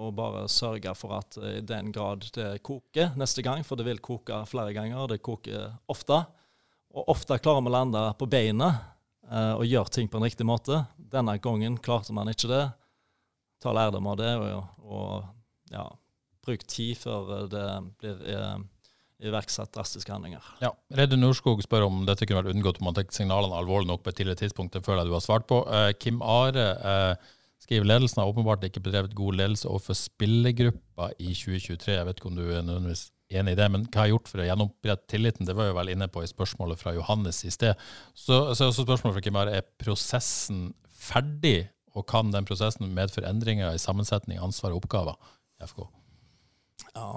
[0.00, 4.00] Og bare sørge for at i den grad det koker neste gang, for det vil
[4.00, 6.22] koke flere ganger, det koker ofte.
[6.96, 8.70] Og ofte klarer vi å lande på beina
[9.30, 10.84] uh, og gjøre ting på en riktig måte.
[10.98, 12.64] Denne gangen klarte man ikke det.
[13.62, 15.88] Ta lærdom av det og, og ja,
[16.44, 17.66] bruk tid før det
[18.00, 18.58] blir uh,
[19.24, 20.44] iverksatt drastiske handlinger.
[20.62, 24.04] Ja, Redde Norskog spør om dette kunne vært unngått om man tok signalene alvorlig nok
[24.04, 24.74] på et tidligere tidspunkt.
[24.76, 25.62] Det føler jeg du har svart på.
[25.70, 27.32] Uh, Kim Are uh,
[27.64, 31.96] skriver ledelsen har åpenbart ikke bedrevet god ledelse overfor spillergruppa i 2023.
[31.96, 34.46] Jeg vet ikke om du nødvendigvis enig i det, men hva har gjort for å
[34.48, 35.46] gjenopprette tilliten?
[35.48, 37.78] Det var jeg vel inne på i spørsmålet fra Johannes i sted.
[38.12, 40.66] Så, så også spørsmålet fra Kim Are er prosessen
[41.04, 45.16] ferdig, og kan den prosessen medføre endringer i sammensetning, ansvar og oppgaver
[45.60, 45.86] i FK?
[46.94, 47.08] Ja,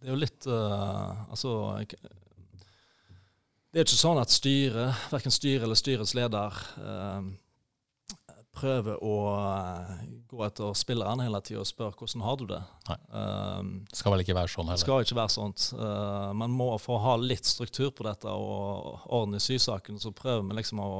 [0.00, 1.50] det er jo litt uh, Altså
[1.84, 7.20] Det er ikke sånn at styret, verken styret eller styrets leder, uh,
[8.60, 9.94] prøver å uh,
[10.30, 12.60] gå etter spilleren hele tida og spørre hvordan har du det.
[12.86, 14.82] det skal vel ikke være sånn heller?
[14.84, 15.70] Skal ikke være sånt.
[16.36, 20.46] man må for å ha litt struktur på dette og orden i sysaken, så prøver
[20.46, 20.92] vi liksom å,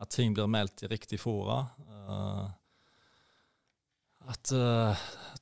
[0.00, 1.64] at ting blir meldt i riktig fora.
[4.28, 4.52] At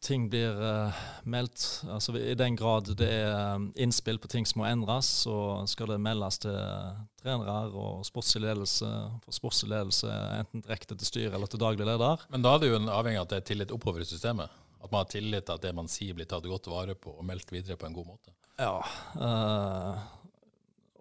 [0.01, 1.65] ting blir uh, meldt.
[1.91, 5.37] Altså, I den grad det er eh, innspill på ting som må endres, så
[5.71, 6.57] skal det meldes til
[7.23, 8.91] trenere og sportslig ledelse.
[9.25, 12.27] For sportslig ledelse enten direkte til styret eller til daglig leder.
[12.33, 14.63] Men da er det jo en avhengig av at det er tillit oppover i systemet?
[14.83, 17.27] At man har tillit til at det man sier blir tatt godt vare på og
[17.27, 18.35] meldt videre på en god måte?
[18.61, 18.79] Ja.
[19.19, 19.99] Uh,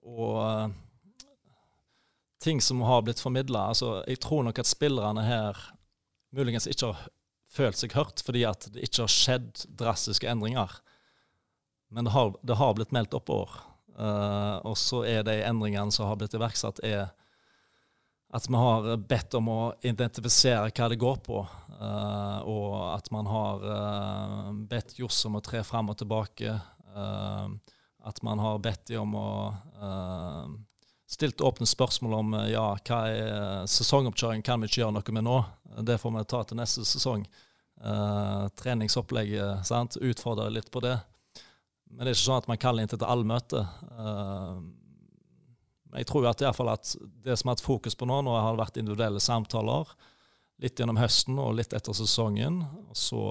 [0.06, 1.28] og uh,
[2.44, 5.62] ting som har blitt formidla altså, Jeg tror nok at spillerne her
[6.36, 7.06] muligens ikke har
[7.56, 10.74] følt seg hørt fordi at det ikke har skjedd drastiske endringer.
[11.96, 13.62] Men det har, det har blitt meldt oppover.
[13.96, 17.08] Uh, og så er de endringene som har blitt iverksatt, er
[18.36, 21.46] at vi har bedt om å identifisere hva det går på.
[21.76, 26.60] Uh, og at man har uh, bedt Johs om å tre fram og tilbake.
[28.06, 29.30] at man har bedt dem om å
[31.12, 35.40] stilt åpne spørsmål om ja, hva er sesongoppkjøring kan vi ikke gjøre noe med nå.
[35.84, 37.26] Det får vi ta til neste sesong.
[37.84, 39.98] Uh, treningsopplegget, sant?
[40.02, 40.96] utfordre litt på det.
[41.92, 43.62] Men det er ikke sånn at man kaller inn til et allmøte.
[43.92, 44.64] Uh,
[45.96, 48.58] jeg tror at, i fall at det som har hatt fokus på nå, nå har
[48.60, 49.92] vært individuelle samtaler.
[50.64, 52.62] Litt gjennom høsten og litt etter sesongen.
[52.90, 53.22] Og så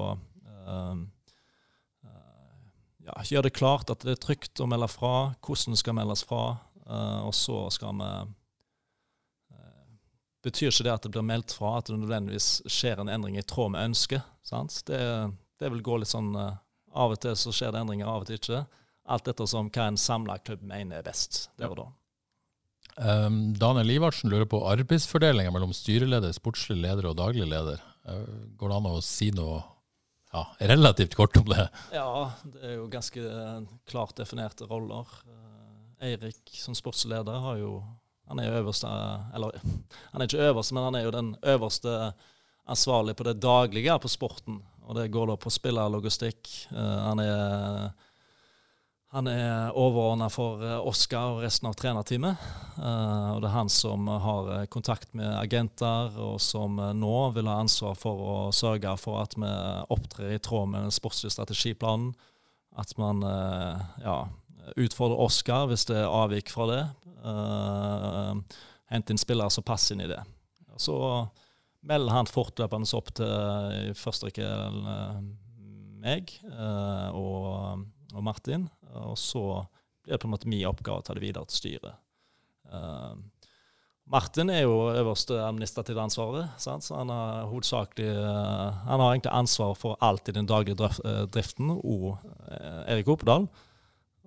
[3.04, 6.24] ja, gjør det klart at det er trygt å melde fra, hvordan det skal meldes
[6.24, 6.44] fra.
[7.24, 8.10] og så skal vi
[10.44, 13.44] betyr ikke det at det blir meldt fra at det nødvendigvis skjer en endring i
[13.44, 14.33] tråd med ønsket.
[14.44, 15.00] Det,
[15.58, 16.56] det, vil gå litt sånn uh,
[16.94, 18.64] Av og til så skjer det endringer, av og til ikke.
[19.10, 21.86] Alt ettersom hva en samla klubb mener er best der og da.
[22.94, 27.82] Um, Daniel Ivarsen lurer på arbeidsfordelinga mellom styreleder, sportslig leder og daglig leder.
[28.06, 29.58] Uh, går det an å si noe
[30.34, 31.66] ja, relativt kort om det?
[31.94, 33.34] Ja, det er jo ganske
[33.90, 35.10] klart definerte roller.
[36.04, 37.78] Eirik som sportsleder har jo
[38.28, 38.88] han er øverste
[39.36, 39.58] Eller
[40.12, 42.12] han er ikke øverste, men han er jo den øverste
[42.64, 44.62] ansvarlig på det daglige på sporten.
[44.84, 46.48] Og det går da på spillerlogistikk.
[46.72, 47.92] Uh, han er
[49.14, 52.40] han er overordna for eh, Oskar og resten av trenerteamet.
[52.74, 57.60] Uh, og det er han som har kontakt med agenter, og som nå vil ha
[57.62, 59.52] ansvar for å sørge for at vi
[59.94, 62.10] opptrer i tråd med den sportslige strategiplanen.
[62.74, 63.22] At man
[64.02, 64.16] ja,
[64.74, 66.82] utfordrer Oskar hvis det er avvik fra det.
[68.90, 70.18] Hente inn spillere som passer inn i det.
[70.74, 70.98] Så
[71.84, 73.28] melder han fortløpende opp til
[73.90, 75.20] i første rekke uh,
[76.04, 78.68] meg uh, og, og, Martin.
[79.04, 79.44] Og så
[80.04, 82.00] blir det på en måte min oppgave å ta det videre til styret.
[82.72, 83.14] Uh,
[84.10, 86.84] Martin er jo øverste administrative ansvaret, sant?
[86.84, 90.90] så han har hovedsakelig Han har egentlig ansvar for alt i den daglige
[91.32, 92.18] driften og
[92.84, 93.48] Erik Opedal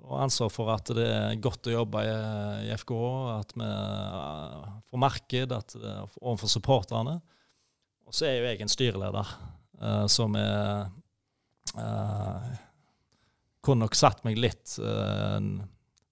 [0.08, 2.12] og ansvar for at det er godt å jobbe i,
[2.68, 2.94] i FK,
[3.34, 7.18] at vi uh, får marked at, uh, overfor supporterne.
[8.08, 9.32] Og så er jo jeg en styreleder
[9.84, 10.88] uh, som er
[13.62, 14.78] Kunne nok satt meg litt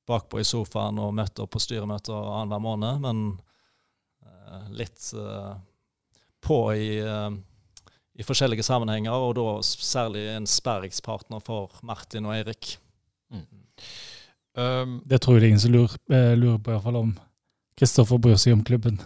[0.05, 3.21] bakpå i sofaen og møtt opp på styremøter annenhver måned, men
[4.75, 5.07] litt
[6.43, 12.75] på i, i forskjellige sammenhenger, og da særlig en sperringspartner for Martin og Eirik.
[13.31, 13.47] Mm.
[14.59, 17.15] Um, det tror jeg det er ingen som lurer, lurer på, iallfall om
[17.79, 18.99] Kristoffer bryr seg om klubben.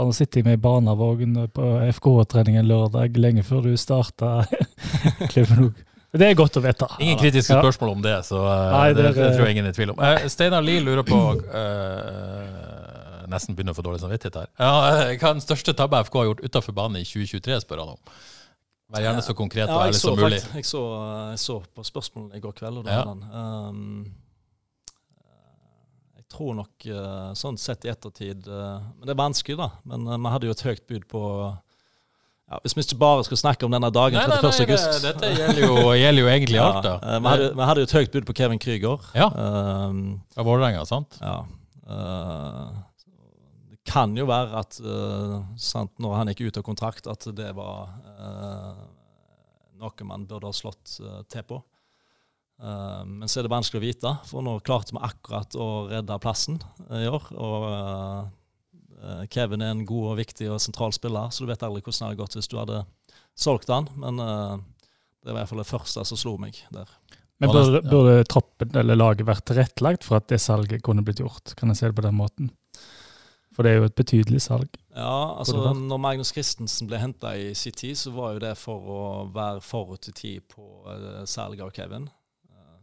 [0.00, 4.46] Han har sittet med i barnevogn på FK-treningen lørdag, lenge før du starta.
[6.10, 6.86] Det er godt å vite.
[7.04, 7.60] Ingen kritiske ja.
[7.60, 9.92] spørsmål om det, så uh, Nei, det, det, det, tror jeg ingen er i tvil
[9.92, 10.00] om.
[10.00, 14.48] Uh, Steinar Lie lurer på uh, Nesten begynner å få dårlig samvittighet her.
[14.58, 17.92] Uh, hva er den største tabbe FK har gjort utafor banen i 2023, spør han
[17.94, 18.00] om.
[18.90, 20.40] Vær gjerne så konkret og ærlig som mulig.
[20.42, 20.82] jeg, så,
[21.30, 22.80] jeg så på spørsmålene i går kveld.
[22.80, 23.04] og da ja.
[23.70, 24.19] um, jeg
[26.30, 29.68] tror nok uh, sånn sett i ettertid uh, Men det er vanskelig, da.
[29.88, 31.22] Men uh, vi hadde jo et høyt bud på
[32.50, 34.60] ja, Hvis vi ikke bare skal snakke om denne dagen, 31.
[34.66, 36.94] august Dette gjelder jo, gjelder jo egentlig alt, da.
[37.00, 39.10] Vi, hadde, vi, hadde, jo et høyt bud på Kevin Krüger.
[39.18, 39.30] Ja.
[39.34, 41.18] Um, Fra Vålerenga, sant?
[41.22, 41.40] Ja.
[41.90, 42.70] Uh,
[43.70, 47.50] det kan jo være at uh, sant, når han gikk ut av kontrakt, at det
[47.58, 48.84] var uh,
[49.80, 50.98] noe man burde ha slått
[51.30, 51.62] til på.
[52.60, 56.58] Men så er det vanskelig å vite, for nå klarte vi akkurat å redde plassen
[56.92, 57.30] i år.
[57.40, 58.28] og
[59.02, 62.02] Eh, Kevin er en god og viktig og sentral spiller, så du vet aldri hvordan
[62.02, 62.82] det hadde gått hvis du hadde
[63.38, 63.88] solgt han.
[63.96, 66.90] Men det var i hvert fall det første som slo meg der.
[67.40, 71.54] Men burde, burde troppen eller laget vært tilrettelagt for at det salget kunne blitt gjort?
[71.56, 72.50] Kan jeg se det på den måten?
[73.56, 74.76] For det er jo et betydelig salg.
[74.92, 78.92] Ja, altså når Magnus Christensen ble henta i sin tid, så var jo det for
[78.92, 80.66] å være forut i tid på
[81.28, 82.10] salget av Kevin.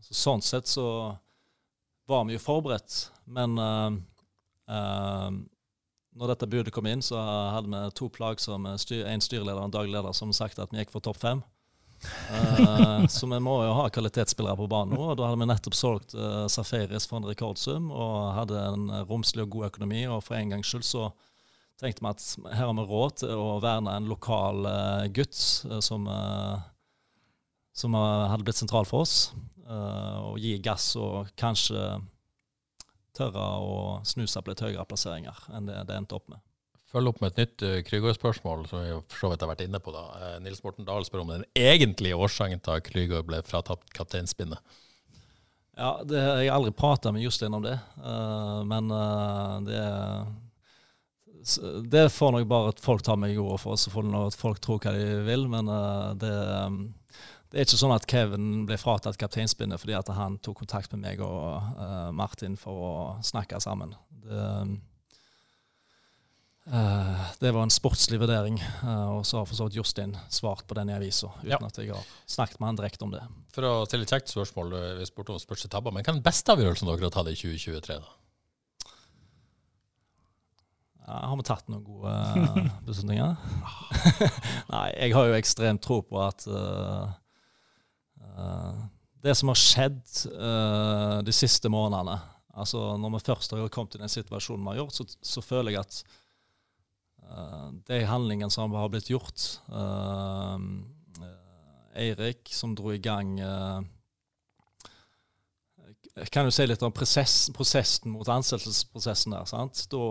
[0.07, 0.87] Så sånn sett så
[2.07, 5.33] var vi jo forberedt, men uh,
[6.17, 9.75] når dette budet kom inn, så hadde vi to plagsomme styr, en styreleder og en
[9.75, 11.43] daglig leder som sagt at vi gikk for topp fem.
[12.31, 15.01] uh, så vi må jo ha kvalitetsspillere på banen nå.
[15.09, 19.43] og Da hadde vi nettopp solgt uh, Safaris for en rekordsum og hadde en romslig
[19.43, 20.05] og god økonomi.
[20.07, 21.09] Og for en gangs skyld så
[21.81, 22.23] tenkte vi at
[22.53, 26.07] her har vi råd til å verne en lokal uh, gutt som,
[27.75, 29.19] som hadde blitt sentral for oss.
[29.67, 31.81] Og gi gass og kanskje
[33.17, 33.77] tørre å
[34.07, 36.43] snuse på litt høyere plasseringer enn det det endte opp med.
[36.87, 39.79] Følg opp med et nytt uh, Krygård-spørsmål, som vi for så vidt har vært inne
[39.83, 39.91] på.
[39.91, 40.05] da.
[40.15, 44.77] Uh, Nils Morten Dahl spør om den egentlige årsaken til at Krygård ble fratatt kapteinspinnet.
[45.77, 48.91] Ja, det, Jeg har aldri prata med Jostein om det, uh, men
[49.67, 49.85] det
[51.87, 54.57] det får nok bare at folk tar meg i ordet for, så får at folk
[54.59, 55.45] tror hva de vil.
[55.47, 55.69] Men
[56.19, 56.31] det,
[57.47, 61.05] det er ikke sånn at Kevin ble fratatt kapteinspinnet fordi at han tok kontakt med
[61.05, 62.93] meg og uh, Martin for å
[63.23, 63.93] snakke sammen.
[64.25, 64.47] Det,
[66.67, 70.65] uh, det var en sportslig vurdering, uh, og så har for så vidt Jostein svart
[70.67, 71.59] på den i avisa, uten ja.
[71.63, 73.23] at jeg har snakket med han direkte om det.
[73.55, 76.51] For å stille et kjekt spørsmål, vi spurte om spørsmålstabber, men hva er den beste
[76.51, 78.01] avgjørelsen dere har tatt i 2023?
[78.03, 78.15] da?
[81.07, 82.11] Ja, har vi tatt noen gode
[82.83, 83.39] beslutninger?
[84.73, 87.15] Nei, jeg har jo ekstremt tro på at uh,
[89.23, 90.01] det som har skjedd
[90.37, 92.19] uh, de siste månedene
[92.57, 95.75] altså Når vi først har kommet i den situasjonen vi har gjort, så, så føler
[95.75, 95.99] jeg at
[97.21, 99.45] uh, de handlingene som har blitt gjort
[101.97, 103.37] Eirik, som dro i gang
[106.33, 109.45] kan jo si litt om prosess, prosessen mot ansettelsesprosessen der.
[109.49, 109.83] sant?
[109.91, 110.01] Da,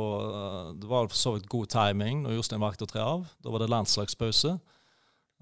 [0.78, 3.24] det var for så vidt god timing når Jostein valgte å tre av.
[3.42, 4.54] Da var det landslagspause.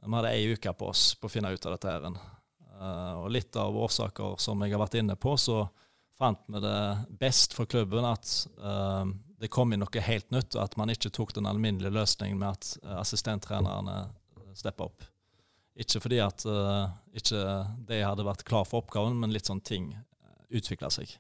[0.05, 1.93] Vi hadde ei uke på oss på å finne ut av dette.
[1.93, 2.44] her.
[2.75, 5.63] Uh, og litt av årsaker som jeg har vært inne på, så
[6.19, 6.79] fant vi det
[7.21, 9.07] best for klubben at uh,
[9.39, 12.51] det kom inn noe helt nytt, og at man ikke tok den alminnelige løsningen med
[12.51, 14.09] at uh, assistenttrenerne
[14.59, 15.07] steppa opp.
[15.75, 16.45] Ikke fordi at
[17.19, 17.39] ikke
[17.89, 19.89] de hadde vært klar for oppgaven, men litt sånn ting
[20.55, 21.11] utvikla seg.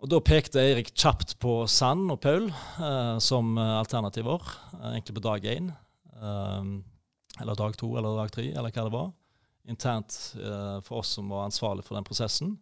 [0.00, 2.48] Og Da pekte Eirik kjapt på Sand og Paul
[3.20, 4.48] som alternativer,
[4.78, 5.68] egentlig på dag én.
[7.36, 9.12] eller dag to eller dag tre, eller hva det var
[9.68, 12.56] internt uh, for oss som var ansvarlig for den prosessen.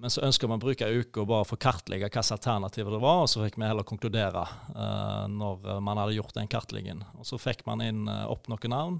[0.00, 3.02] Men så ønska man å bruke ei uke og bare få kartlegge hvilke alternativer det
[3.02, 7.04] var, og så fikk vi heller konkludere uh, når man hadde gjort den kartleggingen.
[7.20, 8.98] Og så fikk man inn uh, opp noen navn.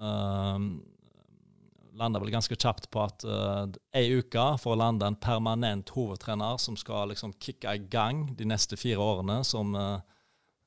[0.00, 0.58] Uh,
[1.94, 6.76] landa vel ganske kjapt på at uh, uke for å lande en permanent hovedtrener som
[6.78, 10.00] skal liksom kicke i gang de neste fire årene, som uh,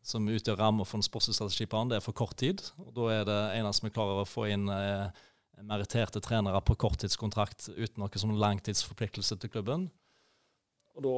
[0.08, 2.64] som utgjør rammer for en sportslig strategiplan, det er for kort tid.
[2.80, 5.08] og Da er det eneste vi klarer å få inn eh,
[5.68, 9.90] meritterte trenere på korttidskontrakt uten noe som langtidsforpliktelse til klubben.
[10.98, 11.18] Og da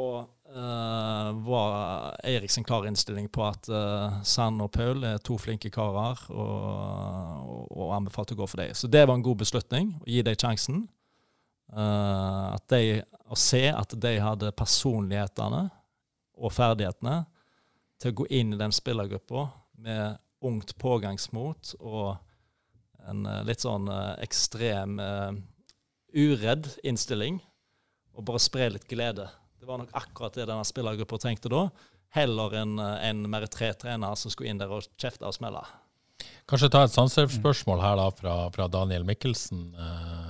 [0.60, 5.72] eh, var Eirik sin klare innstilling på at eh, Sand og Paul er to flinke
[5.72, 6.56] karer, og,
[7.46, 8.74] og, og anbefalte å gå for dem.
[8.76, 10.88] Så det var en god beslutning, å gi dem sjansen.
[11.72, 15.68] Eh, at de, å se at de hadde personlighetene
[16.40, 17.22] og ferdighetene
[18.00, 19.50] til å gå inn i den spillergruppa
[19.84, 22.16] med ungt pågangsmot og
[23.10, 25.34] en uh, litt sånn uh, ekstrem, uh,
[26.16, 27.40] uredd innstilling,
[28.16, 29.28] og bare spre litt glede.
[29.60, 31.68] Det var nok akkurat det denne spillergruppa tenkte da,
[32.16, 35.62] heller enn en tre trenere som skulle inn der og kjefte og smelle.
[36.50, 39.70] Kanskje ta et Sandserv-spørsmål her da fra, fra Daniel Mikkelsen.
[39.78, 40.29] Uh,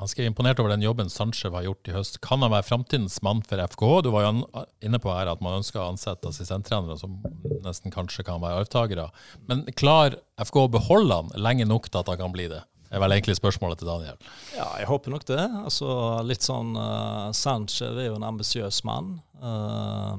[0.00, 2.20] han skrev imponert over den jobben Sanchez har gjort i høst.
[2.24, 3.84] Kan han være framtidens mann for FK?
[4.06, 7.18] Du var jo inne på her at man ønsker å ansette assistenttrenere som
[7.66, 9.10] nesten kanskje kan være arvtakere.
[9.50, 12.62] Men klarer FK å beholde han lenge nok til at han kan bli det?
[12.88, 14.16] Det er vel egentlig spørsmålet til Daniel.
[14.56, 15.42] Ja, jeg håper nok det.
[15.60, 15.92] Altså,
[16.26, 19.18] litt sånn uh, Sanchez er jo en ambisiøs mann.
[19.36, 20.16] Uh,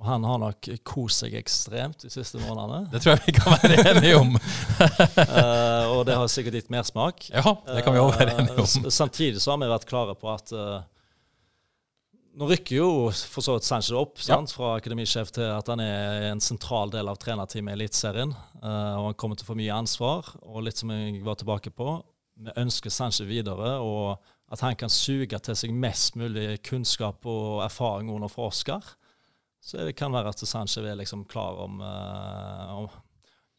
[0.00, 2.86] Og han har nok kost seg ekstremt de siste månedene.
[2.88, 4.30] Det tror jeg vi kan være enige om.
[4.38, 7.26] uh, og det har sikkert gitt mersmak.
[7.28, 8.86] Ja, det kan vi òg være enige om.
[8.86, 10.80] Uh, samtidig så har vi vært klare på at uh,
[12.40, 14.38] nå rykker jo for så vidt Sanchez opp ja.
[14.48, 18.32] fra akademisjef til at han er en sentral del av trenerteamet i Eliteserien.
[18.62, 20.30] og han kommer til å få mye ansvar.
[20.46, 21.98] Og litt som jeg var tilbake på,
[22.40, 23.76] vi ønsker Sanchez videre.
[23.84, 28.82] og at han kan suge til seg mest mulig kunnskap og erfaring under for Oscar.
[29.60, 32.86] Så det kan være at Sanchez er liksom klar om, uh, om,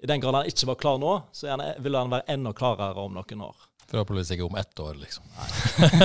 [0.02, 3.06] I den grad han ikke var klar nå, så han, vil han være enda klarere
[3.06, 3.68] om noen år.
[3.92, 5.26] Forhåpentligvis ikke om ett år, liksom.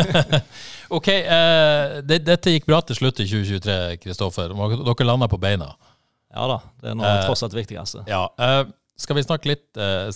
[0.99, 4.53] ok, uh, det, dette gikk bra til slutt i 2023, Kristoffer.
[4.77, 5.71] Dere landa på beina.
[6.37, 8.05] Ja da, det er noe, uh, tross alt viktigste.
[8.11, 8.27] Ja,
[9.01, 9.67] skal vi snakke litt,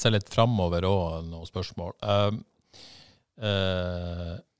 [0.00, 1.92] se litt framover òg, noen spørsmål.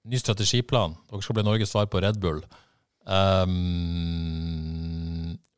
[0.04, 0.96] ny strategiplan.
[1.08, 2.42] Dere skal bli Norges svar på Red Bull.
[3.08, 4.49] Um,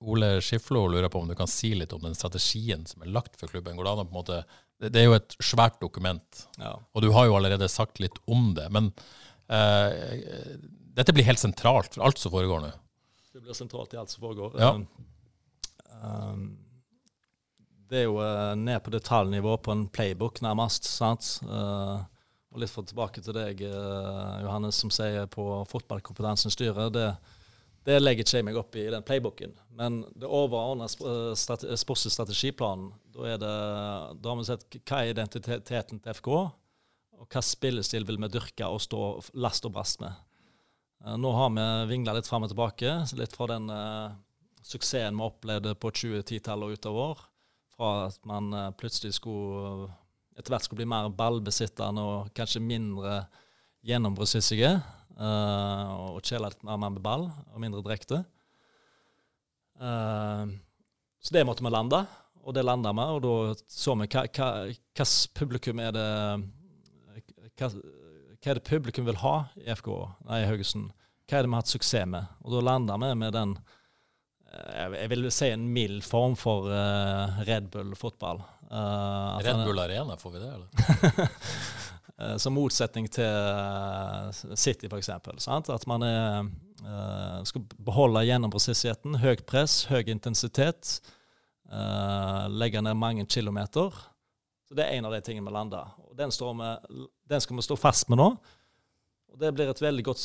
[0.03, 3.39] Ole Skiflo lurer på om du kan si litt om den strategien som er lagt
[3.41, 3.77] for klubben.
[3.79, 4.39] Går det an å på en måte,
[4.83, 6.74] det, er jo et svært dokument, ja.
[6.74, 8.66] og du har jo allerede sagt litt om det.
[8.74, 8.91] Men
[9.53, 10.57] eh,
[10.99, 12.73] dette blir helt sentralt for alt som foregår nå.
[13.33, 14.59] Det blir sentralt i alt som foregår.
[14.61, 14.74] Ja.
[16.03, 16.49] Um,
[17.89, 20.89] det er jo uh, ned på detaljnivå på en playbook, nærmest.
[20.91, 21.39] sant?
[21.47, 22.03] Uh,
[22.53, 26.91] og litt for tilbake til deg, Johannes, som sier på fotballkompetansen styrer.
[26.93, 27.07] det
[27.87, 29.55] det legger ikke jeg meg opp i den playbooken.
[29.79, 33.55] Men det overordna sportsstrategiplanen, strate, sportslige da,
[34.15, 36.29] da har vi sett hva er identiteten til FK,
[37.23, 39.03] og hva spillestil vil vi dyrke og stå
[39.43, 40.15] last og brast med.
[41.07, 44.15] Eh, nå har vi vingla litt fram og tilbake, litt fra den uh,
[44.63, 47.27] suksessen vi opplevde på 2010-tallet og utover.
[47.75, 49.91] Fra at man uh, plutselig skulle
[50.39, 53.25] etter hvert skulle bli mer ballbesittende og kanskje mindre
[53.85, 54.79] gjennombruddshyssige.
[55.12, 58.22] Uh, og kjela litt mer med ball og mindre direkte.
[59.76, 60.48] Uh,
[61.22, 62.01] så det måtte vi lande,
[62.43, 63.06] og det landa vi.
[63.16, 63.34] Og da
[63.70, 65.06] så vi hva, hva, hva
[65.39, 66.09] publikum er det
[67.59, 69.93] hva, hva, er det publikum vil ha i FK,
[70.26, 70.90] nei, Haugesund?
[71.28, 72.32] Hva er det vi har hatt suksess med?
[72.43, 73.55] Og da landa vi med den
[74.51, 78.43] eh, jeg vil si en mild form for uh, Red Bull-fotball.
[78.72, 81.32] Uh, Red Bull Arena, får vi det, eller?
[82.23, 85.11] Eh, som motsetning til eh, City, f.eks.
[85.49, 86.49] At man er,
[86.85, 89.19] eh, skal beholde gjennomprosessigheten.
[89.23, 91.01] Høy press, høy intensitet.
[92.53, 93.94] legge ned mange kilometer.
[94.69, 95.86] Så Det er en av de tingene vi lander.
[96.05, 96.85] Og den, med,
[97.24, 98.36] den, skal vi stå fast med nå.
[99.32, 100.20] Og Det blir et veldig godt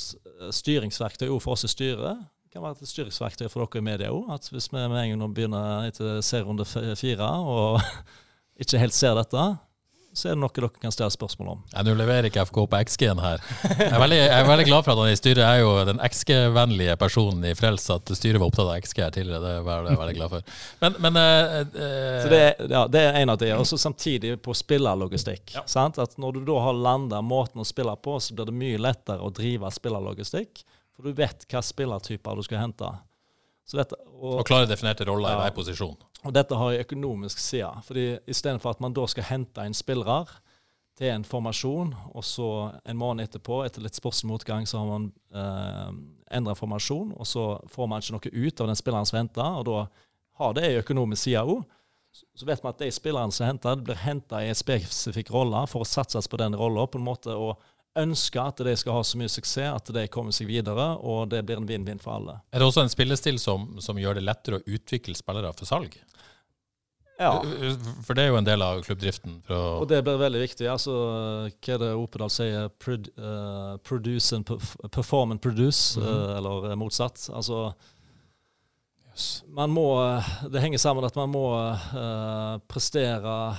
[0.52, 2.19] styringsverktøy for oss i styret.
[2.44, 4.28] Det kan være et styringsverktøy for dere i media òg.
[4.52, 7.80] Hvis vi med en gang begynner etter serierunde fire og
[8.61, 9.48] ikke helt ser dette,
[10.18, 11.60] så er det noe dere kan stille spørsmål om.
[11.73, 13.44] Ja, Nå leverer ikke FK på XG-en her.
[13.68, 16.02] Jeg er, veldig, jeg er, veldig, glad for at han i styret er jo den
[16.07, 17.85] XG-vennlige personen i Frels.
[17.94, 19.44] At styret var opptatt av XG her tidligere.
[19.44, 20.56] Det er jeg veldig glad for.
[20.81, 23.52] Men, men uh, uh, Så det, ja, det, er en av de.
[23.53, 25.53] Og samtidig på spillerlogistikk.
[25.60, 25.65] Ja.
[25.88, 29.22] At når du da har landa måten å spille på, så blir det mye lettere
[29.22, 30.65] å drive spillerlogistikk.
[30.98, 32.89] For du vet hva spillertyper du skal hente.
[33.76, 35.35] Dette, og, og klare definerte roller ja.
[35.35, 35.98] i hver posisjon.
[36.23, 37.69] Og dette har en økonomisk side.
[37.84, 40.39] fordi Istedenfor at man da skal hente inn spillere
[40.98, 42.49] til en formasjon, og så
[42.88, 45.89] en måned etterpå, etter litt sportsmotgang, så har man eh,
[46.39, 49.68] endra formasjon, og så får man ikke noe ut av den spilleren som henter, og
[49.68, 49.84] da
[50.41, 51.61] har det en økonomisk side òg.
[52.34, 55.68] Så vet man at de spillerne som er henta, blir henta i en spesifikk rolle
[55.69, 57.61] for å satses på den rolla på en måte og
[58.02, 61.44] ønsker at de skal ha så mye suksess at de kommer seg videre, og det
[61.48, 62.40] blir en vinn-vinn for alle.
[62.52, 65.98] Er det også en spillestil som, som, gjør det lettere å utvikle spillere for salg?
[67.18, 67.32] Ja.
[68.06, 69.40] For det er jo en del av klubbdriften.
[69.49, 70.68] og det blir veldig viktig.
[70.69, 70.94] altså
[71.49, 72.68] Hva er det Opedal sier?
[72.78, 74.45] Prod, uh, produce and
[74.94, 76.14] perform and produce, mm -hmm.
[76.14, 77.30] uh, eller motsatt.
[77.34, 77.74] Altså
[79.10, 79.44] yes.
[79.48, 80.22] man må,
[80.52, 83.57] Det henger sammen at man må uh, prestere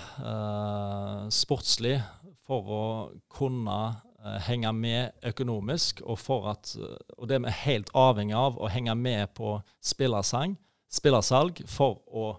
[1.31, 2.03] sportslig
[2.47, 4.08] for å kunne Eh,
[4.49, 6.19] henge med økonomisk, og,
[6.51, 10.57] at, eh, og det er helt avhengig av å henge med på spillersang,
[10.91, 12.33] spillersalg for å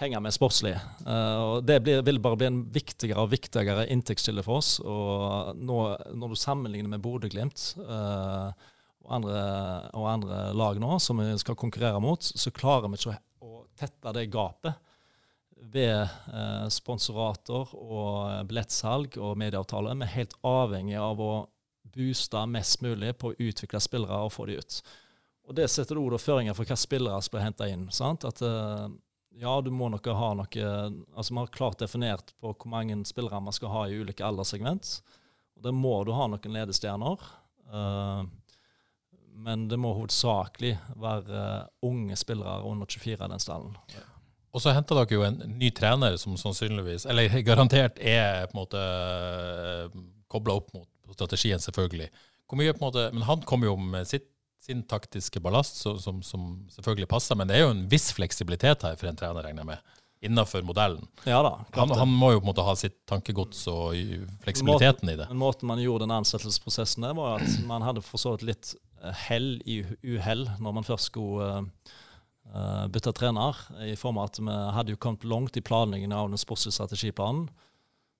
[0.00, 0.74] henge med sportslig.
[1.04, 4.78] Uh, og Det blir, vil bare bli en viktigere og viktigere inntektskilde for oss.
[4.80, 5.80] og nå,
[6.16, 8.62] Når du sammenligner med Bodø-Glimt og,
[9.04, 14.16] og andre lag nå som vi skal konkurrere mot, så klarer vi ikke å tette
[14.16, 14.89] det gapet
[15.60, 19.98] ved eh, sponsorater og billettsalg og medieavtaler.
[20.00, 21.32] Vi er helt avhengig av å
[21.90, 24.80] booste mest mulig på å utvikle spillere og få de ut.
[25.50, 27.88] Og Det setter ord og føringer for hva spillere skal hente inn.
[27.92, 28.24] sant?
[28.24, 28.88] At eh,
[29.40, 30.66] ja, du må nok ha noe
[31.14, 35.00] altså Vi har klart definert på hvor mange spillere man skal ha i ulike alderssegment.
[35.56, 37.26] Og Der må du ha noen ledestjerner.
[37.70, 38.22] Eh,
[39.40, 41.42] men det må hovedsakelig være
[41.86, 43.76] unge spillere under 24 i den stallen.
[44.50, 48.62] Og så henta dere jo en ny trener som sannsynligvis, eller garantert, er på en
[48.64, 48.82] måte
[50.30, 52.10] kobla opp mot strategien, selvfølgelig.
[52.58, 54.26] Mye måte, Men han kommer jo med sitt,
[54.60, 57.38] sin taktiske ballast, så, som, som, selvfølgelig passer.
[57.38, 60.66] Men det er jo en viss fleksibilitet her for en trener, regner jeg med, innenfor
[60.66, 61.06] modellen.
[61.24, 63.94] Ja da, han, han, må jo på en måte ha sitt tankegods og
[64.42, 65.30] fleksibiliteten måten, i det.
[65.30, 68.74] Men Måten man gjorde den ansettelsesprosessen der, var at man hadde for så vidt litt
[69.00, 71.94] eh, hell i uhell når man først skulle uh,
[72.90, 73.58] bytte trener.
[73.86, 77.44] I form av at vi hadde jo kommet langt i planleggingen av den sportslige strategiplanen.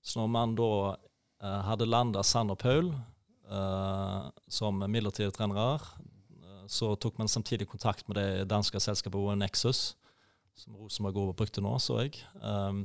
[0.02, 2.93] Så når man da uh, hadde landa Sander Paul
[3.51, 5.81] uh, som midlertidige trenere,
[6.70, 9.97] så tok man samtidig kontakt med det danske selskapet Nexus,
[10.55, 12.20] som Rosenborg brukte nå, så jeg.
[12.39, 12.85] Um,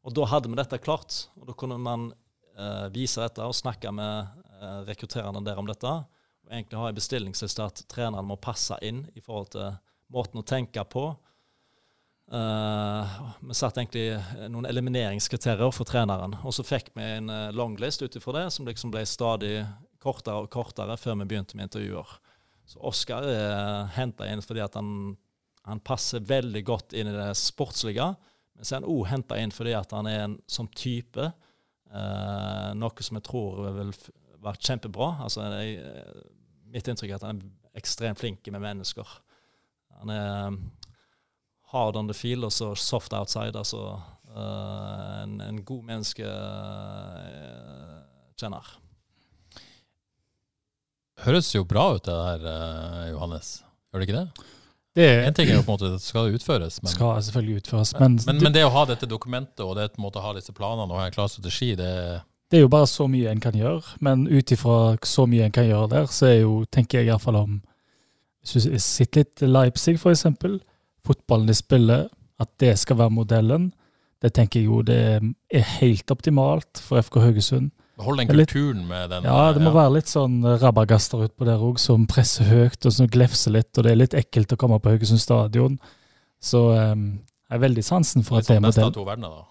[0.00, 1.26] og da hadde vi dette klart.
[1.36, 2.08] Og da kunne man
[2.56, 4.30] uh, vise dette og snakke med
[4.62, 5.92] uh, rekrutterende der om dette.
[6.46, 9.76] Og egentlig har jeg bestillingsliste at treneren må passe inn i forhold til
[10.10, 11.10] måten å tenke på.
[12.30, 16.36] Uh, vi satte egentlig noen elimineringskriterier for treneren.
[16.46, 19.56] Og så fikk vi en longlist ut ifra det, som liksom ble stadig
[20.00, 22.14] kortere og kortere før vi begynte med intervjuer.
[22.70, 25.16] Så Oskar er henta inn fordi at han,
[25.66, 28.12] han, passer veldig godt inn i det sportslige.
[28.54, 31.32] Men så er han òg henta inn fordi at han er en som type.
[31.90, 33.90] uh, noe som jeg tror vil
[34.40, 35.10] være kjempebra.
[35.24, 35.80] Altså, jeg,
[36.70, 39.08] mitt inntrykk er at han er ekstremt flink med mennesker.
[40.00, 40.56] Han er
[41.70, 43.58] hard on the field og så soft outside.
[43.58, 44.00] Altså
[44.36, 48.80] uh, en, en, god menneskekjenner
[51.24, 53.60] høres jo bra ut, det der, eh, Johannes.
[53.90, 54.48] Gjør det ikke det?
[54.96, 56.80] det en ting er jo på en måte at det skal utføres.
[56.82, 57.94] Men, skal selvfølgelig utføres.
[57.98, 60.54] Men, men, men, det å ha dette dokumentet og det på en måte ha disse
[60.56, 61.92] planene og ha en klar strategi, det
[62.50, 63.96] Det er jo bare så mye en kan gjøre.
[64.00, 67.44] Men ut ifra så mye en kan gjøre der, så er jo, tenker jeg iallfall
[67.44, 67.60] om
[68.40, 70.26] Hvis du sitter litt Leipzig, f.eks.
[71.06, 72.08] Fotballen de spiller,
[72.40, 73.70] at det skal være modellen.
[74.20, 77.70] Det tenker jeg jo det er helt optimalt for FK Haugesund.
[78.00, 79.76] Behold den kulturen med den Ja, det må ja.
[79.76, 83.70] være litt sånn rabagaster utpå der òg, som presser høyt og som glefser litt.
[83.76, 85.76] Og det er litt ekkelt å komme på Haugesund stadion.
[86.40, 88.72] Så um, jeg har veldig sansen for at det er modell.
[88.72, 89.46] Litt sånn beste av to verdener, da?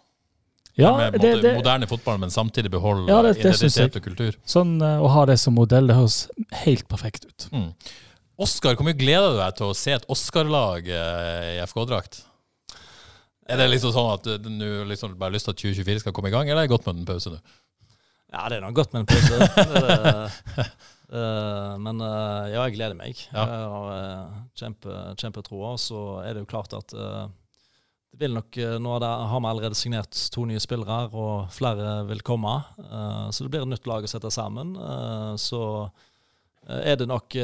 [0.80, 4.38] Ja, med det, det, moderne fotball, men samtidig beholde ja, identitet og kultur.
[4.48, 6.22] Sånn uh, Å ha det som modell, det høres
[6.64, 7.50] helt perfekt ut.
[7.52, 7.74] Mm.
[8.40, 12.22] Oskar, hvor mye gleder du deg til å se et Oscar-lag uh, i FK-drakt?
[13.50, 16.30] Er det liksom sånn at du liksom bare har lyst til at 2024 skal komme
[16.30, 17.40] i gang, eller er det godt med en pause nå?
[18.30, 19.36] Ja, det er nok godt med en pause.
[21.10, 23.18] uh, men uh, ja, jeg gleder meg.
[23.34, 23.44] Ja.
[23.44, 25.74] Jeg har uh, kjempe, kjempetroa.
[25.82, 30.46] Så er det jo klart at det vil nok Nå har vi allerede signert to
[30.50, 32.56] nye spillere, og flere vil komme.
[33.30, 34.74] så det blir et nytt lag å sette sammen.
[35.38, 35.62] så
[36.66, 37.38] er det nok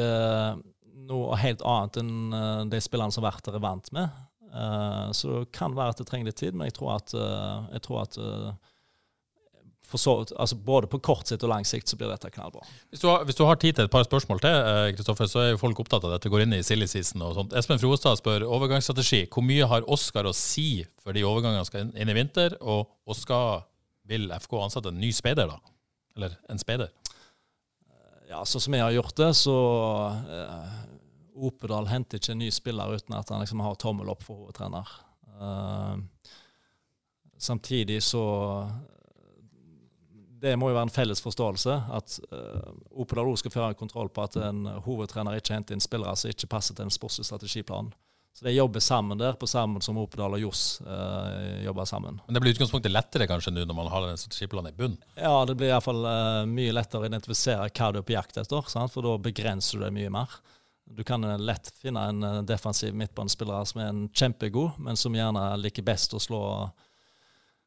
[0.96, 4.22] noe helt annet enn de spillerne som Werther er vant med.
[5.12, 7.12] så det kan være at det trenger litt tid, men jeg tror at,
[7.74, 8.16] jeg tror at
[9.94, 12.64] så, altså både på kort sikt og lang sikt så blir dette knallbra.
[12.90, 14.56] Hvis du, har, hvis du har tid til et par spørsmål til,
[14.96, 16.30] Kristoffer, eh, så er jo folk opptatt av dette.
[16.32, 17.54] Går inn i silly season og sånt.
[17.56, 19.26] Espen Froestad spør overgangsstrategi.
[19.32, 22.58] Hvor mye har Oskar å si for de overgangene skal inn i vinter?
[22.66, 23.66] Og Oskar,
[24.06, 25.74] vil FK ansette en ny speider, da?
[26.18, 26.90] Eller en speider?
[28.26, 29.56] Ja, sånn som jeg har gjort det, så
[30.26, 30.70] eh,
[31.46, 34.90] Opedal henter ikke en ny spiller uten at han liksom har tommel opp for hovedtrener.
[35.36, 35.94] Eh,
[37.38, 38.24] samtidig så
[40.42, 44.40] det må jo være en felles forståelse at eh, Opedal skal føre kontroll på at
[44.42, 47.92] en hovedtrener ikke henter inn spillere som ikke passer til en sportslig strategiplan.
[48.36, 52.18] Så de jobber sammen der, på sammen som Opedal og Johs uh, jobber sammen.
[52.26, 54.98] Men det blir utgangspunktet lettere kanskje nå når man har en strategiplan i bunn?
[55.16, 58.68] Ja, det blir iallfall uh, mye lettere å identifisere hva du er på jakt etter,
[58.68, 58.92] sant?
[58.92, 60.36] for da begrenser du det mye mer.
[60.84, 65.88] Du kan lett finne en defensiv midtbanespiller som er en kjempegod, men som gjerne liker
[65.88, 66.42] best å slå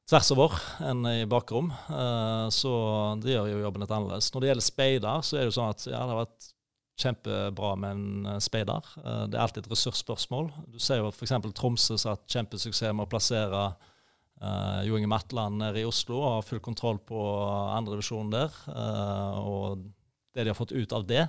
[0.09, 0.55] tvers over
[0.85, 1.73] enn i bakrom.
[1.89, 2.71] Eh, så
[3.21, 4.31] det gjør jo jobben litt annerledes.
[4.33, 6.49] Når det gjelder speider, så er det jo sånn at ja, det har vært
[6.99, 8.89] kjempebra med en eh, speider.
[9.03, 10.51] Eh, det er alltid et ressursspørsmål.
[10.73, 11.35] Du ser jo f.eks.
[11.57, 13.63] Tromsø som har hatt kjempesuksess med å plassere
[14.43, 17.23] uh, Jo Inge Matland nede i Oslo og har full kontroll på
[17.75, 18.61] andredivisjonen der.
[18.67, 19.83] Uh, og
[20.35, 21.25] det de har fått ut av det,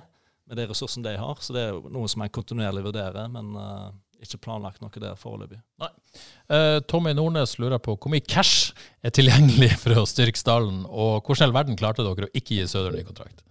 [0.47, 1.41] med de ressursene de har.
[1.43, 3.27] Så det er jo noe som jeg kontinuerlig vurderer.
[3.31, 3.53] men...
[3.57, 3.91] Uh,
[4.21, 5.57] ikke planlagt noe der foreløpig.
[5.81, 11.25] Uh, Tommy Nordnes lurer på hvor mye cash er tilgjengelig for å styrke stallen, og
[11.25, 13.41] hvordan i all verden klarte dere å ikke gi Søder ny kontrakt?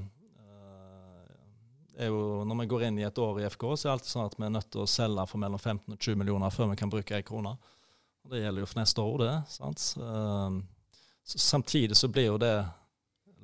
[1.96, 4.12] er jo, Når vi går inn i et år i FK, så er det alltid
[4.14, 6.72] sånn at vi er nødt til å selge for mellom 15 og 20 millioner før
[6.72, 7.56] vi kan bruke ei krone.
[8.22, 9.34] Og Det gjelder jo for neste år, det.
[9.50, 9.82] sant?
[11.22, 12.54] Så, samtidig så blir jo det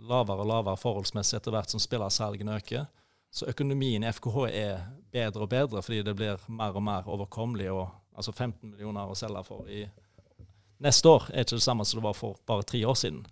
[0.08, 2.86] lavere og lavere forholdsmessig etter hvert som spillersalgene øker.
[3.30, 7.70] Så økonomien i FKH er bedre og bedre fordi det blir mer og mer overkommelig.
[7.72, 9.84] og altså 15 millioner å selge for i
[10.82, 13.22] neste år er ikke det samme som det var for bare tre år siden.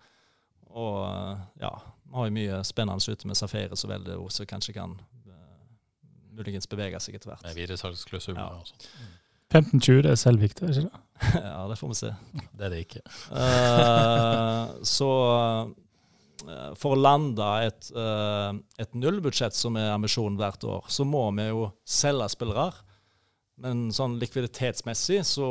[0.77, 1.71] Og ja,
[2.07, 5.37] vi har jo mye spennende ute med safere, så vel det også kanskje kan uh,
[6.37, 7.45] muligens bevege seg etter hvert.
[7.49, 8.51] Med videresalgsklausuler Ja.
[8.61, 8.91] og sånt.
[9.55, 11.03] 15-20, det er selvviktig, er ikke det?
[11.47, 12.13] ja, det får vi se.
[12.59, 13.03] Det er det ikke.
[13.33, 15.11] uh, så
[16.45, 21.25] uh, for å lande et, eh, et nullbudsjett, som er ambisjonen hvert år, så må
[21.35, 22.69] vi jo selge spillere.
[23.65, 25.47] Men sånn likviditetsmessig så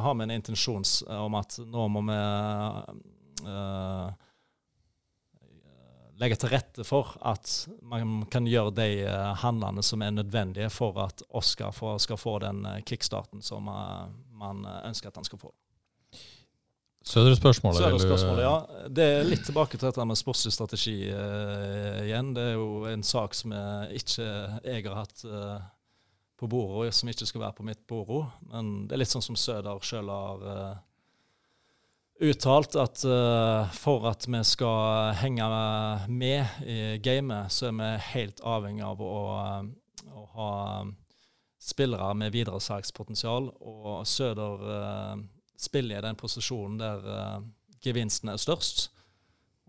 [0.00, 0.82] har vi en intensjon
[1.20, 2.16] om at nå må vi
[3.46, 4.08] eh,
[6.20, 7.48] legge til rette for at
[7.82, 12.64] man kan gjøre de eh, handlene som er nødvendige for at Oscar skal få den
[12.68, 14.06] eh, kickstarten som eh,
[14.40, 15.52] man ønsker at han skal få.
[17.00, 18.86] Sødre det vil du- spørsmålet, ja.
[18.88, 22.34] Det er litt tilbake til dette med sportslig strategi uh, igjen.
[22.36, 24.26] Det er jo en sak som jeg ikke
[24.68, 25.62] jeg har hatt uh,
[26.40, 28.30] på bordet, som ikke skal være på mitt bord.
[28.52, 30.78] Men det er litt sånn som Søder sjøl har eh,
[32.20, 35.46] uttalt, at uh, for at vi skal henge
[36.08, 40.52] med i gamet, så er vi helt avhengig av å, eh, å ha
[41.60, 43.50] spillere med videresalgspotensial.
[43.60, 45.16] Og Søder uh,
[45.56, 47.42] spiller i den posisjonen der uh,
[47.84, 48.88] gevinsten er størst.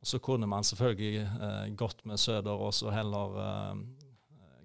[0.01, 3.35] Og så kunne man selvfølgelig gått med Søder og så heller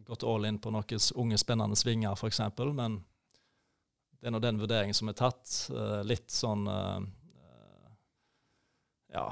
[0.07, 2.41] gått all in på noen unge, spennende svinger, f.eks.
[2.73, 2.97] Men
[4.17, 5.51] det er nå den vurderingen som er tatt.
[6.09, 6.65] litt sånn
[9.17, 9.31] Ja.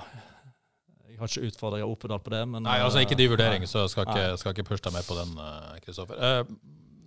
[1.15, 3.93] Jeg har ikke utfordra Opedal på det, men Nei, altså ikke de vurderingene, så jeg
[3.93, 4.39] skal ikke, Nei.
[4.40, 6.19] skal ikke pushe deg med på den, eh, Kristoffer.
[6.19, 6.55] Eh,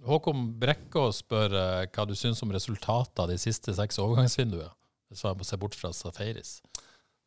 [0.07, 4.69] Håkon Brekkå spør eh, hva du syns om resultatet av de siste seks overgangsvinduene.
[5.11, 6.61] Hvis man ser bort fra Safaris.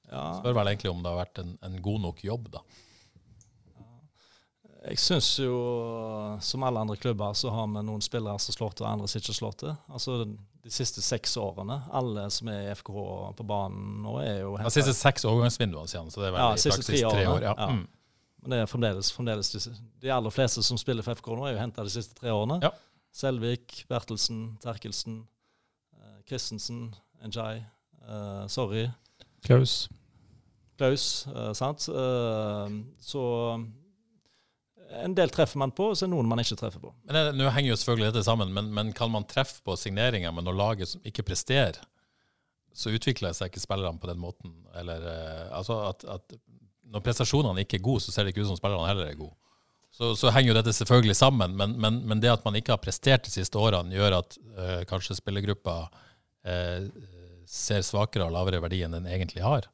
[0.08, 0.22] Ja.
[0.38, 2.64] Spør vel egentlig om det har vært en, en god nok jobb, da.
[4.88, 5.56] Jeg syns jo,
[6.40, 9.20] som alle andre klubber, så har vi noen spillere som slår til, og andre som
[9.20, 9.74] ikke slår til.
[9.92, 10.16] Altså
[10.62, 13.04] de siste seks årene, alle som er i FKH
[13.38, 16.50] på banen nå, er jo De siste seks overgangsvinduene siden, så det er vel Ja,
[16.52, 17.32] i siste praksis tre tre år.
[17.38, 17.54] årene, Ja.
[17.58, 17.70] ja.
[17.72, 17.86] Mm.
[18.42, 19.60] Men det er fremdeles, fremdeles de,
[20.00, 22.60] de aller fleste som spiller for FK nå, er jo henta de siste tre årene.
[22.62, 22.70] Ja.
[23.12, 25.26] Selvik, Bertelsen, Terkelsen,
[25.98, 26.94] eh, Christensen,
[27.26, 27.58] Njay,
[28.08, 28.86] eh, Sorry,
[29.44, 29.88] Klaus.
[30.78, 31.26] Klaus.
[31.26, 31.88] eh, sant?
[31.88, 33.24] Eh, så
[35.04, 36.92] en del treffer man på, og så er det noen man ikke treffer på.
[37.08, 40.46] Men Nå henger jo selvfølgelig dette sammen, men, men kan man treffe på signeringer, men
[40.46, 41.78] når laget ikke presterer,
[42.74, 44.54] så utvikler seg ikke spillerne på den måten?
[44.78, 46.36] Eller eh, altså at, at
[46.90, 49.34] når prestasjonene ikke er gode, så ser det ikke ut som spillerne heller er gode.
[49.94, 52.82] Så, så henger jo dette selvfølgelig sammen, men, men, men det at man ikke har
[52.82, 55.80] prestert de siste årene, gjør at eh, kanskje spillergruppa
[56.46, 56.86] eh,
[57.50, 59.66] ser svakere og lavere verdi enn den egentlig har.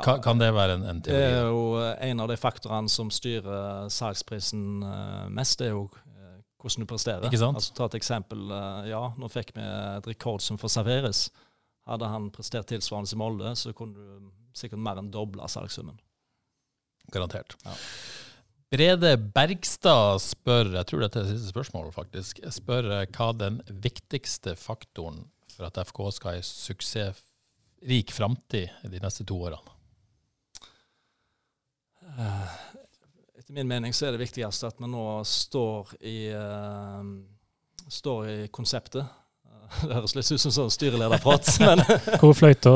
[0.00, 3.88] Kan, kan det være en, en Det er jo en av de faktorene som styrer
[3.92, 5.84] salgsprisen eh, mest, det er jo
[6.16, 7.26] eh, hvordan du presterer.
[7.28, 7.58] Ikke sant?
[7.60, 8.46] Altså Ta et eksempel.
[8.50, 11.26] eh, Ja, nå fikk vi et rekord som får serveres.
[11.88, 15.98] Hadde han prestert tilsvarende i Molde, så kunne du sikkert mer enn doble salgssummen.
[17.12, 17.56] Garantert.
[17.66, 17.72] Ja.
[18.72, 24.54] Brede Bergstad spør, jeg tror dette er siste spørsmål faktisk, spør eh, hva den viktigste
[24.56, 29.74] faktoren for at FK skal ha en suksessrik framtid de neste to årene.
[32.18, 32.52] Eh,
[33.38, 37.06] Etter min mening så er det viktigste at vi nå står i, eh,
[37.90, 39.02] står i konseptet.
[39.48, 41.80] Eh, Det høres litt ut som sånn styrelederprat, men
[42.20, 42.74] Hvor fløyta?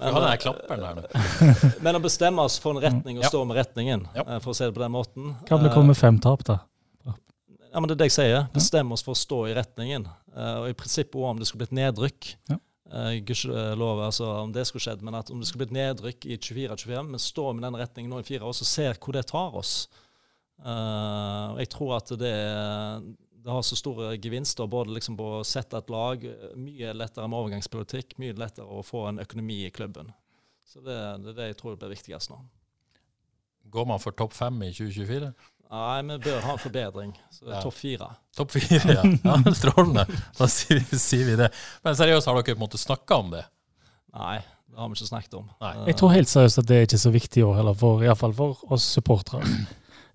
[0.00, 1.02] Vi har den her klapperen der nå.
[1.84, 4.24] Men å bestemme oss for en retning og stå med retningen, Ja.
[4.40, 5.34] for å si det på den måten.
[5.44, 6.56] Kan det kommer komme fem tap, da?
[7.70, 8.46] Ja, men Det er det jeg sier.
[8.54, 10.08] Bestemme oss for å stå i retningen.
[10.34, 12.30] Eh, og i prinsippet òg om det skulle blitt nedrykk.
[12.50, 12.56] Ja.
[12.90, 16.36] Uh, Gudskjelov altså, om det skulle skjedd, men at om det skulle blitt nedrykk i
[16.36, 19.58] 24-25, vi står med den retningen nå i fire år, så ser hvor det tar
[19.60, 19.74] oss.
[20.60, 22.34] Eh, jeg tror at det,
[23.40, 26.24] det har så store gevinster både liksom på å sette et lag,
[26.60, 30.12] mye lettere med overgangspolitikk, mye lettere å få en økonomi i klubben.
[30.68, 32.42] Så det, det er det jeg tror blir viktigst nå.
[33.70, 35.32] Går man for topp fem i 2024?
[35.70, 37.10] Nei, vi bør ha en forbedring.
[37.30, 37.62] Så det er Ja.
[37.62, 38.08] topp fire.
[38.36, 39.02] Topp fire, ja.
[39.24, 40.06] ja strålende.
[40.38, 41.50] Da sier vi, sier vi det.
[41.86, 43.44] Men seriøst, har dere på en måte snakka om det?
[44.16, 44.38] Nei,
[44.70, 45.46] det har vi ikke snakket om.
[45.62, 45.74] Nei.
[45.76, 48.02] Eh, Jeg tror helt seriøst at det er ikke så viktig i år heller, for,
[48.02, 49.46] i for oss supportere.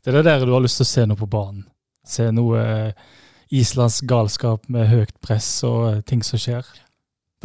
[0.04, 1.64] Det er det der du har lyst til å se noe på banen.
[2.06, 3.06] Se noe eh,
[3.56, 6.68] islandsk galskap med høyt press og eh, ting som skjer.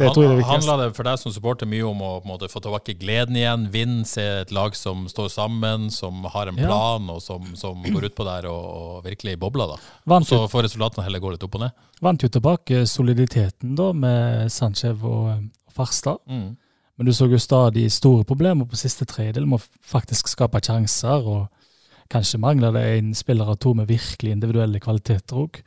[0.01, 0.55] Det tror jeg det viktigste.
[0.69, 4.05] Handler det for deg som supporter mye om å måte, få tilbake gleden igjen, vinne,
[4.09, 6.67] se et lag som står sammen, som har en Ja.
[6.67, 9.75] plan, og som, som går utpå der og, og virkelig bobler?
[9.75, 9.77] da.
[10.05, 11.71] Vant Så får resultatene heller gå litt opp og ned.
[12.01, 16.17] vant jo tilbake soliditeten da med Sanchez og Farstad.
[16.27, 16.57] Mm.
[16.97, 21.23] Men du så jo stadig store problemer på siste tredjedel med å faktisk skape sjanser,
[21.25, 21.47] og
[22.11, 25.61] kanskje mangler det en spiller av to med virkelig individuelle kvaliteter òg.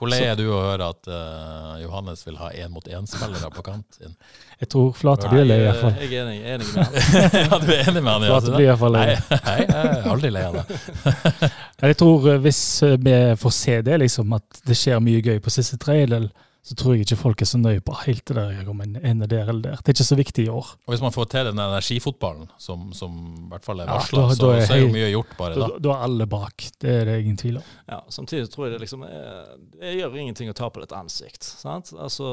[0.00, 3.98] Hvor lei er du å høre at uh, Johannes vil ha én-mot-én-spillere på kant?
[4.00, 4.14] inn?
[4.60, 5.98] Jeg tror Flate blir lei, i hvert fall.
[6.00, 7.18] Jeg er enig, enig med han.
[7.42, 8.24] ja, du er enig med han?
[8.30, 9.04] Flate blir i hvert fall lei.
[9.10, 10.78] Nei, nei, jeg er aldri lei av det.
[11.90, 15.42] jeg tror eh, hvis eh, vi får se det, liksom, at det skjer mye gøy
[15.44, 16.30] på siste tredjedel,
[16.62, 19.30] så tror jeg ikke folk er så nøye på helt det der om en ender
[19.30, 19.78] der eller der.
[19.80, 20.66] Det er ikke så viktig i år.
[20.84, 23.14] Og Hvis man får til den energifotballen, som, som
[23.46, 25.68] i hvert fall er varsla, ja, så, så, er jo mye gjort bare da.
[25.80, 27.70] Da er alle bak, det er det ingen tvil om.
[27.88, 31.48] Ja, Samtidig tror jeg det liksom er, Det gjør ingenting å ta på ditt ansikt.
[31.48, 31.94] sant?
[31.96, 32.28] Altså,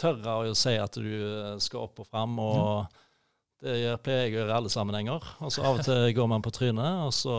[0.00, 1.12] Tørre å si at du
[1.60, 3.02] skal opp og fram, og
[3.62, 5.28] det pleier jeg å gjøre i alle sammenhenger.
[5.44, 7.36] Og så Av og til går man på trynet, og så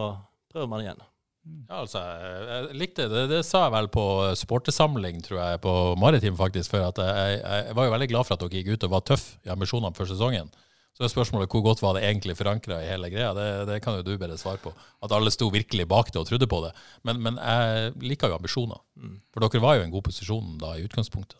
[0.54, 1.02] prøver man igjen.
[1.44, 3.26] Ja, altså, jeg likte det.
[3.32, 4.04] Det sa jeg vel på
[4.40, 6.72] supportersamling, tror jeg, på Maritim, faktisk.
[6.72, 9.04] For at jeg, jeg, var jo veldig glad for at dere gikk ut og var
[9.10, 10.52] tøff i ambisjonene for sesongen.
[10.94, 13.32] Så er spørsmålet hvor godt var det egentlig forankra i hele greia.
[13.36, 14.72] Det, det, kan jo du bedre svare på.
[15.04, 16.70] At alle sto virkelig bak det og trodde på det.
[17.04, 18.84] Men, men jeg liker jo ambisjoner.
[19.02, 19.18] Mm.
[19.34, 21.40] For dere var jo i en god posisjon da i utgangspunktet.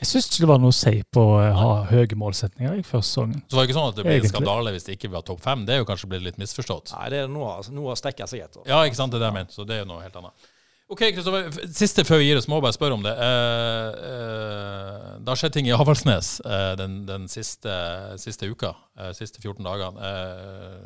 [0.00, 3.10] Jeg syns ikke det var noe å si på å ha høye målsetninger i første
[3.10, 3.44] sesongen.
[3.44, 5.44] Så det var ikke sånn at det ble en skandale hvis det ikke var topp
[5.44, 5.62] fem?
[5.68, 6.94] Det er jo kanskje blitt litt misforstått?
[6.96, 8.64] Nei, det er noe, noe å stekke seg etter.
[8.68, 9.54] Ja, ikke sant, det er det jeg mener.
[9.54, 10.50] Så det er jo noe helt annet.
[10.92, 11.48] Ok, Kristoffer.
[11.72, 13.14] Siste før vi gir oss, må jeg bare spørre om det.
[13.16, 17.72] Eh, eh, det har skjedd ting i Avaldsnes eh, den, den siste,
[18.20, 18.74] siste, uka.
[19.00, 20.10] Eh, siste 14 dagene.
[20.10, 20.84] Eh,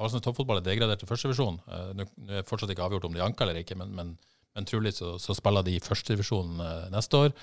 [0.00, 1.60] Avaldsnes toppfotball er degradert til førstedivisjon.
[1.68, 4.12] Uh, Nå er det fortsatt ikke avgjort om de anker eller ikke, men, men,
[4.56, 7.34] men trolig så, så spiller de i førstedivisjon uh, neste år.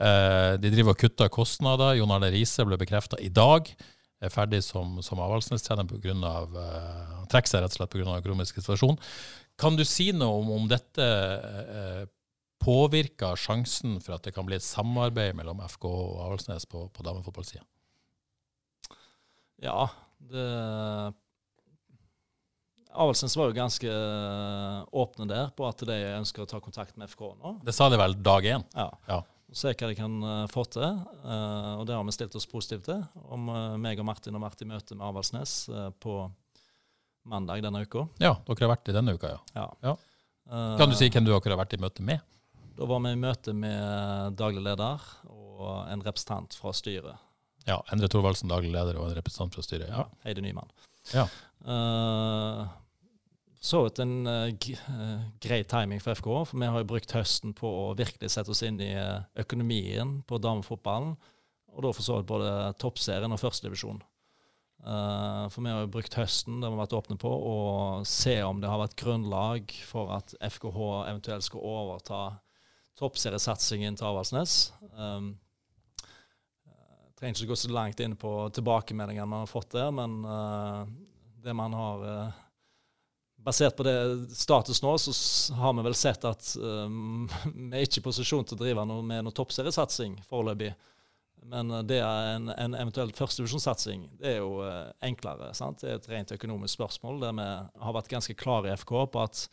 [0.00, 1.98] Eh, de driver og kutter kostnader.
[1.98, 3.68] Jon Arne Riise ble bekrefta i dag.
[4.20, 6.14] Er ferdig som, som Avaldsnes-trener pga.
[6.52, 8.18] Uh, han trekker seg rett og slett pga.
[8.20, 8.98] økonomisk situasjon.
[9.60, 12.02] Kan du si noe om, om dette uh,
[12.60, 17.04] påvirker sjansen for at det kan bli et samarbeid mellom FK og Avaldsnes på, på
[17.06, 17.64] damefotballsida?
[19.60, 19.88] Ja,
[20.30, 20.46] det
[22.90, 23.96] Avaldsnes var jo ganske
[25.00, 27.52] åpne der på at de ønsker å ta kontakt med FK nå.
[27.64, 28.64] Det sa de vel dag én?
[28.76, 28.88] Ja.
[29.08, 29.20] ja
[29.56, 31.00] se hva de kan uh, få til.
[31.24, 33.02] Uh, og det har vi stilt oss positivt til.
[33.30, 35.54] Om uh, meg og Martin har vært i møte med Avaldsnes
[36.02, 36.16] på
[37.30, 38.06] mandag denne uka.
[38.22, 39.40] Ja, dere har vært i denne uka, ja.
[39.54, 39.66] ja.
[39.84, 39.96] ja.
[40.80, 42.24] kan du si hvem du har vært i møte med?
[42.78, 47.26] Da var vi i møte med daglig leder og en representant fra styret.
[47.68, 49.90] Ja, Endre Thorvaldsen, daglig leder, og en representant fra styret.
[49.92, 50.06] Ja.
[50.24, 50.70] Heidi Nyman.
[51.12, 51.26] Ja
[53.60, 56.28] så vidt en uh, grei timing for FK.
[56.48, 60.20] For vi har jo brukt høsten på å virkelig sette oss inn i uh, økonomien
[60.28, 61.12] på damefotballen.
[61.70, 64.00] Og da for så vidt både toppserien og førstedivisjon.
[64.80, 67.56] Uh, for vi har jo brukt høsten det vi har vært åpne på, å
[68.08, 70.80] se om det har vært grunnlag for at FKH
[71.10, 72.20] eventuelt skal overta
[73.00, 74.54] toppseriesatsingen til Avaldsnes.
[74.96, 75.34] Um,
[77.20, 80.88] trenger ikke gå så langt inn på tilbakemeldingene man har fått der, men uh,
[81.44, 82.40] det man har uh,
[83.44, 83.96] basert på det
[84.36, 85.12] status nå, så
[85.54, 89.04] har vi vel sett at um, vi er ikke i posisjon til å drive noe
[89.06, 90.72] med noe toppseriesatsing foreløpig.
[91.50, 95.52] Men uh, det er en, en eventuell førstevisjonssatsing Det er jo uh, enklere.
[95.56, 95.80] sant?
[95.80, 97.48] Det er et rent økonomisk spørsmål der vi
[97.86, 99.46] har vært ganske klare i FK på at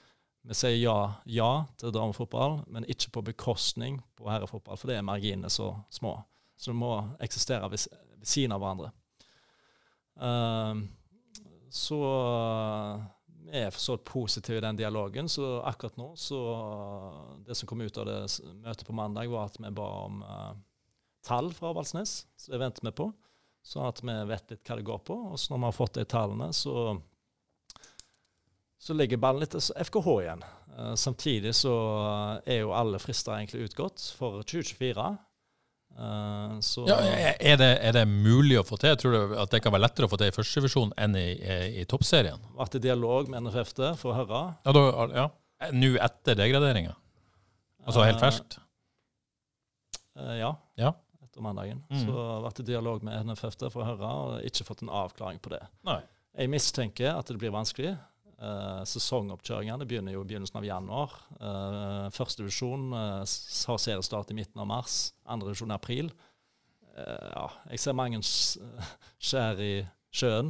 [0.48, 5.04] vi sier ja, ja til damefotball, men ikke på bekostning på herrefotball, for det er
[5.04, 6.14] marginene så små.
[6.56, 6.94] Så det må
[7.24, 7.84] eksistere ved,
[8.16, 8.94] ved siden av hverandre.
[10.16, 10.88] Uh,
[11.74, 12.00] så
[13.48, 15.30] vi er for så vidt positive i den dialogen.
[15.30, 16.40] Så akkurat nå, så
[17.46, 18.20] Det som kom ut av det
[18.64, 20.54] møtet på mandag, var at vi ba om uh,
[21.24, 22.26] tall fra Valsnes.
[22.36, 23.12] Så det venter vi på.
[23.64, 25.20] Sånn at vi vet litt hva det går på.
[25.32, 26.98] Og så når vi har fått de tallene, så,
[28.80, 30.46] så ligger ballen litt til FKH igjen.
[30.78, 31.76] Uh, samtidig så
[32.46, 35.10] er jo alle frister egentlig utgått for 2024.
[35.98, 38.94] Uh, ja, er, det, er, det, mulig å få til?
[39.02, 41.56] Tror du at det kan være lettere å få til i førstevisjon enn i, i,
[41.82, 42.44] i toppserien?
[42.60, 44.42] Vært i dialog med NFFD for å høre.
[44.68, 45.26] Ja, da, ja.
[45.74, 46.94] Nå etter degraderinga?
[47.88, 48.60] Altså helt ferskt?
[50.20, 50.52] Uh, ja.
[50.78, 50.94] ja.
[51.26, 51.82] Etter mandagen.
[51.90, 52.04] Mm.
[52.06, 55.56] Så vært i dialog med NFFD for å høre, og ikke fått en avklaring på
[55.56, 55.64] det.
[55.88, 56.04] Nei.
[56.38, 57.96] Jeg mistenker at det blir vanskelig.
[58.38, 61.14] Uh, sesongoppkjøringene begynner jo i begynnelsen av januar.
[61.42, 64.98] Uh, første divisjon uh, har seriestart i midten av mars.
[65.26, 66.14] Andre divisjon i april.
[66.98, 68.18] Ja, jeg ser mange
[69.28, 69.74] skjær i
[70.10, 70.48] sjøen.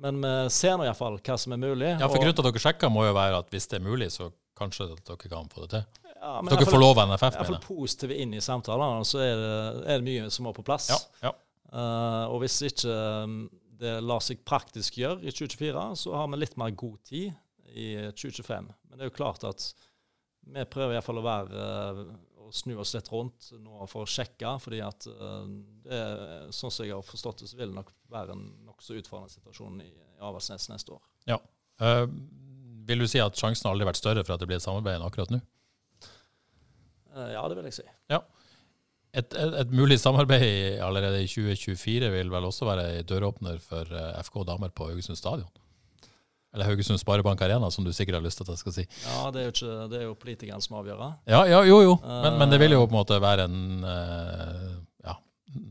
[0.00, 1.88] Men vi ser nå iallfall hva som er mulig.
[1.98, 4.06] Ja, for Grunnen til at dere sjekker, må jo være at hvis det er mulig,
[4.14, 6.12] så kanskje dere kan få det til.
[6.14, 7.40] Ja, men dere får lov av NFF?
[7.40, 9.02] Iallfall positive inn i samtalene.
[9.08, 9.50] Så er det,
[9.82, 10.92] er det, mye som må på plass.
[10.92, 11.34] Ja, ja.
[12.30, 12.94] og hvis ikke
[13.26, 13.36] um,
[13.80, 17.30] det lar seg praktisk gjøre i 2024, så har vi litt mer god tid
[17.70, 18.68] i 2025.
[18.88, 19.70] Men det er jo klart at
[20.50, 22.20] vi prøver iallfall å være å
[22.50, 24.56] å snu oss litt rundt nå for å sjekke.
[24.62, 25.06] fordi at
[25.84, 26.00] det,
[26.56, 29.80] sånn som jeg har forstått det, så vil det nok være en nokså utfordrende situasjon
[29.84, 31.06] i, i Avaldsnes neste år.
[31.30, 31.38] Ja.
[31.80, 32.06] Uh,
[32.88, 34.98] vil du si at sjansen har aldri vært større for at det blir et samarbeid
[34.98, 35.40] enn akkurat nå?
[37.14, 37.86] Uh, ja, det vil jeg si.
[38.12, 38.20] Ja.
[39.10, 43.90] Et, et, et, mulig samarbeid allerede i 2024 vil vel også være en døråpner for
[44.22, 45.50] FK damer på Haugesund stadion?
[46.54, 48.84] Eller Haugesund Sparebank Arena, som du sikkert har lyst til at jeg skal si.
[49.04, 51.10] Ja, det er jo, ikke, det er jo politikerne som avgjør det.
[51.30, 51.92] Ja, ja, jo, jo.
[52.02, 54.72] Men, men, det vil jo på en måte være en uh,
[55.06, 55.14] ja,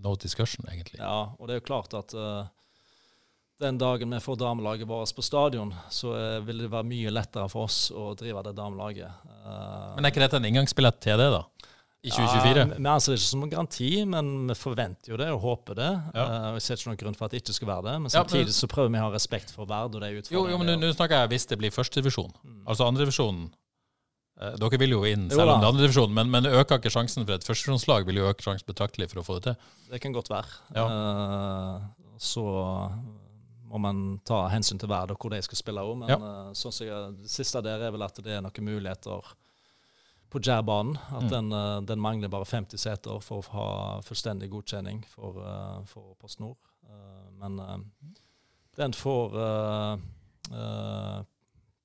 [0.05, 1.01] no discussion, egentlig.
[1.01, 2.47] Ja, og det er jo klart at uh,
[3.59, 7.51] den dagen vi får damelaget vårt på stadion, så uh, vil det være mye lettere
[7.51, 9.27] for oss å drive det damelaget.
[9.97, 11.43] men er ikke dette en inngangsbillett til det, da?
[11.99, 12.59] I 2024?
[12.59, 15.75] Ja, vi anser det ikke som en garanti, men vi forventer jo det og håper
[15.75, 15.89] det.
[16.15, 16.25] Ja.
[16.25, 18.55] Uh, jeg ser ikke noen grunn for at det ikke skal være det, men samtidig
[18.55, 20.37] så prøver vi å ha respekt for Verd og de utfordringene.
[20.37, 22.31] Jo, jo, men nå snakker jeg hvis det blir førstedivisjon.
[22.39, 22.61] Mm.
[22.63, 23.49] Altså andredivisjonen.
[24.39, 27.27] Uh, dere vil jo inn selv om det er andredivisjon, men, men øker ikke sjansen
[27.27, 28.07] for et førstedivisjonslag?
[28.07, 29.73] Vil jo øke sjansen betraktelig for å få det til?
[29.91, 30.55] Det kan godt være.
[30.79, 30.87] Ja.
[30.87, 32.45] Uh, så
[33.69, 36.73] må man ta hensyn til Verd og hvor de skal spille òg, men uh, sånn
[36.73, 39.19] som jeg, det siste der er vel at det er noen muligheter
[40.29, 40.97] på Jærbanen.
[41.09, 41.29] At mm.
[41.29, 43.69] den, uh, den, mangler bare 50 seter for å ha
[44.05, 46.59] fullstendig godkjenning for, uh, for Post Nord.
[46.85, 47.59] Uh, men
[48.79, 49.33] den får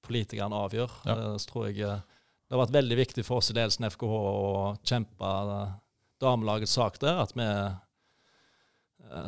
[0.05, 1.01] politikerne avgjøre.
[1.09, 1.15] Ja.
[1.41, 5.31] så tror jeg det har vært veldig viktig for oss i ledelsen FKH å kjempe
[6.23, 7.25] damelagets sak der.
[7.25, 7.49] At vi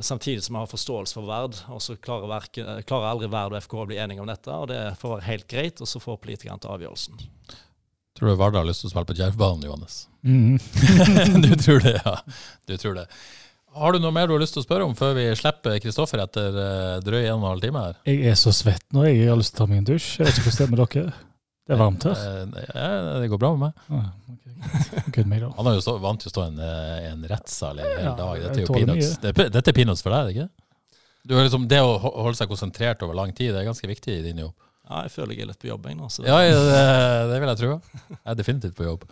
[0.02, 2.46] Samtidig som vi har forståelse for Verd, og så klarer,
[2.88, 4.50] klarer aldri Verd og FKH å bli enige om dette.
[4.50, 7.26] og Det får være helt greit, og så får politikerne til avgjørelsen.
[8.16, 10.06] Tror du Vardø har lyst til å spille på Djervbanen, Johannes?
[10.26, 10.56] Mm.
[11.44, 12.14] du tror det, ja.
[12.68, 13.06] Du tror det.
[13.76, 16.22] Har du noe mer du har lyst til å spørre om før vi slipper Kristoffer
[16.24, 17.98] etter uh, drøy en og en halv time her?
[18.08, 20.10] Jeg er så svett nå, jeg har lyst til å ta meg en dusj.
[20.16, 21.22] Jeg vet ikke hvordan det er med dere.
[21.66, 22.20] Det er varmt her.
[22.22, 22.90] Eh, ja,
[23.20, 23.80] det går bra med meg.
[23.90, 24.12] Ah,
[25.02, 25.24] okay.
[25.26, 28.14] Han er jo stå, vant til å stå i en, eh, en rettssal en hel
[28.16, 28.44] dag.
[28.44, 29.16] Dette er jo peanuts.
[29.20, 30.46] Det, dette er peanuts for deg, ikke
[31.26, 34.24] du, liksom, Det å holde seg konsentrert over lang tid det er ganske viktig i
[34.24, 34.54] din jobb.
[34.86, 36.08] Ja, jeg føler jeg er litt på jobb, jeg nå.
[36.22, 36.58] Ja, det,
[37.30, 37.70] det, vil jeg tro.
[38.12, 39.06] Jeg er definitivt på jobb.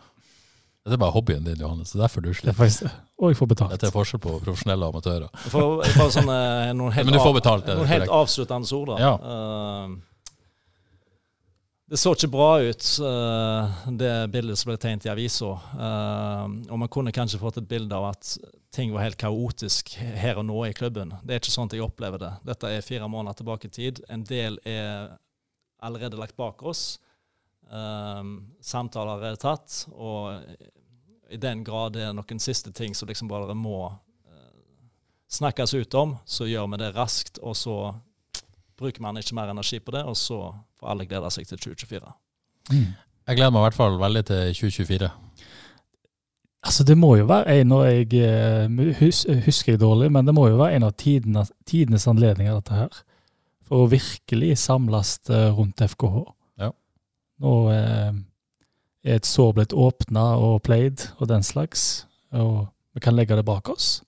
[0.85, 1.91] Dette er bare hobbyen din, Johannes.
[1.91, 2.73] Det er derfor du slipper.
[3.19, 3.73] Og jeg får betalt.
[3.73, 5.31] Dette er forskjell på profesjonelle og amatører.
[5.43, 6.41] jeg får sånne,
[6.77, 8.99] noen helt, Men du får betalt, noen helt avsluttende ord, da.
[9.01, 9.15] Ja.
[9.25, 9.95] Uh,
[11.91, 15.55] det så ikke bra ut, uh, det bildet som ble tegnet i avisa.
[15.73, 18.37] Uh, og man kunne kanskje fått et bilde av at
[18.75, 21.17] ting var helt kaotisk her og nå i klubben.
[21.25, 22.33] Det er ikke sånn at jeg opplever det.
[22.45, 24.05] Dette er fire måneder tilbake i tid.
[24.13, 25.15] En del er
[25.85, 26.99] allerede lagt bak oss.
[27.69, 30.37] Um, samtaler er tatt, og
[31.33, 34.51] i den grad det er noen siste ting som liksom bare må uh,
[35.33, 37.79] snakkes ut om, så gjør vi det raskt, og så
[38.79, 40.39] bruker man ikke mer energi på det, og så
[40.79, 42.15] får alle glede seg til 2024.
[42.73, 42.93] Mm.
[43.25, 45.11] Jeg gleder meg i hvert fall veldig til 2024.
[46.65, 50.47] Altså, det må jo være en, og jeg eh, husker jeg dårlig, men det må
[50.49, 53.03] jo være en av tidenes, tidenes anledninger, dette her
[53.69, 56.21] for å virkelig samles eh, rundt FKH.
[56.63, 56.71] Ja.
[57.45, 58.13] Nå eh,
[59.05, 62.05] er et sår blitt åpna og played og den slags,
[62.35, 63.99] og vi kan legge det bak oss.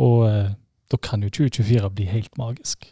[0.00, 0.50] Og eh,
[0.92, 2.90] da kan jo 2024 bli helt magisk.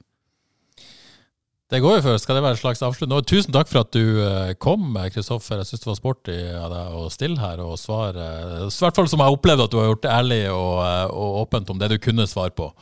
[1.70, 2.16] Det går jo før.
[2.18, 3.26] Skal det være en slags avslutning?
[3.30, 5.60] tusen takk for at du eh, kom, Kristoffer.
[5.60, 8.24] Jeg syns det var sporty av deg å stille her og svare.
[8.66, 10.80] I hvert fall som jeg opplevde at du har gjort ærlig og,
[11.14, 12.72] og åpent om det du kunne svare på.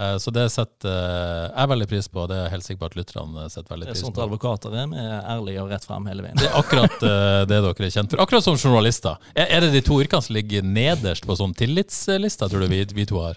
[0.00, 2.80] Eh, så det setter eh, jeg veldig pris på, og det er jeg helt sikker
[2.80, 3.98] på at lytterne setter veldig pris på.
[3.98, 6.40] Det er sånt advokater er, vi er ærlige og rett frem hele veien.
[6.40, 8.24] Det er akkurat eh, det dere er kjent for.
[8.24, 9.20] Akkurat som journalister.
[9.36, 13.08] Er det de to yrkene som ligger nederst på sånn tillitslista, tror du vi, vi
[13.10, 13.36] to har?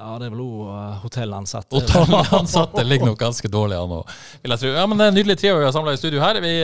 [0.00, 1.76] Ja, det er vel òg hotellansatte.
[1.76, 4.70] Hotellansatte ligger nok ganske dårlig an òg, vil jeg tro.
[4.72, 6.40] Ja, men det er en nydelig trio vi har samla i studio her.
[6.40, 6.54] Vi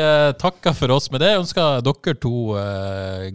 [0.40, 1.34] takker for oss med det.
[1.42, 2.32] Ønsker dere to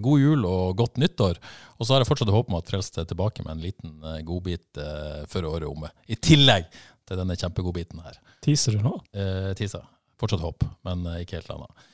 [0.01, 1.37] god jul og godt nyttår.
[1.81, 4.19] Og så har jeg fortsatt håp om at Frelst er tilbake med en liten uh,
[4.25, 5.89] godbit uh, før året er omme.
[6.05, 6.67] I tillegg
[7.09, 8.19] til denne kjempegodbiten her.
[8.45, 8.93] Teaser du nå?
[9.17, 9.87] Uh, teaser.
[10.21, 11.87] Fortsatt håp, men uh, ikke helt annet.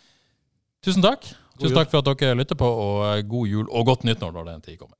[0.83, 1.23] Tusen takk.
[1.55, 4.51] God Tusen takk for at dere lytter på, og god jul og godt nyttår når
[4.51, 4.99] den tid kommer.